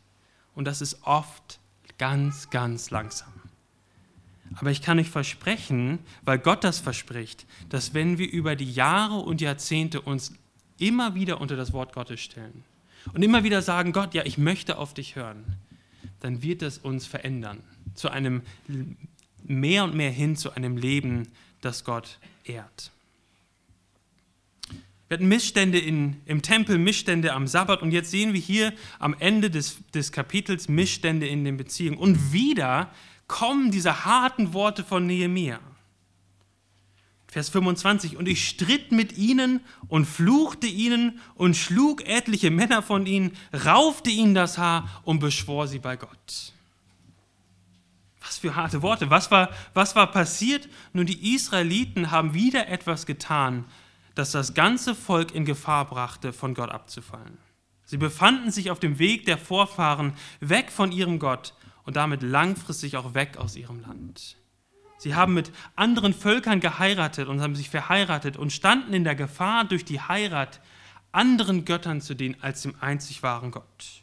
Und 0.54 0.64
das 0.64 0.80
ist 0.80 1.02
oft 1.04 1.60
ganz, 1.98 2.50
ganz 2.50 2.90
langsam. 2.90 3.32
Aber 4.56 4.70
ich 4.70 4.82
kann 4.82 4.98
euch 4.98 5.10
versprechen, 5.10 5.98
weil 6.22 6.38
Gott 6.38 6.64
das 6.64 6.78
verspricht, 6.78 7.46
dass 7.68 7.94
wenn 7.94 8.18
wir 8.18 8.30
über 8.30 8.56
die 8.56 8.70
Jahre 8.70 9.18
und 9.18 9.40
Jahrzehnte 9.40 10.00
uns 10.00 10.32
immer 10.78 11.14
wieder 11.14 11.40
unter 11.40 11.56
das 11.56 11.72
Wort 11.72 11.92
Gottes 11.92 12.20
stellen 12.20 12.64
und 13.12 13.22
immer 13.22 13.44
wieder 13.44 13.62
sagen, 13.62 13.92
Gott, 13.92 14.14
ja, 14.14 14.24
ich 14.24 14.38
möchte 14.38 14.78
auf 14.78 14.94
dich 14.94 15.16
hören, 15.16 15.44
dann 16.20 16.42
wird 16.42 16.62
es 16.62 16.78
uns 16.78 17.06
verändern 17.06 17.62
zu 17.94 18.10
einem 18.10 18.42
mehr 19.44 19.84
und 19.84 19.94
mehr 19.94 20.10
hin 20.10 20.36
zu 20.36 20.52
einem 20.52 20.76
Leben, 20.76 21.28
das 21.60 21.84
Gott 21.84 22.18
ehrt. 22.44 22.92
Wir 25.08 25.16
hatten 25.16 25.28
Missstände 25.28 25.78
in, 25.78 26.20
im 26.26 26.42
Tempel, 26.42 26.76
Missstände 26.76 27.32
am 27.32 27.46
Sabbat 27.46 27.80
und 27.80 27.92
jetzt 27.92 28.10
sehen 28.10 28.34
wir 28.34 28.40
hier 28.40 28.74
am 28.98 29.16
Ende 29.18 29.50
des, 29.50 29.78
des 29.94 30.12
Kapitels 30.12 30.68
Missstände 30.68 31.26
in 31.26 31.44
den 31.44 31.56
Beziehungen. 31.56 31.96
Und 31.96 32.32
wieder 32.32 32.92
kommen 33.26 33.70
diese 33.70 34.04
harten 34.04 34.52
Worte 34.52 34.84
von 34.84 35.06
Nehemia. 35.06 35.60
Vers 37.30 37.50
25, 37.50 38.16
und 38.16 38.26
ich 38.26 38.48
stritt 38.48 38.90
mit 38.90 39.18
ihnen 39.18 39.60
und 39.88 40.06
fluchte 40.06 40.66
ihnen 40.66 41.20
und 41.34 41.56
schlug 41.56 42.06
etliche 42.06 42.50
Männer 42.50 42.82
von 42.82 43.04
ihnen, 43.04 43.36
raufte 43.66 44.08
ihnen 44.08 44.34
das 44.34 44.56
Haar 44.56 45.02
und 45.04 45.18
beschwor 45.18 45.68
sie 45.68 45.78
bei 45.78 45.96
Gott. 45.96 46.54
Was 48.22 48.38
für 48.38 48.56
harte 48.56 48.80
Worte. 48.80 49.10
Was 49.10 49.30
war, 49.30 49.50
was 49.74 49.94
war 49.94 50.10
passiert? 50.10 50.70
Nun, 50.94 51.04
die 51.04 51.34
Israeliten 51.34 52.10
haben 52.10 52.32
wieder 52.32 52.68
etwas 52.68 53.04
getan, 53.04 53.66
das 54.14 54.32
das 54.32 54.54
ganze 54.54 54.94
Volk 54.94 55.34
in 55.34 55.44
Gefahr 55.44 55.84
brachte, 55.84 56.32
von 56.32 56.54
Gott 56.54 56.70
abzufallen. 56.70 57.36
Sie 57.84 57.98
befanden 57.98 58.50
sich 58.50 58.70
auf 58.70 58.80
dem 58.80 58.98
Weg 58.98 59.26
der 59.26 59.38
Vorfahren 59.38 60.14
weg 60.40 60.72
von 60.72 60.92
ihrem 60.92 61.18
Gott 61.18 61.52
und 61.84 61.96
damit 61.96 62.22
langfristig 62.22 62.96
auch 62.96 63.12
weg 63.12 63.36
aus 63.36 63.54
ihrem 63.54 63.80
Land. 63.80 64.37
Sie 64.98 65.14
haben 65.14 65.34
mit 65.34 65.52
anderen 65.76 66.12
Völkern 66.12 66.60
geheiratet 66.60 67.28
und 67.28 67.40
haben 67.40 67.54
sich 67.54 67.70
verheiratet 67.70 68.36
und 68.36 68.52
standen 68.52 68.92
in 68.92 69.04
der 69.04 69.14
Gefahr, 69.14 69.64
durch 69.64 69.84
die 69.84 70.00
Heirat 70.00 70.60
anderen 71.12 71.64
Göttern 71.64 72.00
zu 72.00 72.14
dienen 72.14 72.36
als 72.40 72.62
dem 72.62 72.74
einzig 72.80 73.22
wahren 73.22 73.50
Gott. 73.50 74.02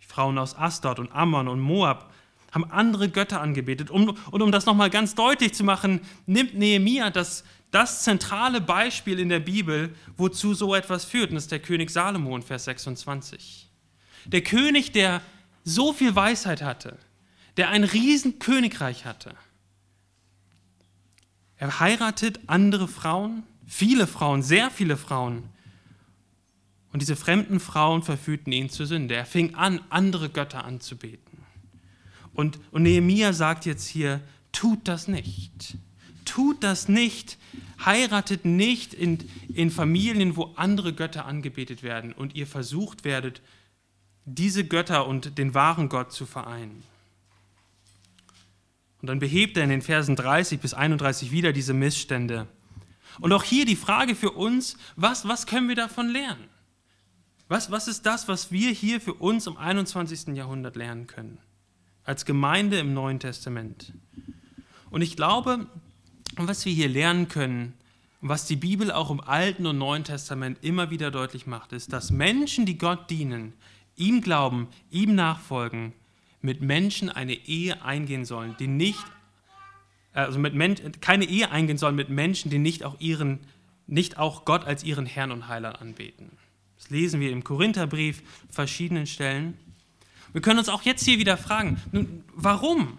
Die 0.00 0.06
Frauen 0.06 0.38
aus 0.38 0.56
Asdod 0.56 0.98
und 0.98 1.12
Ammon 1.12 1.48
und 1.48 1.60
Moab 1.60 2.12
haben 2.52 2.70
andere 2.70 3.08
Götter 3.08 3.40
angebetet. 3.40 3.90
Und, 3.90 4.16
und 4.32 4.40
um 4.40 4.52
das 4.52 4.64
nochmal 4.64 4.88
ganz 4.88 5.16
deutlich 5.16 5.52
zu 5.54 5.64
machen, 5.64 6.00
nimmt 6.26 6.54
Nehemia 6.54 7.10
das 7.10 7.44
das 7.74 8.04
zentrale 8.04 8.60
Beispiel 8.60 9.18
in 9.18 9.28
der 9.28 9.40
Bibel, 9.40 9.92
wozu 10.16 10.54
so 10.54 10.76
etwas 10.76 11.04
führt, 11.04 11.30
und 11.30 11.34
das 11.34 11.44
ist 11.44 11.52
der 11.52 11.58
König 11.58 11.90
Salomo 11.90 12.36
in 12.36 12.42
Vers 12.42 12.66
26. 12.66 13.68
Der 14.26 14.42
König, 14.42 14.92
der 14.92 15.20
so 15.64 15.92
viel 15.92 16.14
Weisheit 16.14 16.62
hatte, 16.62 16.96
der 17.56 17.70
ein 17.70 17.82
Riesenkönigreich 17.82 19.04
hatte. 19.06 19.34
Er 21.56 21.80
heiratet 21.80 22.40
andere 22.46 22.88
Frauen, 22.88 23.44
viele 23.66 24.06
Frauen, 24.06 24.42
sehr 24.42 24.70
viele 24.70 24.96
Frauen. 24.96 25.44
Und 26.92 27.00
diese 27.00 27.16
fremden 27.16 27.60
Frauen 27.60 28.02
verführten 28.02 28.52
ihn 28.52 28.70
zur 28.70 28.86
Sünde. 28.86 29.14
Er 29.14 29.26
fing 29.26 29.54
an, 29.54 29.80
andere 29.90 30.28
Götter 30.28 30.64
anzubeten. 30.64 31.38
Und, 32.32 32.58
und 32.70 32.82
Nehemia 32.82 33.32
sagt 33.32 33.66
jetzt 33.66 33.86
hier, 33.86 34.20
tut 34.52 34.86
das 34.86 35.08
nicht. 35.08 35.76
Tut 36.24 36.62
das 36.62 36.88
nicht, 36.88 37.38
heiratet 37.84 38.44
nicht 38.44 38.94
in, 38.94 39.18
in 39.52 39.70
Familien, 39.70 40.36
wo 40.36 40.52
andere 40.56 40.92
Götter 40.92 41.26
angebetet 41.26 41.82
werden 41.82 42.12
und 42.12 42.34
ihr 42.34 42.46
versucht 42.46 43.04
werdet, 43.04 43.42
diese 44.24 44.64
Götter 44.64 45.06
und 45.06 45.36
den 45.36 45.54
wahren 45.54 45.88
Gott 45.88 46.12
zu 46.12 46.24
vereinen. 46.24 46.82
Und 49.04 49.08
dann 49.08 49.18
behebt 49.18 49.58
er 49.58 49.64
in 49.64 49.68
den 49.68 49.82
Versen 49.82 50.16
30 50.16 50.60
bis 50.60 50.72
31 50.72 51.30
wieder 51.30 51.52
diese 51.52 51.74
Missstände. 51.74 52.48
Und 53.20 53.34
auch 53.34 53.42
hier 53.42 53.66
die 53.66 53.76
Frage 53.76 54.14
für 54.14 54.30
uns, 54.30 54.78
was, 54.96 55.28
was 55.28 55.46
können 55.46 55.68
wir 55.68 55.76
davon 55.76 56.08
lernen? 56.08 56.48
Was, 57.46 57.70
was 57.70 57.86
ist 57.86 58.06
das, 58.06 58.28
was 58.28 58.50
wir 58.50 58.70
hier 58.70 59.02
für 59.02 59.12
uns 59.12 59.46
im 59.46 59.58
21. 59.58 60.28
Jahrhundert 60.28 60.76
lernen 60.76 61.06
können? 61.06 61.36
Als 62.04 62.24
Gemeinde 62.24 62.78
im 62.78 62.94
Neuen 62.94 63.20
Testament. 63.20 63.92
Und 64.88 65.02
ich 65.02 65.16
glaube, 65.16 65.66
was 66.36 66.64
wir 66.64 66.72
hier 66.72 66.88
lernen 66.88 67.28
können, 67.28 67.74
was 68.22 68.46
die 68.46 68.56
Bibel 68.56 68.90
auch 68.90 69.10
im 69.10 69.20
Alten 69.20 69.66
und 69.66 69.76
Neuen 69.76 70.04
Testament 70.04 70.56
immer 70.62 70.88
wieder 70.88 71.10
deutlich 71.10 71.46
macht, 71.46 71.74
ist, 71.74 71.92
dass 71.92 72.10
Menschen, 72.10 72.64
die 72.64 72.78
Gott 72.78 73.10
dienen, 73.10 73.52
ihm 73.96 74.22
glauben, 74.22 74.68
ihm 74.90 75.14
nachfolgen, 75.14 75.92
mit 76.44 76.60
Menschen 76.60 77.08
eine 77.08 77.32
Ehe 77.32 77.82
eingehen 77.82 78.26
sollen, 78.26 78.54
die 78.58 78.66
nicht, 78.66 79.02
also 80.12 80.38
mit 80.38 80.54
Men 80.54 80.76
keine 81.00 81.24
Ehe 81.24 81.50
eingehen 81.50 81.78
sollen 81.78 81.96
mit 81.96 82.10
Menschen, 82.10 82.50
die 82.50 82.58
nicht 82.58 82.84
auch 82.84 83.00
ihren, 83.00 83.40
nicht 83.86 84.18
auch 84.18 84.44
Gott 84.44 84.64
als 84.64 84.84
ihren 84.84 85.06
Herrn 85.06 85.32
und 85.32 85.48
Heiland 85.48 85.80
anbeten. 85.80 86.30
Das 86.76 86.90
lesen 86.90 87.18
wir 87.20 87.30
im 87.32 87.44
Korintherbrief 87.44 88.22
verschiedenen 88.50 89.06
Stellen. 89.06 89.56
Wir 90.32 90.42
können 90.42 90.58
uns 90.58 90.68
auch 90.68 90.82
jetzt 90.82 91.04
hier 91.04 91.18
wieder 91.18 91.38
fragen, 91.38 91.80
nun, 91.92 92.24
warum? 92.34 92.98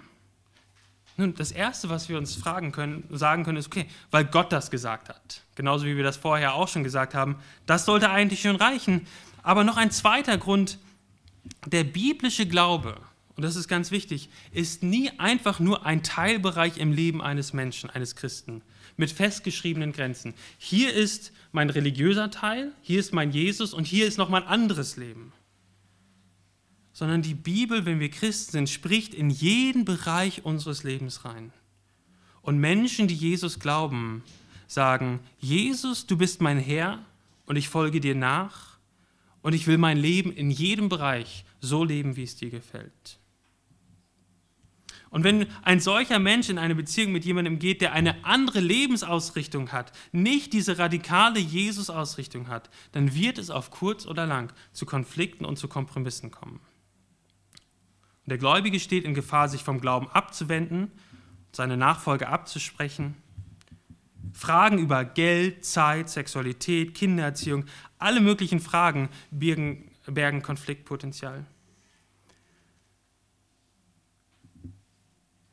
Nun, 1.17 1.35
das 1.35 1.51
Erste, 1.51 1.87
was 1.89 2.09
wir 2.09 2.17
uns 2.17 2.35
fragen 2.35 2.71
können, 2.71 3.07
sagen 3.11 3.43
können, 3.43 3.59
ist, 3.59 3.67
okay, 3.67 3.85
weil 4.09 4.25
Gott 4.25 4.51
das 4.51 4.71
gesagt 4.71 5.07
hat. 5.07 5.43
Genauso 5.53 5.85
wie 5.85 5.95
wir 5.95 6.03
das 6.03 6.17
vorher 6.17 6.55
auch 6.55 6.67
schon 6.67 6.83
gesagt 6.83 7.13
haben, 7.13 7.37
das 7.67 7.85
sollte 7.85 8.09
eigentlich 8.09 8.41
schon 8.41 8.55
reichen. 8.55 9.05
Aber 9.43 9.63
noch 9.63 9.77
ein 9.77 9.91
zweiter 9.91 10.39
Grund, 10.39 10.79
der 11.67 11.83
biblische 11.83 12.47
Glaube, 12.47 12.99
und 13.35 13.43
das 13.43 13.55
ist 13.55 13.67
ganz 13.67 13.91
wichtig, 13.91 14.29
ist 14.53 14.83
nie 14.83 15.11
einfach 15.17 15.59
nur 15.59 15.85
ein 15.85 16.03
Teilbereich 16.03 16.77
im 16.77 16.91
Leben 16.91 17.21
eines 17.21 17.51
Menschen, 17.53 17.89
eines 17.89 18.15
Christen, 18.15 18.61
mit 18.97 19.11
festgeschriebenen 19.11 19.91
Grenzen. 19.91 20.33
Hier 20.57 20.93
ist 20.93 21.33
mein 21.51 21.69
religiöser 21.69 22.31
Teil, 22.31 22.71
hier 22.81 22.99
ist 22.99 23.13
mein 23.13 23.31
Jesus 23.31 23.73
und 23.73 23.85
hier 23.85 24.07
ist 24.07 24.17
noch 24.17 24.29
mein 24.29 24.43
anderes 24.43 24.95
Leben 24.95 25.33
sondern 26.95 27.21
die 27.21 27.33
Bibel, 27.33 27.85
wenn 27.85 27.99
wir 27.99 28.09
Christen 28.09 28.53
sind, 28.53 28.69
spricht 28.69 29.13
in 29.13 29.29
jeden 29.29 29.83
Bereich 29.83 30.45
unseres 30.45 30.83
Lebens 30.83 31.25
rein. 31.25 31.51
Und 32.41 32.57
Menschen, 32.57 33.09
die 33.09 33.15
Jesus 33.15 33.59
glauben, 33.59 34.23
sagen, 34.65 35.19
Jesus, 35.37 36.07
du 36.07 36.15
bist 36.15 36.39
mein 36.39 36.57
Herr 36.57 36.99
und 37.47 37.57
ich 37.57 37.67
folge 37.67 37.99
dir 37.99 38.15
nach 38.15 38.77
und 39.41 39.51
ich 39.51 39.67
will 39.67 39.77
mein 39.77 39.97
Leben 39.97 40.31
in 40.31 40.49
jedem 40.49 40.87
Bereich 40.87 41.43
so 41.59 41.83
leben, 41.83 42.15
wie 42.15 42.23
es 42.23 42.37
dir 42.37 42.49
gefällt. 42.49 43.19
Und 45.15 45.23
wenn 45.23 45.47
ein 45.61 45.79
solcher 45.79 46.19
Mensch 46.19 46.49
in 46.49 46.57
eine 46.57 46.75
Beziehung 46.75 47.13
mit 47.13 47.23
jemandem 47.23 47.57
geht, 47.57 47.79
der 47.79 47.93
eine 47.93 48.25
andere 48.25 48.59
Lebensausrichtung 48.59 49.71
hat, 49.71 49.93
nicht 50.11 50.51
diese 50.51 50.77
radikale 50.77 51.39
Jesus-Ausrichtung 51.39 52.49
hat, 52.49 52.69
dann 52.91 53.15
wird 53.15 53.37
es 53.37 53.49
auf 53.49 53.71
kurz 53.71 54.05
oder 54.05 54.25
lang 54.25 54.51
zu 54.73 54.85
Konflikten 54.85 55.45
und 55.45 55.57
zu 55.57 55.69
Kompromissen 55.69 56.31
kommen. 56.31 56.59
Und 58.25 58.29
der 58.29 58.37
Gläubige 58.37 58.77
steht 58.77 59.05
in 59.05 59.13
Gefahr, 59.13 59.47
sich 59.47 59.63
vom 59.63 59.79
Glauben 59.79 60.09
abzuwenden, 60.09 60.91
seine 61.53 61.77
Nachfolge 61.77 62.27
abzusprechen. 62.27 63.15
Fragen 64.33 64.79
über 64.79 65.05
Geld, 65.05 65.63
Zeit, 65.63 66.09
Sexualität, 66.09 66.93
Kindererziehung, 66.93 67.67
alle 67.99 68.19
möglichen 68.19 68.59
Fragen 68.59 69.07
bergen, 69.31 69.91
bergen 70.07 70.41
Konfliktpotenzial. 70.41 71.45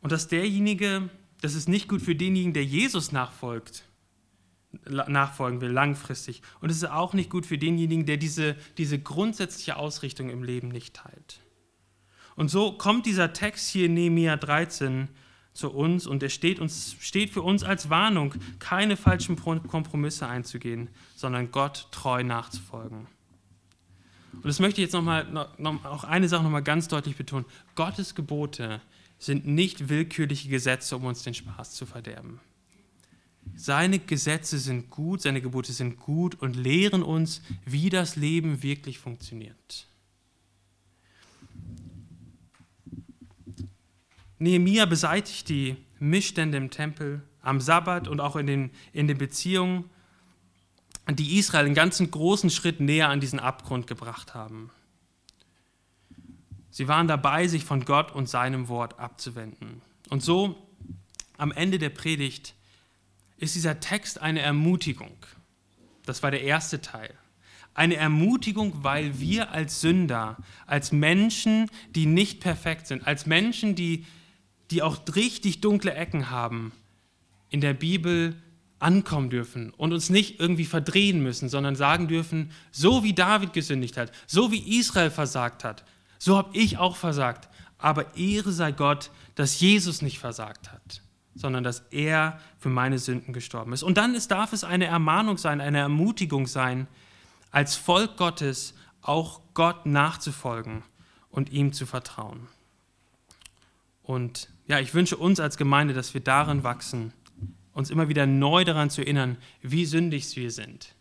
Und 0.03 0.13
dass 0.13 0.29
derjenige, 0.29 1.09
das 1.41 1.55
ist 1.55 1.69
nicht 1.69 1.89
gut 1.89 2.03
für 2.03 2.15
denjenigen, 2.15 2.53
der 2.53 2.65
Jesus 2.65 3.13
nachfolgt, 3.13 3.85
nachfolgen 4.91 5.61
will, 5.61 5.71
langfristig. 5.71 6.43
Und 6.61 6.71
es 6.71 6.79
ist 6.79 6.91
auch 6.91 7.15
nicht 7.15 7.31
gut 7.31 7.47
für 7.47 7.57
denjenigen, 7.57 8.05
der 8.05 8.17
diese, 8.17 8.57
diese 8.79 8.99
grundsätzliche 8.99 9.77
Ausrichtung 9.77 10.29
im 10.29 10.43
Leben 10.43 10.69
nicht 10.69 10.95
teilt. 10.95 11.41
Und 12.35 12.49
so 12.49 12.73
kommt 12.73 13.07
dieser 13.07 13.33
Text 13.33 13.71
hier 13.71 13.87
in 13.87 13.95
Nehemiah 13.95 14.37
13 14.37 15.09
zu 15.53 15.71
uns 15.71 16.07
und 16.07 16.23
er 16.23 16.31
steht, 16.31 16.61
uns, 16.61 16.97
steht 17.01 17.31
für 17.31 17.43
uns 17.43 17.63
als 17.63 17.91
Warnung, 17.91 18.35
keine 18.59 18.97
falschen 18.97 19.37
Kompromisse 19.37 20.27
einzugehen, 20.27 20.89
sondern 21.15 21.51
Gott 21.51 21.89
treu 21.91 22.25
nachzufolgen. 22.25 23.07
Und 24.33 24.47
das 24.47 24.61
möchte 24.61 24.81
ich 24.81 24.87
jetzt 24.87 24.95
nochmal, 24.95 25.25
noch, 25.31 25.59
noch, 25.59 25.85
auch 25.85 26.05
eine 26.05 26.29
Sache 26.29 26.43
nochmal 26.43 26.63
ganz 26.63 26.89
deutlich 26.89 27.17
betonen. 27.17 27.45
Gottes 27.75 28.15
Gebote 28.15 28.81
sind 29.25 29.47
nicht 29.47 29.89
willkürliche 29.89 30.49
Gesetze, 30.49 30.97
um 30.97 31.05
uns 31.05 31.23
den 31.23 31.35
Spaß 31.35 31.73
zu 31.73 31.87
verderben. 31.87 32.41
Seine 33.55 33.99
Gesetze 33.99 34.59
sind 34.59 34.91
gut, 34.91 35.23
seine 35.23 35.41
Gebote 35.41 35.73
sind 35.73 35.99
gut 35.99 36.35
und 36.37 36.57
lehren 36.57 37.03
uns, 37.03 37.43
wie 37.64 37.89
das 37.89 38.16
Leben 38.16 38.62
wirklich 38.62 38.99
funktioniert. 38.99 39.87
Nehemia 44.39 44.87
beseitigt 44.87 45.49
die 45.49 45.77
Missstände 46.01 46.59
im 46.59 46.70
Tempel, 46.70 47.23
am 47.43 47.61
Sabbat 47.61 48.09
und 48.09 48.20
auch 48.20 48.35
in 48.35 48.47
den, 48.47 48.70
in 48.93 49.07
den 49.07 49.18
Beziehungen, 49.18 49.85
die 51.09 51.39
Israel 51.39 51.66
einen 51.66 51.75
ganzen 51.75 52.11
großen 52.11 52.51
Schritt 52.51 52.81
näher 52.81 53.09
an 53.09 53.20
diesen 53.20 53.39
Abgrund 53.39 53.87
gebracht 53.87 54.35
haben. 54.35 54.70
Sie 56.73 56.89
waren 56.89 57.07
dabei, 57.07 57.47
sich 57.47 57.64
von 57.64 57.85
Gott 57.85 58.11
und 58.11 58.29
seinem 58.29 58.66
Wort 58.66 58.99
abzuwenden. 58.99 59.83
Und 60.09 60.23
so, 60.23 60.57
am 61.37 61.53
Ende 61.53 61.79
der 61.79 61.91
Predigt, 61.91 62.55
ist 63.37 63.55
dieser 63.55 63.79
Text 63.79 64.20
eine 64.20 64.41
Ermutigung. 64.41 65.16
Das 66.07 66.23
war 66.23 66.31
der 66.31 66.43
erste 66.43 66.81
Teil. 66.81 67.14
Eine 67.75 67.97
Ermutigung, 67.97 68.83
weil 68.83 69.20
wir 69.20 69.53
als 69.53 69.81
Sünder, 69.81 70.39
als 70.66 70.93
Menschen, 70.93 71.70
die 71.95 72.07
nicht 72.07 72.41
perfekt 72.41 72.87
sind, 72.87 73.07
als 73.07 73.27
Menschen, 73.27 73.75
die 73.75 74.05
die 74.70 74.83
auch 74.83 75.01
richtig 75.14 75.61
dunkle 75.61 75.93
Ecken 75.93 76.31
haben, 76.31 76.73
in 77.51 77.61
der 77.61 77.75
Bibel 77.75 78.35
ankommen 78.79 79.29
dürfen 79.29 79.70
und 79.77 79.93
uns 79.93 80.09
nicht 80.09 80.41
irgendwie 80.41 80.64
verdrehen 80.64 81.23
müssen, 81.23 81.51
sondern 81.51 81.77
sagen 81.77 82.09
dürfen, 82.09 82.51
so 82.70 83.05
wie 83.05 83.12
David 83.12 83.53
gesündigt 83.53 83.99
hat, 83.99 84.11
so 84.27 84.51
wie 84.51 84.79
Israel 84.79 85.11
versagt 85.11 85.62
hat, 85.62 85.85
so 86.23 86.37
habe 86.37 86.57
ich 86.57 86.79
auch 86.79 86.95
versagt. 86.95 87.49
Aber 87.79 88.16
Ehre 88.16 88.53
sei 88.53 88.70
Gott, 88.70 89.11
dass 89.35 89.59
Jesus 89.59 90.03
nicht 90.03 90.20
versagt 90.20 90.70
hat, 90.70 91.03
sondern 91.35 91.64
dass 91.64 91.81
er 91.91 92.39
für 92.61 92.68
meine 92.68 93.01
Sünden 93.01 93.33
gestorben 93.33 93.73
ist. 93.73 93.83
Und 93.83 93.97
dann 93.97 94.14
ist, 94.14 94.31
darf 94.31 94.53
es 94.53 94.62
eine 94.62 94.85
Ermahnung 94.85 95.37
sein, 95.37 95.61
eine 95.61 95.79
Ermutigung 95.79 96.47
sein, 96.47 96.87
als 97.51 97.75
Volk 97.75 98.16
Gottes 98.18 98.75
auch 99.01 99.41
Gott 99.55 99.85
nachzufolgen 99.85 100.85
und 101.29 101.51
ihm 101.51 101.73
zu 101.73 101.87
vertrauen. 101.87 102.47
Und 104.05 104.49
ja, 104.68 104.79
ich 104.79 104.95
wünsche 104.95 105.16
uns 105.16 105.41
als 105.41 105.57
Gemeinde, 105.57 105.93
dass 105.93 106.14
wir 106.14 106.20
darin 106.20 106.62
wachsen, 106.62 107.12
uns 107.73 107.91
immer 107.91 108.09
wieder 108.09 108.27
neu 108.27 108.62
daran 108.62 108.91
zu 108.91 109.01
erinnern, 109.01 109.39
wie 109.61 109.87
sündig 109.87 110.37
wir 110.37 110.53
sind 110.53 110.95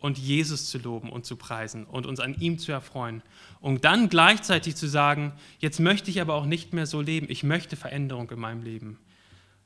und 0.00 0.18
Jesus 0.18 0.70
zu 0.70 0.78
loben 0.78 1.10
und 1.10 1.26
zu 1.26 1.36
preisen 1.36 1.84
und 1.84 2.06
uns 2.06 2.20
an 2.20 2.34
ihm 2.38 2.58
zu 2.58 2.72
erfreuen. 2.72 3.22
Und 3.60 3.84
dann 3.84 4.08
gleichzeitig 4.08 4.76
zu 4.76 4.86
sagen, 4.86 5.32
jetzt 5.58 5.80
möchte 5.80 6.10
ich 6.10 6.20
aber 6.20 6.34
auch 6.34 6.46
nicht 6.46 6.72
mehr 6.72 6.86
so 6.86 7.00
leben, 7.00 7.26
ich 7.28 7.42
möchte 7.42 7.76
Veränderung 7.76 8.30
in 8.30 8.38
meinem 8.38 8.62
Leben. 8.62 8.98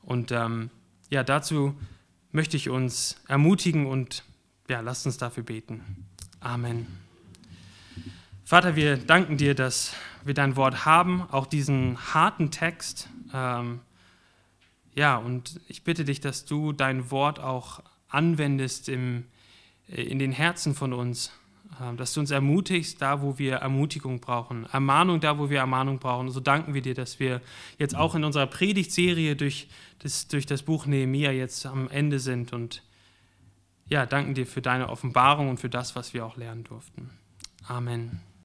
Und 0.01 0.31
ähm, 0.31 0.69
ja, 1.09 1.23
dazu 1.23 1.75
möchte 2.31 2.57
ich 2.57 2.69
uns 2.69 3.17
ermutigen 3.27 3.85
und 3.85 4.23
ja, 4.67 4.79
lasst 4.81 5.05
uns 5.05 5.17
dafür 5.17 5.43
beten. 5.43 6.07
Amen. 6.39 6.87
Vater, 8.43 8.75
wir 8.75 8.97
danken 8.97 9.37
dir, 9.37 9.55
dass 9.55 9.93
wir 10.25 10.33
dein 10.33 10.55
Wort 10.55 10.85
haben, 10.85 11.21
auch 11.31 11.45
diesen 11.45 11.97
harten 12.13 12.51
Text. 12.51 13.07
Ähm, 13.33 13.81
ja, 14.95 15.15
und 15.17 15.59
ich 15.67 15.83
bitte 15.83 16.05
dich, 16.05 16.19
dass 16.21 16.45
du 16.45 16.73
dein 16.73 17.11
Wort 17.11 17.39
auch 17.39 17.81
anwendest 18.09 18.89
im, 18.89 19.25
in 19.87 20.19
den 20.19 20.31
Herzen 20.31 20.75
von 20.75 20.93
uns, 20.93 21.31
ähm, 21.81 21.97
dass 21.97 22.13
du 22.13 22.19
uns 22.19 22.31
ermutigst, 22.31 23.01
da 23.01 23.21
wo 23.21 23.37
wir 23.37 23.55
Ermutigung 23.55 24.19
brauchen, 24.19 24.65
Ermahnung 24.71 25.19
da, 25.19 25.37
wo 25.37 25.49
wir 25.49 25.59
Ermahnung 25.59 25.99
brauchen. 25.99 26.29
So 26.29 26.39
danken 26.39 26.73
wir 26.73 26.81
dir, 26.81 26.93
dass 26.93 27.19
wir 27.19 27.41
jetzt 27.77 27.95
auch 27.95 28.15
in 28.15 28.23
unserer 28.23 28.47
Predigtserie 28.47 29.35
durch 29.35 29.67
das, 29.99 30.27
durch 30.27 30.45
das 30.45 30.63
Buch 30.63 30.85
Nehemia 30.85 31.31
jetzt 31.31 31.65
am 31.65 31.89
Ende 31.89 32.19
sind 32.19 32.53
und 32.53 32.83
ja, 33.89 34.05
danken 34.05 34.33
dir 34.33 34.47
für 34.47 34.61
deine 34.61 34.89
Offenbarung 34.89 35.49
und 35.49 35.59
für 35.59 35.69
das, 35.69 35.95
was 35.95 36.13
wir 36.13 36.25
auch 36.25 36.37
lernen 36.37 36.63
durften. 36.63 37.09
Amen. 37.67 38.21